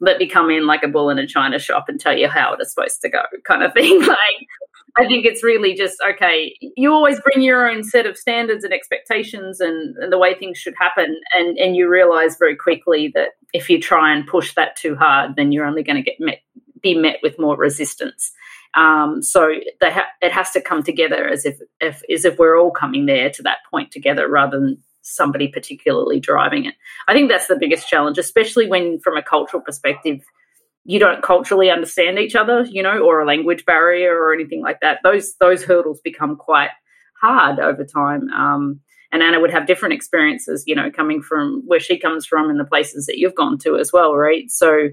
let 0.00 0.18
me 0.18 0.28
come 0.28 0.50
in 0.50 0.66
like 0.66 0.82
a 0.82 0.88
bull 0.88 1.10
in 1.10 1.18
a 1.18 1.26
china 1.26 1.58
shop 1.58 1.86
and 1.88 1.98
tell 1.98 2.16
you 2.16 2.28
how 2.28 2.52
it 2.52 2.60
is 2.60 2.72
supposed 2.72 3.00
to 3.02 3.08
go, 3.08 3.22
kind 3.46 3.62
of 3.62 3.72
thing. 3.74 4.00
like 4.00 4.46
I 4.98 5.06
think 5.06 5.26
it's 5.26 5.42
really 5.42 5.74
just 5.74 5.96
okay. 6.08 6.56
You 6.60 6.92
always 6.92 7.20
bring 7.20 7.44
your 7.44 7.68
own 7.68 7.84
set 7.84 8.06
of 8.06 8.16
standards 8.16 8.64
and 8.64 8.72
expectations 8.72 9.60
and, 9.60 9.94
and, 9.96 10.10
the 10.10 10.16
way 10.16 10.34
things 10.34 10.56
should 10.56 10.74
happen, 10.78 11.20
and 11.34 11.58
and 11.58 11.76
you 11.76 11.88
realize 11.88 12.38
very 12.38 12.56
quickly 12.56 13.12
that 13.14 13.30
if 13.52 13.68
you 13.68 13.78
try 13.78 14.14
and 14.14 14.26
push 14.26 14.54
that 14.54 14.74
too 14.76 14.96
hard, 14.96 15.36
then 15.36 15.52
you're 15.52 15.66
only 15.66 15.82
going 15.82 15.96
to 15.96 16.02
get 16.02 16.16
met 16.18 16.38
be 16.82 16.94
met 16.94 17.18
with 17.22 17.38
more 17.38 17.56
resistance. 17.56 18.32
Um, 18.74 19.22
so 19.22 19.50
ha- 19.82 20.08
it 20.20 20.32
has 20.32 20.50
to 20.52 20.60
come 20.60 20.82
together 20.82 21.26
as 21.28 21.44
if, 21.44 21.58
if 21.80 22.00
as 22.10 22.24
if 22.24 22.38
we're 22.38 22.58
all 22.58 22.70
coming 22.70 23.06
there 23.06 23.30
to 23.30 23.42
that 23.42 23.58
point 23.70 23.90
together, 23.90 24.28
rather 24.28 24.58
than 24.58 24.82
somebody 25.06 25.48
particularly 25.48 26.20
driving 26.20 26.64
it. 26.64 26.74
I 27.08 27.12
think 27.12 27.30
that's 27.30 27.46
the 27.46 27.56
biggest 27.56 27.88
challenge, 27.88 28.18
especially 28.18 28.68
when 28.68 28.98
from 29.00 29.16
a 29.16 29.22
cultural 29.22 29.62
perspective 29.62 30.22
you 30.84 31.00
don't 31.00 31.22
culturally 31.22 31.70
understand 31.70 32.18
each 32.18 32.36
other, 32.36 32.62
you 32.62 32.82
know, 32.82 33.00
or 33.00 33.20
a 33.20 33.26
language 33.26 33.64
barrier 33.64 34.16
or 34.16 34.32
anything 34.32 34.62
like 34.62 34.80
that. 34.80 35.00
Those 35.02 35.34
those 35.40 35.64
hurdles 35.64 36.00
become 36.02 36.36
quite 36.36 36.70
hard 37.20 37.58
over 37.58 37.84
time. 37.84 38.28
Um, 38.30 38.80
and 39.12 39.22
Anna 39.22 39.40
would 39.40 39.50
have 39.50 39.66
different 39.66 39.94
experiences, 39.94 40.64
you 40.66 40.74
know, 40.74 40.90
coming 40.90 41.22
from 41.22 41.62
where 41.66 41.80
she 41.80 41.98
comes 41.98 42.26
from 42.26 42.50
and 42.50 42.58
the 42.60 42.64
places 42.64 43.06
that 43.06 43.18
you've 43.18 43.34
gone 43.34 43.58
to 43.58 43.76
as 43.76 43.92
well, 43.92 44.14
right? 44.14 44.50
So 44.50 44.88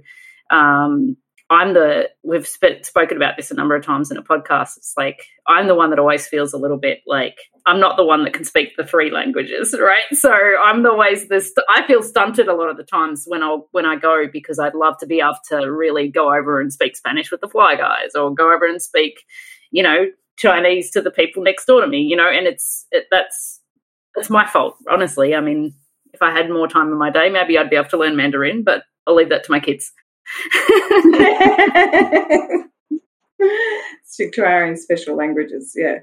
um, 0.49 1.18
I'm 1.49 1.73
the 1.73 2.09
we've 2.23 2.47
sp- 2.47 2.81
spoken 2.83 3.17
about 3.17 3.37
this 3.37 3.51
a 3.51 3.53
number 3.53 3.75
of 3.75 3.85
times 3.85 4.11
in 4.11 4.17
a 4.17 4.23
podcast. 4.23 4.77
It's 4.77 4.93
like 4.97 5.25
I'm 5.47 5.67
the 5.67 5.75
one 5.75 5.89
that 5.89 5.99
always 5.99 6.27
feels 6.27 6.53
a 6.53 6.57
little 6.57 6.77
bit 6.77 7.01
like 7.05 7.37
I'm 7.65 7.79
not 7.79 7.95
the 7.95 8.05
one 8.05 8.23
that 8.23 8.33
can 8.33 8.43
speak 8.43 8.75
the 8.75 8.85
three 8.85 9.11
languages, 9.11 9.75
right? 9.79 10.03
So 10.13 10.31
I'm 10.31 10.85
always 10.85 11.27
this. 11.27 11.53
I 11.69 11.85
feel 11.85 12.01
stunted 12.01 12.47
a 12.47 12.55
lot 12.55 12.69
of 12.69 12.77
the 12.77 12.83
times 12.83 13.25
when 13.27 13.43
I 13.43 13.57
when 13.71 13.85
I 13.85 13.95
go 13.95 14.25
because 14.31 14.59
I'd 14.59 14.75
love 14.75 14.97
to 14.99 15.05
be 15.05 15.19
able 15.19 15.37
to 15.49 15.71
really 15.71 16.09
go 16.09 16.33
over 16.33 16.59
and 16.59 16.71
speak 16.71 16.95
Spanish 16.95 17.31
with 17.31 17.41
the 17.41 17.49
fly 17.49 17.75
guys, 17.75 18.15
or 18.15 18.33
go 18.33 18.53
over 18.53 18.65
and 18.65 18.81
speak, 18.81 19.23
you 19.71 19.83
know, 19.83 20.07
Chinese 20.37 20.91
to 20.91 21.01
the 21.01 21.11
people 21.11 21.43
next 21.43 21.65
door 21.65 21.81
to 21.81 21.87
me, 21.87 21.99
you 21.99 22.15
know. 22.15 22.29
And 22.29 22.47
it's 22.47 22.87
it, 22.91 23.05
that's 23.11 23.59
that's 24.15 24.29
my 24.29 24.47
fault, 24.47 24.77
honestly. 24.89 25.35
I 25.35 25.41
mean, 25.41 25.73
if 26.13 26.21
I 26.21 26.31
had 26.31 26.49
more 26.49 26.67
time 26.67 26.87
in 26.87 26.97
my 26.97 27.09
day, 27.09 27.29
maybe 27.29 27.57
I'd 27.57 27.69
be 27.69 27.75
able 27.75 27.89
to 27.89 27.97
learn 27.97 28.15
Mandarin, 28.15 28.63
but 28.63 28.83
I'll 29.07 29.15
leave 29.15 29.29
that 29.29 29.43
to 29.45 29.51
my 29.51 29.59
kids. 29.59 29.91
Stick 34.05 34.34
to 34.34 34.45
our 34.45 34.65
own 34.65 34.78
special 34.78 35.15
languages, 35.15 35.74
yeah. 35.76 35.99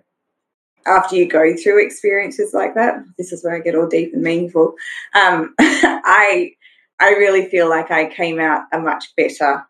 After 0.87 1.16
you 1.16 1.29
go 1.29 1.55
through 1.57 1.85
experiences 1.85 2.55
like 2.55 2.75
that, 2.75 3.05
this 3.18 3.33
is 3.33 3.45
where 3.45 3.55
I 3.55 3.61
get 3.61 3.75
all 3.75 3.87
deep 3.87 4.14
and 4.14 4.23
meaningful. 4.23 4.75
Um, 5.14 5.55
I 5.59 6.53
I 7.01 7.11
really 7.11 7.49
feel 7.49 7.68
like 7.68 7.91
I 7.91 8.07
came 8.07 8.41
out 8.41 8.62
a 8.73 8.79
much 8.79 9.14
better 9.16 9.64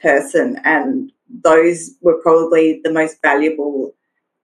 person, 0.00 0.60
and 0.64 1.12
those 1.42 1.90
were 2.00 2.20
probably 2.22 2.80
the 2.82 2.92
most 2.92 3.20
valuable 3.22 3.94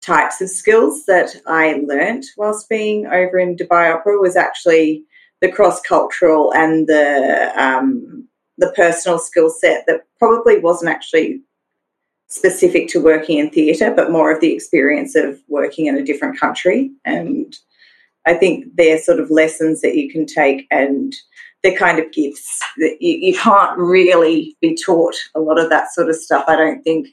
types 0.01 0.41
of 0.41 0.49
skills 0.49 1.05
that 1.07 1.37
I 1.47 1.83
learnt 1.87 2.27
whilst 2.37 2.69
being 2.69 3.07
over 3.07 3.39
in 3.39 3.57
Dubai 3.57 3.95
Opera 3.95 4.19
was 4.19 4.37
actually 4.37 5.05
the 5.41 5.51
cross 5.51 5.81
cultural 5.81 6.53
and 6.55 6.87
the 6.87 7.53
um, 7.57 8.29
the 8.61 8.73
personal 8.77 9.19
skill 9.19 9.51
set 9.51 9.85
that 9.87 10.03
probably 10.19 10.59
wasn't 10.59 10.91
actually 10.91 11.41
specific 12.29 12.89
to 12.89 13.03
working 13.03 13.39
in 13.39 13.51
theatre, 13.51 13.93
but 13.93 14.13
more 14.13 14.31
of 14.31 14.41
the 14.41 14.53
experience 14.53 15.17
of 15.17 15.41
working 15.49 15.87
in 15.87 15.97
a 15.97 16.05
different 16.05 16.39
country. 16.39 16.91
And 17.05 17.57
I 18.27 18.35
think 18.35 18.67
they're 18.77 18.99
sort 18.99 19.19
of 19.19 19.31
lessons 19.31 19.81
that 19.81 19.97
you 19.97 20.11
can 20.11 20.27
take 20.27 20.67
and 20.71 21.13
they're 21.63 21.77
kind 21.77 21.99
of 21.99 22.13
gifts 22.13 22.61
that 22.77 22.99
you, 23.01 23.19
you 23.19 23.37
can't 23.37 23.77
really 23.77 24.57
be 24.61 24.77
taught 24.77 25.17
a 25.35 25.41
lot 25.41 25.59
of 25.59 25.71
that 25.71 25.93
sort 25.93 26.09
of 26.09 26.17
stuff, 26.17 26.45
I 26.47 26.57
don't 26.57 26.83
think, 26.83 27.09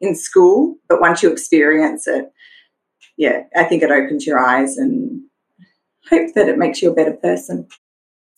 in 0.00 0.14
school. 0.14 0.76
But 0.88 1.00
once 1.00 1.22
you 1.22 1.30
experience 1.30 2.06
it, 2.06 2.32
yeah, 3.16 3.42
I 3.54 3.64
think 3.64 3.82
it 3.82 3.90
opens 3.90 4.26
your 4.26 4.38
eyes 4.38 4.78
and 4.78 5.20
hope 6.08 6.32
that 6.34 6.48
it 6.48 6.58
makes 6.58 6.80
you 6.80 6.90
a 6.90 6.94
better 6.94 7.12
person. 7.12 7.68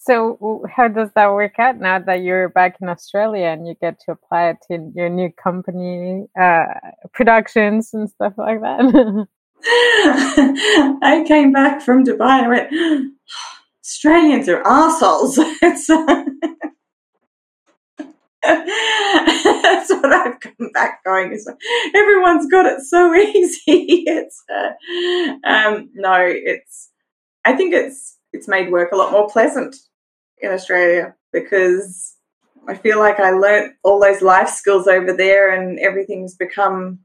So, 0.07 0.67
how 0.71 0.89
does 0.89 1.09
that 1.15 1.33
work 1.33 1.59
out 1.59 1.79
now 1.79 1.99
that 1.99 2.23
you're 2.23 2.51
back 2.51 2.77
in 2.83 2.91
Australia 2.91 3.47
and 3.47 3.67
you 3.67 3.75
get 3.81 3.99
to 4.01 4.13
apply 4.13 4.51
it 4.51 4.59
in 4.69 4.93
your 4.95 5.09
new 5.09 5.33
company 5.33 6.27
uh, 6.39 6.67
productions 7.15 7.95
and 7.95 8.11
stuff 8.11 8.35
like 8.37 8.61
that? 8.61 9.27
I 11.03 11.25
came 11.27 11.53
back 11.53 11.81
from 11.81 12.05
Dubai 12.05 12.41
and 12.41 12.49
went, 12.51 12.71
Australians 13.83 14.49
are 14.49 14.63
assholes. 14.67 15.39
Uh, 18.47 18.63
that's 19.63 19.91
what 19.91 20.13
I've 20.13 20.39
come 20.39 20.71
back 20.75 21.03
going. 21.03 21.31
Like, 21.31 21.57
everyone's 21.95 22.47
got 22.51 22.67
it 22.67 22.83
so 22.83 23.15
easy. 23.15 24.05
It's 24.07 24.45
uh, 24.55 25.49
um, 25.49 25.89
no, 25.95 26.17
it's. 26.21 26.91
I 27.47 27.55
think 27.55 27.73
it's 27.73 28.19
it's 28.35 28.47
made 28.47 28.71
work 28.71 28.93
a 28.93 28.97
lot 28.97 29.13
more 29.13 29.31
pleasant 29.31 29.75
in 30.45 30.53
Australia 30.53 31.15
because 31.33 32.15
I 32.69 32.75
feel 32.75 32.99
like 32.99 33.21
I 33.21 33.31
learnt 33.31 33.75
all 33.83 34.01
those 34.01 34.23
life 34.23 34.49
skills 34.49 34.87
over 34.87 35.13
there 35.13 35.51
and 35.51 35.79
everything's 35.81 36.35
become 36.35 37.01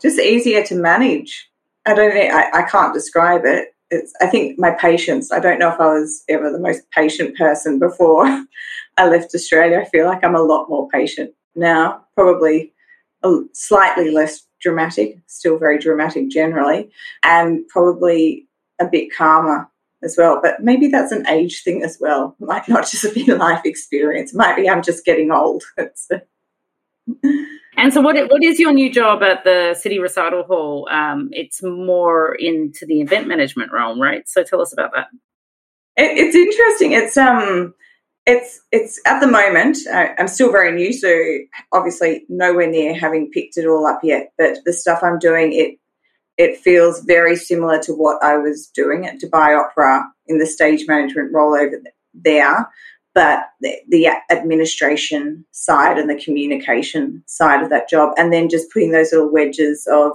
just 0.00 0.18
easier 0.18 0.62
to 0.64 0.74
manage. 0.74 1.48
I 1.86 1.94
don't 1.94 2.12
I, 2.12 2.50
I 2.52 2.62
can't 2.62 2.94
describe 2.94 3.42
it. 3.44 3.68
It's, 3.90 4.12
I 4.20 4.26
think 4.26 4.58
my 4.58 4.70
patience, 4.70 5.30
I 5.30 5.38
don't 5.38 5.58
know 5.58 5.72
if 5.72 5.78
I 5.78 5.86
was 5.86 6.24
ever 6.28 6.50
the 6.50 6.58
most 6.58 6.90
patient 6.90 7.36
person 7.36 7.78
before 7.78 8.24
I 8.96 9.06
left 9.06 9.34
Australia. 9.34 9.80
I 9.80 9.88
feel 9.88 10.06
like 10.06 10.24
I'm 10.24 10.34
a 10.34 10.42
lot 10.42 10.68
more 10.68 10.88
patient 10.88 11.32
now, 11.54 12.04
probably 12.14 12.72
slightly 13.52 14.10
less 14.10 14.46
dramatic, 14.60 15.18
still 15.26 15.58
very 15.58 15.78
dramatic 15.78 16.30
generally, 16.30 16.90
and 17.22 17.66
probably 17.68 18.46
a 18.80 18.86
bit 18.86 19.14
calmer 19.14 19.68
as 20.02 20.16
well. 20.18 20.40
But 20.42 20.62
maybe 20.62 20.88
that's 20.88 21.12
an 21.12 21.26
age 21.28 21.62
thing 21.62 21.82
as 21.82 21.98
well. 22.00 22.36
It 22.40 22.46
might 22.46 22.68
not 22.68 22.86
just 22.90 23.14
be 23.14 23.24
life 23.24 23.62
experience. 23.64 24.32
Maybe 24.34 24.68
I'm 24.68 24.82
just 24.82 25.04
getting 25.04 25.30
old. 25.30 25.62
and 27.76 27.92
so, 27.92 28.00
what 28.00 28.16
what 28.30 28.42
is 28.42 28.60
your 28.60 28.72
new 28.72 28.92
job 28.92 29.22
at 29.22 29.44
the 29.44 29.74
City 29.74 29.98
Recital 29.98 30.44
Hall? 30.44 30.88
Um, 30.90 31.30
it's 31.32 31.62
more 31.62 32.34
into 32.38 32.86
the 32.86 33.00
event 33.00 33.26
management 33.26 33.72
realm, 33.72 34.00
right? 34.00 34.28
So, 34.28 34.42
tell 34.42 34.60
us 34.60 34.72
about 34.72 34.92
that. 34.94 35.08
It, 35.96 36.18
it's 36.18 36.36
interesting. 36.36 36.92
It's 36.92 37.16
um, 37.16 37.74
it's 38.24 38.60
it's 38.70 39.00
at 39.04 39.20
the 39.20 39.26
moment 39.26 39.78
I, 39.92 40.14
I'm 40.18 40.28
still 40.28 40.52
very 40.52 40.72
new, 40.72 40.92
so 40.92 41.12
obviously 41.72 42.24
nowhere 42.28 42.70
near 42.70 42.94
having 42.94 43.30
picked 43.30 43.56
it 43.56 43.66
all 43.66 43.86
up 43.86 44.00
yet. 44.02 44.32
But 44.38 44.58
the 44.64 44.72
stuff 44.72 45.00
I'm 45.02 45.18
doing, 45.18 45.52
it 45.52 45.78
it 46.42 46.58
feels 46.58 47.00
very 47.04 47.36
similar 47.36 47.78
to 47.84 47.92
what 47.92 48.22
I 48.22 48.36
was 48.36 48.66
doing 48.66 49.06
at 49.06 49.20
Dubai 49.20 49.56
Opera 49.56 50.10
in 50.26 50.38
the 50.38 50.46
stage 50.46 50.86
management 50.88 51.32
role 51.32 51.54
over 51.54 51.80
there. 52.14 52.68
But 53.14 53.44
the, 53.60 53.76
the 53.88 54.08
administration 54.30 55.44
side 55.52 55.98
and 55.98 56.08
the 56.08 56.22
communication 56.22 57.22
side 57.26 57.62
of 57.62 57.70
that 57.70 57.88
job, 57.88 58.14
and 58.16 58.32
then 58.32 58.48
just 58.48 58.72
putting 58.72 58.90
those 58.90 59.12
little 59.12 59.30
wedges 59.30 59.86
of 59.86 60.12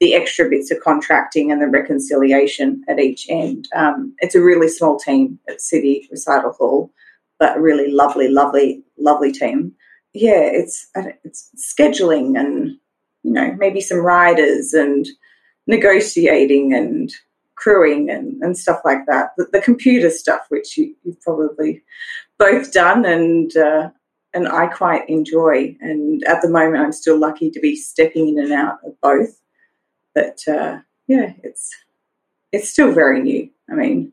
the 0.00 0.14
extra 0.14 0.48
bits 0.48 0.70
of 0.70 0.80
contracting 0.80 1.50
and 1.50 1.60
the 1.62 1.66
reconciliation 1.66 2.84
at 2.88 2.98
each 2.98 3.26
end. 3.30 3.66
Um, 3.74 4.14
it's 4.18 4.34
a 4.34 4.42
really 4.42 4.68
small 4.68 4.98
team 4.98 5.38
at 5.48 5.62
City 5.62 6.06
Recital 6.10 6.52
Hall, 6.52 6.92
but 7.38 7.56
a 7.56 7.60
really 7.60 7.90
lovely, 7.90 8.28
lovely, 8.28 8.82
lovely 8.98 9.32
team. 9.32 9.72
Yeah, 10.12 10.42
it's 10.42 10.86
it's 11.24 11.50
scheduling 11.56 12.38
and 12.38 12.76
you 13.22 13.32
know 13.32 13.54
maybe 13.58 13.80
some 13.80 13.98
riders 13.98 14.74
and 14.74 15.06
negotiating 15.66 16.74
and 16.74 17.12
crewing 17.54 18.10
and, 18.10 18.42
and 18.42 18.58
stuff 18.58 18.80
like 18.84 19.06
that. 19.06 19.30
The, 19.36 19.46
the 19.52 19.60
computer 19.60 20.10
stuff, 20.10 20.42
which 20.48 20.76
you, 20.76 20.94
have 21.06 21.20
probably 21.20 21.82
both 22.38 22.72
done 22.72 23.04
and 23.04 23.56
uh, 23.56 23.90
and 24.32 24.48
I 24.48 24.66
quite 24.66 25.08
enjoy. 25.08 25.76
And 25.80 26.24
at 26.24 26.42
the 26.42 26.50
moment, 26.50 26.82
I'm 26.82 26.92
still 26.92 27.18
lucky 27.18 27.50
to 27.50 27.60
be 27.60 27.76
stepping 27.76 28.28
in 28.28 28.38
and 28.38 28.52
out 28.52 28.78
of 28.84 29.00
both. 29.00 29.40
But 30.14 30.40
uh, 30.48 30.80
yeah, 31.06 31.32
it's 31.42 31.70
it's 32.52 32.68
still 32.68 32.92
very 32.92 33.22
new. 33.22 33.48
I 33.70 33.74
mean, 33.74 34.12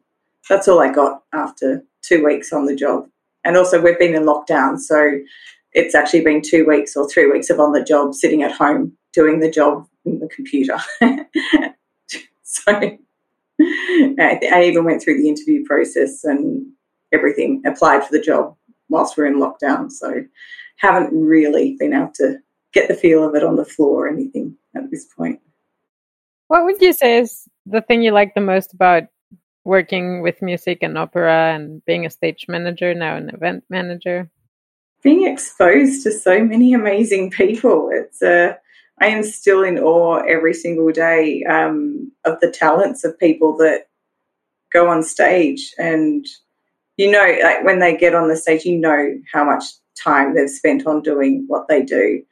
that's 0.49 0.67
all 0.67 0.79
I 0.79 0.91
got 0.91 1.23
after 1.33 1.83
two 2.01 2.23
weeks 2.23 2.53
on 2.53 2.65
the 2.65 2.75
job. 2.75 3.07
And 3.43 3.57
also, 3.57 3.81
we've 3.81 3.99
been 3.99 4.15
in 4.15 4.23
lockdown, 4.23 4.79
so 4.79 5.19
it's 5.73 5.95
actually 5.95 6.21
been 6.21 6.41
two 6.41 6.65
weeks 6.65 6.95
or 6.95 7.09
three 7.09 7.29
weeks 7.29 7.49
of 7.49 7.59
on 7.59 7.71
the 7.71 7.83
job, 7.83 8.13
sitting 8.13 8.43
at 8.43 8.51
home 8.51 8.93
doing 9.13 9.39
the 9.39 9.49
job 9.49 9.87
the 10.05 10.27
computer. 10.27 10.77
so 12.43 12.71
I, 12.71 14.39
I 14.51 14.63
even 14.63 14.83
went 14.83 15.01
through 15.01 15.21
the 15.21 15.29
interview 15.29 15.65
process 15.65 16.23
and 16.23 16.65
everything, 17.11 17.61
applied 17.65 18.03
for 18.03 18.11
the 18.11 18.21
job 18.21 18.55
whilst 18.89 19.17
we're 19.17 19.25
in 19.25 19.39
lockdown. 19.39 19.91
So 19.91 20.23
haven't 20.77 21.13
really 21.13 21.75
been 21.79 21.93
able 21.93 22.11
to 22.15 22.37
get 22.73 22.87
the 22.87 22.95
feel 22.95 23.23
of 23.23 23.35
it 23.35 23.43
on 23.43 23.55
the 23.55 23.65
floor 23.65 24.05
or 24.05 24.09
anything 24.09 24.55
at 24.75 24.89
this 24.89 25.05
point. 25.05 25.39
What 26.47 26.65
would 26.65 26.81
you 26.81 26.93
say 26.93 27.19
is 27.19 27.47
the 27.65 27.81
thing 27.81 28.01
you 28.01 28.11
like 28.11 28.33
the 28.33 28.41
most 28.41 28.73
about 28.73 29.03
working 29.63 30.21
with 30.21 30.41
music 30.41 30.79
and 30.81 30.97
opera 30.97 31.53
and 31.53 31.83
being 31.85 32.05
a 32.05 32.09
stage 32.09 32.45
manager, 32.47 32.93
now 32.93 33.15
an 33.15 33.29
event 33.29 33.63
manager? 33.69 34.29
Being 35.03 35.27
exposed 35.27 36.03
to 36.03 36.11
so 36.11 36.43
many 36.43 36.73
amazing 36.73 37.31
people. 37.31 37.89
It's 37.91 38.21
a 38.21 38.51
uh, 38.51 38.53
I 39.01 39.07
am 39.07 39.23
still 39.23 39.63
in 39.63 39.79
awe 39.79 40.21
every 40.27 40.53
single 40.53 40.91
day 40.91 41.43
um, 41.43 42.11
of 42.23 42.39
the 42.39 42.51
talents 42.51 43.03
of 43.03 43.17
people 43.19 43.57
that 43.57 43.87
go 44.71 44.87
on 44.89 45.01
stage. 45.01 45.73
And 45.79 46.25
you 46.97 47.11
know, 47.11 47.37
like 47.43 47.63
when 47.63 47.79
they 47.79 47.97
get 47.97 48.13
on 48.13 48.27
the 48.27 48.37
stage, 48.37 48.63
you 48.63 48.77
know 48.77 49.15
how 49.33 49.43
much 49.43 49.63
time 50.01 50.35
they've 50.35 50.49
spent 50.49 50.85
on 50.85 51.01
doing 51.01 51.45
what 51.47 51.67
they 51.67 51.81
do. 51.81 52.23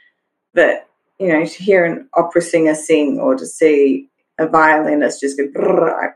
But 0.54 0.88
you 1.20 1.28
know, 1.30 1.44
to 1.44 1.64
hear 1.64 1.86
an 1.86 2.08
opera 2.14 2.42
singer 2.42 2.76
sing 2.76 3.20
or 3.20 3.36
to 3.36 3.48
see 3.48 4.08
a 4.38 4.48
violinist 4.48 5.20
just 5.20 5.38
go, 5.38 5.46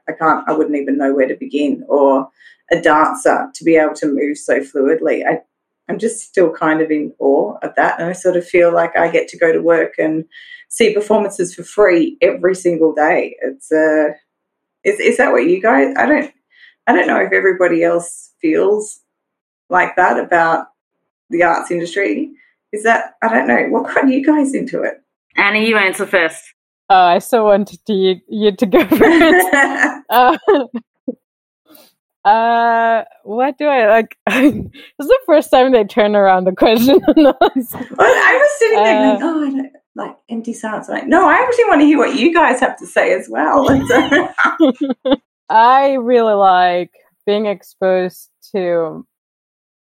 I, 0.07 0.11
can't, 0.13 0.47
I 0.47 0.53
wouldn't 0.53 0.77
even 0.77 0.97
know 0.97 1.13
where 1.13 1.27
to 1.27 1.35
begin, 1.35 1.83
or 1.87 2.29
a 2.71 2.79
dancer 2.79 3.49
to 3.53 3.63
be 3.63 3.75
able 3.75 3.95
to 3.95 4.07
move 4.07 4.37
so 4.37 4.61
fluidly. 4.61 5.25
I, 5.27 5.41
I'm 5.89 5.99
just 5.99 6.21
still 6.21 6.51
kind 6.51 6.81
of 6.81 6.91
in 6.91 7.13
awe 7.19 7.57
of 7.61 7.75
that. 7.75 7.99
And 7.99 8.09
I 8.09 8.13
sort 8.13 8.37
of 8.37 8.47
feel 8.47 8.73
like 8.73 8.97
I 8.97 9.09
get 9.09 9.27
to 9.29 9.37
go 9.37 9.51
to 9.51 9.61
work 9.61 9.93
and 9.97 10.25
see 10.69 10.93
performances 10.93 11.53
for 11.53 11.63
free 11.63 12.17
every 12.21 12.55
single 12.55 12.93
day. 12.93 13.35
It's 13.41 13.71
uh 13.71 14.09
is 14.83 14.99
is 14.99 15.17
that 15.17 15.31
what 15.31 15.45
you 15.45 15.61
guys 15.61 15.93
I 15.97 16.05
don't 16.05 16.31
I 16.87 16.93
don't 16.93 17.07
know 17.07 17.19
if 17.19 17.31
everybody 17.31 17.83
else 17.83 18.31
feels 18.41 19.01
like 19.69 19.95
that 19.95 20.19
about 20.19 20.67
the 21.29 21.43
arts 21.43 21.71
industry. 21.71 22.31
Is 22.71 22.83
that 22.83 23.15
I 23.21 23.29
don't 23.29 23.47
know. 23.47 23.67
What 23.69 23.93
got 23.93 24.07
you 24.07 24.25
guys 24.25 24.53
into 24.53 24.81
it? 24.83 25.01
Annie, 25.35 25.67
you 25.67 25.77
answer 25.77 26.05
first. 26.05 26.53
Uh, 26.89 27.15
I 27.15 27.19
so 27.19 27.45
wanted 27.45 27.79
to, 27.87 28.19
you 28.27 28.55
to 28.55 28.65
go 28.65 28.85
first. 28.87 29.47
uh, 30.09 30.37
uh, 32.25 33.03
what 33.23 33.57
do 33.57 33.65
I 33.65 33.87
like? 33.87 34.17
this 34.27 34.45
is 34.45 35.07
the 35.07 35.19
first 35.25 35.51
time 35.51 35.71
they 35.71 35.83
turn 35.83 36.15
around 36.15 36.45
the 36.45 36.53
question. 36.53 37.01
well, 37.17 37.35
I 37.41 37.49
was 37.51 38.59
sitting 38.59 38.83
there 38.83 39.15
uh, 39.15 39.19
going, 39.19 39.71
"Oh, 39.73 39.79
like 39.95 40.15
empty 40.29 40.53
silence." 40.53 40.87
Like, 40.87 41.07
no, 41.07 41.27
I 41.27 41.33
actually 41.33 41.65
want 41.65 41.81
to 41.81 41.85
hear 41.85 41.97
what 41.97 42.15
you 42.15 42.33
guys 42.33 42.61
have 42.61 42.77
to 42.77 42.87
say 42.87 43.13
as 43.13 43.27
well. 43.29 43.67
I 45.49 45.93
really 45.93 46.33
like 46.33 46.91
being 47.25 47.45
exposed 47.45 48.29
to. 48.53 49.05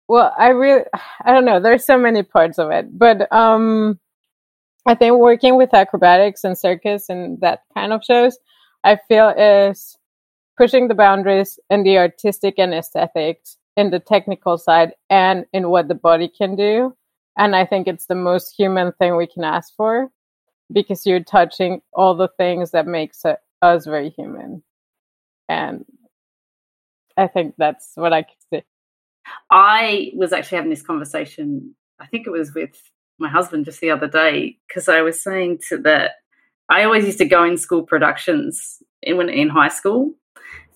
Well, 0.08 0.34
I 0.36 0.48
really, 0.48 0.82
I 1.24 1.32
don't 1.32 1.44
know. 1.44 1.60
There's 1.60 1.86
so 1.86 1.96
many 1.96 2.24
parts 2.24 2.58
of 2.58 2.70
it, 2.72 2.86
but 2.98 3.32
um, 3.32 4.00
I 4.84 4.96
think 4.96 5.16
working 5.16 5.56
with 5.56 5.72
acrobatics 5.72 6.42
and 6.42 6.58
circus 6.58 7.08
and 7.08 7.40
that 7.40 7.60
kind 7.72 7.92
of 7.92 8.02
shows, 8.04 8.36
I 8.82 8.98
feel 9.08 9.28
is 9.28 9.96
pushing 10.56 10.88
the 10.88 10.94
boundaries 10.94 11.58
in 11.70 11.82
the 11.82 11.98
artistic 11.98 12.58
and 12.58 12.74
aesthetics 12.74 13.56
in 13.76 13.90
the 13.90 14.00
technical 14.00 14.58
side 14.58 14.92
and 15.08 15.46
in 15.52 15.70
what 15.70 15.88
the 15.88 15.94
body 15.94 16.28
can 16.28 16.56
do. 16.56 16.94
And 17.38 17.56
I 17.56 17.64
think 17.64 17.88
it's 17.88 18.06
the 18.06 18.14
most 18.14 18.54
human 18.56 18.92
thing 18.92 19.16
we 19.16 19.26
can 19.26 19.44
ask 19.44 19.74
for 19.74 20.10
because 20.72 21.06
you're 21.06 21.24
touching 21.24 21.80
all 21.92 22.14
the 22.14 22.28
things 22.36 22.72
that 22.72 22.86
makes 22.86 23.24
us 23.62 23.86
very 23.86 24.10
human. 24.10 24.62
And 25.48 25.84
I 27.16 27.28
think 27.28 27.54
that's 27.56 27.92
what 27.94 28.12
I 28.12 28.22
could 28.22 28.36
say. 28.50 28.64
I 29.50 30.12
was 30.14 30.32
actually 30.32 30.56
having 30.56 30.70
this 30.70 30.82
conversation, 30.82 31.74
I 32.00 32.06
think 32.06 32.26
it 32.26 32.30
was 32.30 32.54
with 32.54 32.70
my 33.18 33.28
husband 33.28 33.64
just 33.64 33.80
the 33.80 33.90
other 33.90 34.08
day, 34.08 34.58
because 34.66 34.88
I 34.88 35.02
was 35.02 35.22
saying 35.22 35.60
to 35.68 35.78
that 35.78 36.12
I 36.68 36.84
always 36.84 37.04
used 37.04 37.18
to 37.18 37.24
go 37.24 37.44
in 37.44 37.56
school 37.56 37.82
productions 37.82 38.82
in, 39.02 39.28
in 39.28 39.48
high 39.48 39.68
school 39.68 40.14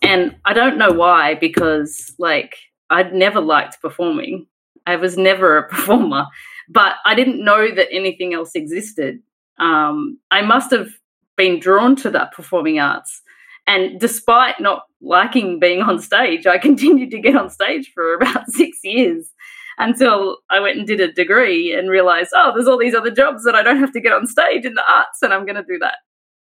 and 0.03 0.37
I 0.45 0.53
don't 0.53 0.79
know 0.79 0.93
why, 0.93 1.35
because 1.35 2.15
like 2.19 2.57
I'd 2.91 3.15
never 3.15 3.41
liked 3.41 3.81
performing. 3.81 4.47
I 4.87 4.97
was 4.97 5.17
never 5.17 5.59
a 5.59 5.69
performer, 5.69 6.27
but 6.69 6.97
I 7.05 7.15
didn't 7.15 7.45
know 7.45 7.75
that 7.75 7.89
anything 7.91 8.35
else 8.35 8.53
existed. 8.55 9.21
Um, 9.59 10.19
I 10.31 10.43
must 10.43 10.71
have 10.71 10.89
been 11.37 11.61
drawn 11.61 11.97
to 11.97 12.11
that 12.11 12.33
performing 12.33 12.79
arts. 12.79 13.23
And 13.67 13.99
despite 13.99 14.61
not 14.61 14.85
liking 15.01 15.59
being 15.59 15.83
on 15.83 15.99
stage, 15.99 16.47
I 16.47 16.59
continued 16.69 17.11
to 17.11 17.21
get 17.21 17.37
on 17.37 17.51
stage 17.51 17.93
for 17.93 18.15
about 18.15 18.47
six 18.51 18.79
years 18.85 19.31
until 19.79 20.39
I 20.49 20.61
went 20.61 20.79
and 20.79 20.87
did 20.87 21.01
a 21.01 21.13
degree 21.13 21.75
and 21.75 21.91
realized, 21.91 22.31
oh, 22.35 22.53
there's 22.55 22.69
all 22.69 22.79
these 22.79 22.95
other 22.95 23.11
jobs 23.11 23.45
that 23.45 23.55
I 23.55 23.63
don't 23.63 23.79
have 23.79 23.93
to 23.93 24.01
get 24.01 24.13
on 24.13 24.27
stage 24.27 24.65
in 24.65 24.75
the 24.75 24.85
arts, 24.95 25.21
and 25.21 25.35
I'm 25.35 25.45
going 25.45 25.57
to 25.57 25.63
do 25.63 25.79
that. 25.81 25.97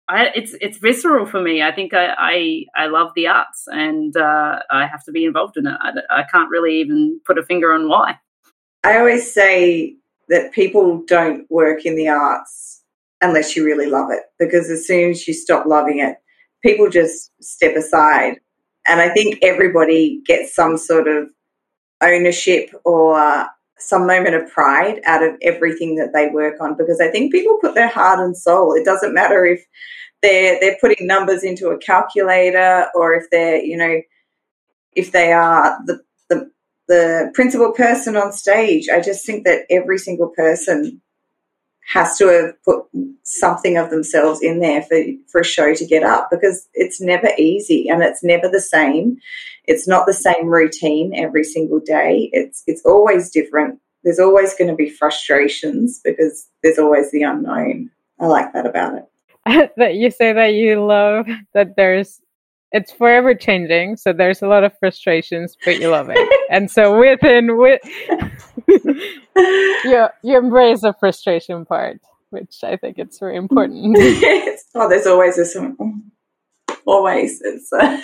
I, 0.09 0.31
it's 0.35 0.55
it's 0.61 0.79
visceral 0.79 1.27
for 1.27 1.41
me. 1.41 1.63
I 1.63 1.71
think 1.71 1.93
I 1.93 2.15
I, 2.17 2.65
I 2.75 2.87
love 2.87 3.11
the 3.15 3.27
arts, 3.27 3.65
and 3.67 4.17
uh, 4.17 4.61
I 4.71 4.87
have 4.87 5.05
to 5.05 5.13
be 5.13 5.25
involved 5.25 5.57
in 5.57 5.67
it. 5.67 5.77
I, 5.81 5.93
I 6.11 6.23
can't 6.33 6.51
really 6.51 6.81
even 6.81 7.21
put 7.27 7.39
a 7.39 7.45
finger 7.45 7.73
on 7.73 7.89
why. 7.89 8.19
I 8.85 8.99
always 8.99 9.33
say 9.33 9.97
that 10.29 10.53
people 10.53 11.05
don't 11.07 11.51
work 11.51 11.85
in 11.85 11.95
the 11.95 12.09
arts 12.09 12.83
unless 13.21 13.55
you 13.55 13.65
really 13.65 13.87
love 13.87 14.11
it, 14.11 14.23
because 14.39 14.71
as 14.71 14.87
soon 14.87 15.11
as 15.11 15.29
you 15.29 15.35
stop 15.35 15.67
loving 15.67 15.99
it, 15.99 16.17
people 16.65 16.89
just 16.89 17.31
step 17.43 17.77
aside. 17.77 18.41
And 18.87 19.01
I 19.01 19.11
think 19.11 19.39
everybody 19.43 20.23
gets 20.25 20.55
some 20.55 20.79
sort 20.79 21.09
of 21.09 21.29
ownership 22.01 22.71
or 22.85 23.47
some 23.79 24.07
moment 24.07 24.35
of 24.35 24.51
pride 24.51 25.01
out 25.05 25.23
of 25.23 25.35
everything 25.43 25.97
that 25.97 26.13
they 26.13 26.29
work 26.29 26.61
on 26.61 26.77
because 26.77 27.01
I 27.01 27.09
think 27.09 27.33
people 27.33 27.59
put 27.61 27.75
their 27.75 27.89
heart 27.89 28.19
and 28.21 28.37
soul. 28.37 28.75
It 28.75 28.85
doesn't 28.85 29.15
matter 29.15 29.45
if 29.45 29.65
they're 30.23 30.59
they're 30.61 30.79
putting 30.81 31.07
numbers 31.07 31.45
into 31.45 31.69
a 31.69 31.79
calculator 31.79 32.89
or 32.95 33.15
if 33.15 33.31
they're 33.31 33.63
you 33.63 33.77
know 33.77 34.01
if 34.93 35.13
they 35.13 35.33
are 35.33 35.79
the 35.87 36.01
the 36.29 36.51
the 36.89 37.31
principal 37.35 37.73
person 37.73 38.17
on 38.17 38.33
stage. 38.33 38.89
I 38.89 39.01
just 39.01 39.25
think 39.25 39.45
that 39.45 39.65
every 39.71 39.99
single 39.99 40.29
person 40.29 41.01
has 41.89 42.19
to 42.19 42.29
have 42.29 42.63
put 42.65 42.85
something 43.23 43.79
of 43.79 43.89
themselves 43.89 44.43
in 44.43 44.61
there 44.61 44.83
for, 44.83 44.99
for 45.33 45.41
a 45.41 45.45
show 45.45 45.75
to 45.75 45.87
get 45.87 46.03
up 46.03 46.29
because 46.31 46.69
it's 46.75 47.01
never 47.01 47.31
easy 47.39 47.89
and 47.89 48.03
it's 48.03 48.23
never 48.23 48.47
the 48.47 48.61
same. 48.61 49.17
It's 49.65 49.89
not 49.89 50.07
the 50.07 50.13
same 50.13 50.49
routine 50.49 51.15
every 51.15 51.45
single 51.45 51.81
day. 51.81 52.29
It's 52.33 52.63
it's 52.67 52.85
always 52.85 53.31
different. 53.31 53.81
There's 54.05 54.19
always 54.19 54.55
going 54.55 54.69
to 54.69 54.77
be 54.77 54.91
frustrations 54.91 56.01
because 56.05 56.47
there's 56.63 56.79
always 56.79 57.11
the 57.11 57.23
unknown. 57.23 57.91
I 58.21 58.27
like 58.27 58.53
that 58.53 58.67
about 58.67 58.95
it. 58.95 59.73
that 59.79 59.95
you 59.95 60.11
say 60.11 60.35
that 60.35 60.53
you 60.53 60.85
love 60.85 61.27
that 61.55 61.75
there's 61.77 62.21
it's 62.71 62.93
forever 62.93 63.35
changing. 63.35 63.97
So 63.97 64.13
there's 64.13 64.43
a 64.43 64.47
lot 64.47 64.63
of 64.63 64.79
frustrations, 64.79 65.57
but 65.65 65.81
you 65.81 65.89
love 65.89 66.11
it. 66.11 66.41
and 66.51 66.71
so 66.71 66.99
within 66.99 67.57
with 67.57 67.81
you 69.85 70.07
you 70.23 70.37
embrace 70.37 70.83
the 70.83 70.95
frustration 70.99 71.65
part, 71.65 72.01
which 72.31 72.57
I 72.63 72.77
think 72.77 72.99
it's 72.99 73.19
very 73.19 73.37
important. 73.37 73.97
oh, 74.75 74.89
there's 74.89 75.07
always 75.07 75.39
a 75.39 75.45
some 75.45 76.13
always 76.87 77.41
it's 77.43 77.73
uh, 77.73 78.01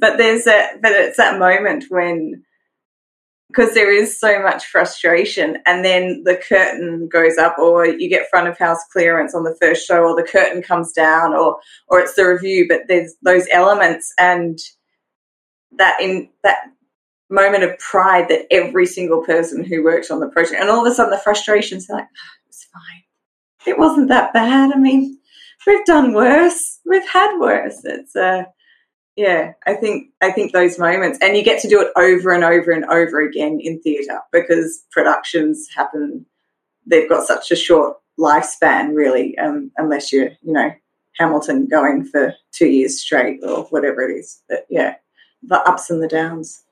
but 0.00 0.16
there's 0.16 0.46
a 0.46 0.68
but 0.82 0.92
it's 0.92 1.16
that 1.16 1.38
moment 1.38 1.84
when 1.88 2.42
because 3.48 3.74
there 3.74 3.92
is 3.92 4.18
so 4.18 4.40
much 4.42 4.64
frustration 4.66 5.58
and 5.66 5.84
then 5.84 6.22
the 6.24 6.36
curtain 6.36 7.08
goes 7.10 7.36
up 7.36 7.58
or 7.58 7.84
you 7.84 8.08
get 8.08 8.28
front 8.30 8.46
of 8.46 8.56
house 8.58 8.78
clearance 8.92 9.34
on 9.34 9.42
the 9.42 9.56
first 9.60 9.86
show 9.86 10.02
or 10.02 10.16
the 10.16 10.28
curtain 10.28 10.62
comes 10.62 10.92
down 10.92 11.34
or 11.34 11.58
or 11.88 12.00
it's 12.00 12.14
the 12.14 12.24
review 12.24 12.66
but 12.68 12.82
there's 12.86 13.14
those 13.22 13.46
elements 13.52 14.12
and 14.18 14.58
that 15.76 16.00
in 16.00 16.28
that 16.42 16.58
moment 17.30 17.64
of 17.64 17.78
pride 17.78 18.28
that 18.28 18.46
every 18.50 18.86
single 18.86 19.22
person 19.22 19.64
who 19.64 19.84
worked 19.84 20.10
on 20.10 20.20
the 20.20 20.28
project 20.28 20.60
and 20.60 20.68
all 20.68 20.84
of 20.84 20.90
a 20.90 20.94
sudden 20.94 21.10
the 21.10 21.18
frustrations 21.18 21.88
like 21.88 22.04
oh, 22.04 22.38
it's 22.48 22.66
fine. 22.72 23.02
It 23.66 23.78
wasn't 23.78 24.08
that 24.08 24.32
bad. 24.32 24.72
I 24.72 24.78
mean 24.78 25.18
we've 25.66 25.84
done 25.84 26.12
worse. 26.12 26.80
We've 26.84 27.08
had 27.08 27.38
worse. 27.38 27.80
It's 27.84 28.16
uh 28.16 28.44
yeah 29.16 29.52
i 29.66 29.74
think 29.74 30.08
i 30.20 30.30
think 30.30 30.52
those 30.52 30.78
moments 30.78 31.18
and 31.20 31.36
you 31.36 31.42
get 31.42 31.60
to 31.60 31.68
do 31.68 31.80
it 31.80 31.92
over 31.96 32.30
and 32.30 32.44
over 32.44 32.70
and 32.70 32.84
over 32.86 33.20
again 33.20 33.58
in 33.60 33.80
theatre 33.82 34.20
because 34.32 34.84
productions 34.92 35.68
happen 35.74 36.24
they've 36.86 37.08
got 37.08 37.26
such 37.26 37.50
a 37.50 37.56
short 37.56 37.96
lifespan 38.18 38.94
really 38.94 39.36
um, 39.38 39.70
unless 39.76 40.12
you're 40.12 40.30
you 40.42 40.52
know 40.52 40.70
hamilton 41.18 41.66
going 41.66 42.04
for 42.04 42.34
two 42.52 42.68
years 42.68 43.00
straight 43.00 43.40
or 43.42 43.64
whatever 43.64 44.00
it 44.02 44.14
is. 44.14 44.42
But 44.48 44.64
yeah 44.70 44.94
the 45.42 45.60
ups 45.68 45.90
and 45.90 46.02
the 46.02 46.08
downs 46.08 46.62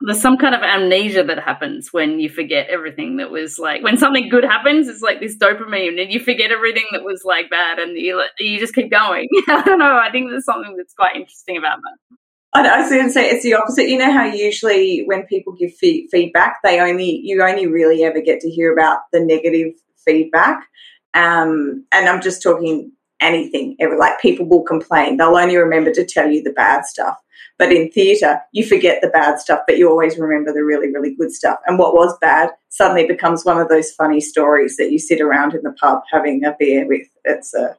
there's 0.00 0.20
some 0.20 0.36
kind 0.36 0.54
of 0.54 0.62
amnesia 0.62 1.22
that 1.24 1.38
happens 1.38 1.92
when 1.92 2.18
you 2.18 2.28
forget 2.28 2.68
everything 2.68 3.16
that 3.16 3.30
was 3.30 3.58
like 3.58 3.82
when 3.82 3.96
something 3.96 4.28
good 4.28 4.44
happens 4.44 4.88
it's 4.88 5.02
like 5.02 5.20
this 5.20 5.36
dopamine 5.36 6.00
and 6.00 6.12
you 6.12 6.20
forget 6.20 6.50
everything 6.50 6.84
that 6.92 7.04
was 7.04 7.22
like 7.24 7.48
bad 7.48 7.78
and 7.78 7.96
you 7.96 8.22
you 8.38 8.58
just 8.58 8.74
keep 8.74 8.90
going 8.90 9.28
i 9.48 9.62
don't 9.64 9.78
know 9.78 9.96
i 9.96 10.10
think 10.10 10.30
there's 10.30 10.44
something 10.44 10.76
that's 10.76 10.94
quite 10.94 11.16
interesting 11.16 11.56
about 11.56 11.78
that 11.78 12.14
I 12.56 12.80
was 12.80 12.90
going 12.90 13.06
to 13.06 13.12
say 13.12 13.28
it's 13.30 13.42
the 13.42 13.54
opposite. 13.54 13.88
You 13.88 13.98
know 13.98 14.12
how 14.12 14.24
usually 14.26 15.02
when 15.06 15.26
people 15.26 15.54
give 15.54 15.74
fee- 15.74 16.08
feedback, 16.10 16.58
they 16.62 16.80
only 16.80 17.20
you 17.24 17.42
only 17.42 17.66
really 17.66 18.04
ever 18.04 18.20
get 18.20 18.40
to 18.40 18.48
hear 18.48 18.72
about 18.72 18.98
the 19.12 19.18
negative 19.18 19.74
feedback. 20.04 20.68
Um, 21.14 21.84
and 21.90 22.08
I'm 22.08 22.22
just 22.22 22.42
talking 22.42 22.92
anything 23.20 23.76
ever. 23.80 23.96
Like 23.96 24.20
people 24.20 24.46
will 24.48 24.62
complain; 24.62 25.16
they'll 25.16 25.36
only 25.36 25.56
remember 25.56 25.90
to 25.92 26.04
tell 26.04 26.30
you 26.30 26.42
the 26.42 26.52
bad 26.52 26.84
stuff. 26.84 27.16
But 27.58 27.72
in 27.72 27.90
theatre, 27.90 28.40
you 28.52 28.64
forget 28.64 29.00
the 29.00 29.08
bad 29.08 29.38
stuff, 29.38 29.60
but 29.66 29.78
you 29.78 29.88
always 29.88 30.18
remember 30.18 30.52
the 30.52 30.64
really, 30.64 30.92
really 30.92 31.14
good 31.14 31.32
stuff. 31.32 31.58
And 31.66 31.78
what 31.78 31.94
was 31.94 32.16
bad 32.20 32.50
suddenly 32.68 33.06
becomes 33.06 33.44
one 33.44 33.60
of 33.60 33.68
those 33.68 33.92
funny 33.92 34.20
stories 34.20 34.76
that 34.76 34.90
you 34.90 34.98
sit 34.98 35.20
around 35.20 35.54
in 35.54 35.62
the 35.62 35.72
pub 35.72 36.02
having 36.10 36.44
a 36.44 36.56
beer 36.58 36.86
with. 36.86 37.06
It's 37.24 37.54
a, 37.54 37.76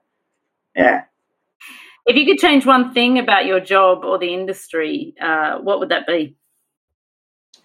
yeah. 0.76 1.04
If 2.06 2.16
you 2.16 2.26
could 2.26 2.38
change 2.38 2.66
one 2.66 2.94
thing 2.94 3.18
about 3.18 3.46
your 3.46 3.60
job 3.60 4.04
or 4.04 4.20
the 4.20 4.34
industry, 4.34 5.16
uh, 5.20 5.58
what 5.58 5.80
would 5.80 5.90
that 5.90 6.06
be? 6.06 6.36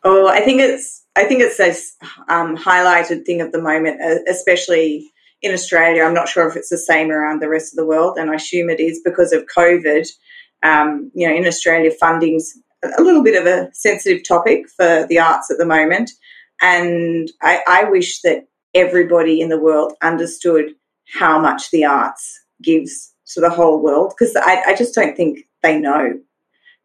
Oh, 0.02 0.28
I 0.28 0.40
think 0.40 0.60
it's 0.60 1.04
I 1.14 1.24
think 1.24 1.42
it's 1.42 1.58
this 1.58 1.96
um, 2.28 2.56
highlighted 2.56 3.26
thing 3.26 3.40
of 3.42 3.52
the 3.52 3.60
moment, 3.60 4.00
especially 4.28 5.10
in 5.42 5.52
Australia. 5.52 6.04
I'm 6.04 6.14
not 6.14 6.28
sure 6.28 6.48
if 6.48 6.56
it's 6.56 6.70
the 6.70 6.78
same 6.78 7.10
around 7.10 7.42
the 7.42 7.48
rest 7.48 7.72
of 7.72 7.76
the 7.76 7.84
world, 7.84 8.16
and 8.16 8.30
I 8.30 8.36
assume 8.36 8.70
it 8.70 8.80
is 8.80 9.00
because 9.04 9.32
of 9.32 9.44
COVID 9.54 10.08
um, 10.62 11.10
you 11.14 11.28
know, 11.28 11.34
in 11.34 11.46
Australia, 11.46 11.90
funding's 11.90 12.56
a 12.82 13.02
little 13.02 13.22
bit 13.22 13.40
of 13.40 13.46
a 13.46 13.70
sensitive 13.74 14.26
topic 14.26 14.68
for 14.68 15.06
the 15.08 15.18
arts 15.18 15.50
at 15.50 15.58
the 15.58 15.66
moment. 15.66 16.10
And 16.60 17.30
I, 17.42 17.62
I 17.66 17.84
wish 17.84 18.20
that 18.22 18.46
everybody 18.74 19.40
in 19.40 19.48
the 19.48 19.58
world 19.60 19.94
understood 20.02 20.74
how 21.12 21.38
much 21.40 21.70
the 21.70 21.84
arts 21.84 22.40
gives 22.62 23.12
to 23.34 23.40
the 23.40 23.50
whole 23.50 23.82
world 23.82 24.12
because 24.16 24.36
I, 24.36 24.62
I, 24.66 24.74
just 24.74 24.94
don't 24.94 25.16
think 25.16 25.40
they 25.62 25.78
know. 25.78 26.20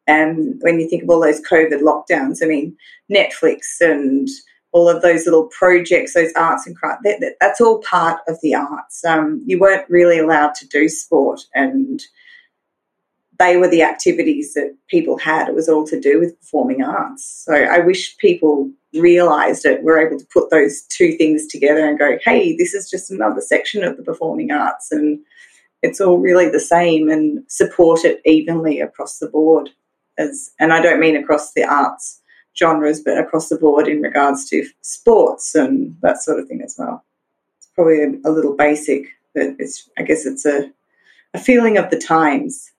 And 0.08 0.56
when 0.62 0.80
you 0.80 0.88
think 0.88 1.04
of 1.04 1.10
all 1.10 1.22
those 1.22 1.42
COVID 1.42 1.82
lockdowns, 1.82 2.42
I 2.42 2.46
mean, 2.46 2.78
Netflix 3.12 3.82
and 3.82 4.28
all 4.72 4.90
of 4.90 5.02
those 5.02 5.26
little 5.26 5.48
projects, 5.48 6.14
those 6.14 6.34
arts 6.36 6.68
and 6.68 6.76
crafts, 6.76 7.02
that, 7.04 7.20
that, 7.22 7.36
that's 7.40 7.62
all 7.62 7.82
part 7.82 8.20
of 8.28 8.38
the 8.42 8.56
arts. 8.56 9.04
Um, 9.04 9.42
you 9.46 9.60
weren't 9.60 9.90
really 9.90 10.20
allowed 10.20 10.54
to 10.56 10.68
do 10.68 10.88
sport 10.88 11.42
and 11.54 12.02
they 13.40 13.58
were 13.58 13.68
the 13.68 13.84
activities 13.84 14.54
that 14.54 14.76
people 14.88 15.18
had. 15.18 15.48
It 15.50 15.56
was 15.56 15.70
all 15.70 15.86
to 15.88 16.00
do 16.00 16.20
with 16.20 16.40
performing 16.40 16.84
arts. 16.84 17.44
So 17.46 17.54
I 17.54 17.80
wish 17.80 18.18
people 18.18 18.72
realised 18.94 19.66
it, 19.66 19.84
were 19.84 20.00
able 20.00 20.18
to 20.20 20.28
put 20.28 20.50
those 20.50 20.84
two 20.84 21.14
things 21.14 21.48
together 21.48 21.86
and 21.86 22.00
go, 22.00 22.18
hey, 22.24 22.56
this 22.56 22.74
is 22.74 22.90
just 22.90 23.12
another 23.12 23.42
section 23.42 23.84
of 23.84 23.98
the 23.98 24.04
performing 24.04 24.52
arts 24.52 24.92
and 24.92 25.20
it's 25.86 26.02
all 26.02 26.18
really 26.18 26.50
the 26.50 26.60
same 26.60 27.10
and 27.10 27.44
support 27.48 28.04
it 28.06 28.22
evenly 28.26 28.80
across 28.80 29.20
the 29.20 29.28
board. 29.28 29.70
As 30.18 30.52
and 30.60 30.74
I 30.74 30.82
don't 30.82 31.00
mean 31.00 31.16
across 31.16 31.54
the 31.54 31.64
arts 31.64 32.22
genres, 32.58 33.02
but 33.02 33.18
across 33.18 33.50
the 33.50 33.58
board 33.58 33.88
in 33.88 34.02
regards 34.02 34.50
to 34.50 34.66
sports 34.82 35.54
and 35.54 35.96
that 36.02 36.24
sort 36.24 36.40
of 36.40 36.48
thing 36.48 36.62
as 36.64 36.76
well. 36.78 37.04
It's 37.58 37.68
probably 37.76 38.02
a, 38.02 38.10
a 38.26 38.32
little 38.32 38.56
basic, 38.56 39.08
but 39.34 39.56
it's 39.60 39.90
I 39.98 40.04
guess 40.04 40.26
it's 40.26 40.46
a, 40.46 40.72
a 41.34 41.40
feeling 41.40 41.78
of 41.78 41.90
the 41.92 42.00
times 42.00 42.72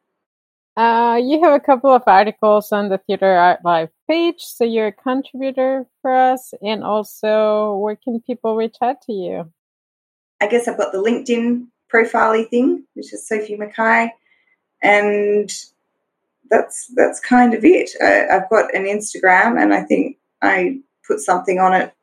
uh, 0.76 1.18
you 1.22 1.42
have 1.42 1.54
a 1.54 1.60
couple 1.60 1.90
of 1.90 2.02
articles 2.06 2.70
on 2.70 2.88
the 2.88 2.98
Theatre 2.98 3.32
Art 3.32 3.64
Life 3.64 3.90
page, 4.08 4.40
so 4.40 4.64
you're 4.64 4.88
a 4.88 4.92
contributor 4.92 5.86
for 6.02 6.14
us. 6.14 6.52
And 6.62 6.84
also, 6.84 7.76
where 7.76 7.96
can 7.96 8.20
people 8.20 8.56
reach 8.56 8.76
out 8.82 9.00
to 9.02 9.12
you? 9.12 9.52
I 10.40 10.48
guess 10.48 10.68
I've 10.68 10.76
got 10.76 10.92
the 10.92 10.98
LinkedIn 10.98 11.68
profile 11.88 12.44
thing, 12.50 12.84
which 12.94 13.12
is 13.12 13.26
Sophie 13.26 13.56
Mackay, 13.56 14.12
and 14.82 15.50
that's 16.50 16.92
that's 16.94 17.20
kind 17.20 17.54
of 17.54 17.64
it. 17.64 17.90
I, 18.02 18.36
I've 18.36 18.50
got 18.50 18.74
an 18.74 18.84
Instagram, 18.84 19.60
and 19.60 19.72
I 19.72 19.82
think 19.82 20.18
I 20.42 20.80
put 21.06 21.20
something 21.20 21.58
on 21.58 21.72
it 21.72 21.94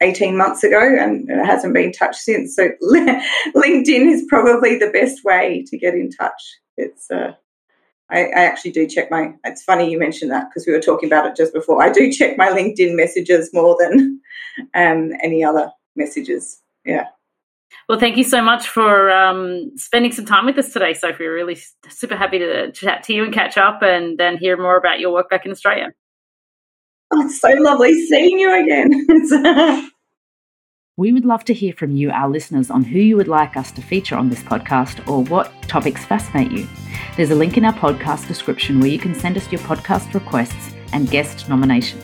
18 0.00 0.36
months 0.36 0.62
ago 0.62 0.80
and 0.80 1.28
it 1.28 1.44
hasn't 1.44 1.74
been 1.74 1.92
touched 1.92 2.20
since. 2.20 2.54
So 2.54 2.68
LinkedIn 2.82 4.12
is 4.12 4.24
probably 4.28 4.78
the 4.78 4.90
best 4.92 5.24
way 5.24 5.64
to 5.66 5.78
get 5.78 5.94
in 5.94 6.10
touch. 6.10 6.42
It's 6.76 7.10
uh, 7.10 7.34
I, 8.10 8.24
I, 8.24 8.44
actually 8.44 8.70
do 8.70 8.86
check 8.86 9.10
my. 9.10 9.34
It's 9.44 9.62
funny 9.62 9.90
you 9.90 9.98
mentioned 9.98 10.30
that 10.30 10.48
because 10.48 10.66
we 10.66 10.72
were 10.72 10.80
talking 10.80 11.08
about 11.08 11.26
it 11.26 11.36
just 11.36 11.52
before. 11.52 11.82
I 11.82 11.90
do 11.90 12.10
check 12.10 12.38
my 12.38 12.48
LinkedIn 12.48 12.96
messages 12.96 13.50
more 13.52 13.76
than 13.78 14.20
um, 14.74 15.12
any 15.22 15.44
other 15.44 15.70
messages. 15.96 16.60
Yeah. 16.84 17.06
Well, 17.88 17.98
thank 17.98 18.16
you 18.16 18.24
so 18.24 18.42
much 18.42 18.68
for 18.68 19.10
um, 19.10 19.72
spending 19.76 20.12
some 20.12 20.26
time 20.26 20.46
with 20.46 20.58
us 20.58 20.72
today, 20.72 20.94
Sophie. 20.94 21.24
We're 21.24 21.34
really 21.34 21.58
super 21.88 22.16
happy 22.16 22.38
to 22.38 22.70
chat 22.72 23.02
to 23.04 23.14
you 23.14 23.24
and 23.24 23.32
catch 23.32 23.56
up 23.56 23.82
and 23.82 24.18
then 24.18 24.36
hear 24.36 24.56
more 24.56 24.76
about 24.76 25.00
your 25.00 25.12
work 25.12 25.30
back 25.30 25.46
in 25.46 25.52
Australia. 25.52 25.92
Oh, 27.10 27.24
it's 27.24 27.40
so 27.40 27.48
lovely 27.58 27.94
seeing 28.06 28.38
you 28.38 28.62
again. 28.62 29.88
We 30.98 31.12
would 31.12 31.24
love 31.24 31.44
to 31.44 31.54
hear 31.54 31.72
from 31.74 31.94
you, 31.94 32.10
our 32.10 32.28
listeners, 32.28 32.72
on 32.72 32.82
who 32.82 32.98
you 32.98 33.16
would 33.16 33.28
like 33.28 33.56
us 33.56 33.70
to 33.70 33.80
feature 33.80 34.16
on 34.16 34.30
this 34.30 34.42
podcast 34.42 35.08
or 35.08 35.22
what 35.22 35.52
topics 35.68 36.04
fascinate 36.04 36.50
you. 36.50 36.66
There's 37.16 37.30
a 37.30 37.36
link 37.36 37.56
in 37.56 37.64
our 37.64 37.72
podcast 37.72 38.26
description 38.26 38.80
where 38.80 38.88
you 38.88 38.98
can 38.98 39.14
send 39.14 39.36
us 39.36 39.48
your 39.52 39.60
podcast 39.60 40.12
requests 40.12 40.74
and 40.92 41.08
guest 41.08 41.48
nominations. 41.48 42.02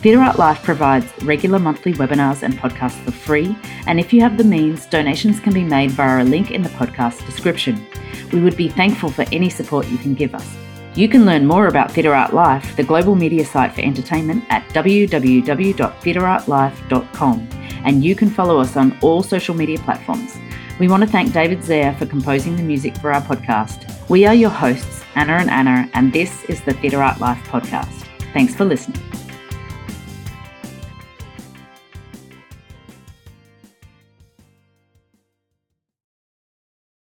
Theatre 0.00 0.20
Art 0.20 0.38
Life 0.38 0.62
provides 0.62 1.12
regular 1.24 1.58
monthly 1.58 1.92
webinars 1.94 2.44
and 2.44 2.54
podcasts 2.54 3.04
for 3.04 3.10
free, 3.10 3.56
and 3.88 3.98
if 3.98 4.12
you 4.12 4.20
have 4.20 4.38
the 4.38 4.44
means, 4.44 4.86
donations 4.86 5.40
can 5.40 5.52
be 5.52 5.64
made 5.64 5.90
via 5.90 6.22
a 6.22 6.24
link 6.24 6.52
in 6.52 6.62
the 6.62 6.68
podcast 6.68 7.26
description. 7.26 7.84
We 8.32 8.40
would 8.40 8.56
be 8.56 8.68
thankful 8.68 9.10
for 9.10 9.24
any 9.32 9.50
support 9.50 9.88
you 9.88 9.98
can 9.98 10.14
give 10.14 10.36
us. 10.36 10.56
You 10.94 11.08
can 11.08 11.26
learn 11.26 11.46
more 11.46 11.66
about 11.66 11.90
Theatre 11.90 12.14
Art 12.14 12.32
Life, 12.32 12.76
the 12.76 12.84
global 12.84 13.16
media 13.16 13.44
site 13.44 13.74
for 13.74 13.80
entertainment, 13.80 14.44
at 14.50 14.62
www.theatreartlife.com 14.68 17.48
and 17.84 18.04
you 18.04 18.14
can 18.14 18.30
follow 18.30 18.58
us 18.58 18.76
on 18.76 18.96
all 19.02 19.22
social 19.22 19.54
media 19.54 19.78
platforms. 19.78 20.38
We 20.78 20.88
want 20.88 21.02
to 21.02 21.08
thank 21.08 21.32
David 21.32 21.60
Zayer 21.60 21.96
for 21.98 22.06
composing 22.06 22.56
the 22.56 22.62
music 22.62 22.96
for 22.96 23.12
our 23.12 23.22
podcast. 23.22 24.08
We 24.08 24.24
are 24.24 24.34
your 24.34 24.50
hosts, 24.50 25.02
Anna 25.14 25.34
and 25.34 25.50
Anna, 25.50 25.90
and 25.94 26.12
this 26.12 26.44
is 26.44 26.60
the 26.62 26.72
Theatre 26.74 27.02
Art 27.02 27.20
Life 27.20 27.42
podcast. 27.44 28.06
Thanks 28.32 28.54
for 28.54 28.64
listening. 28.64 29.00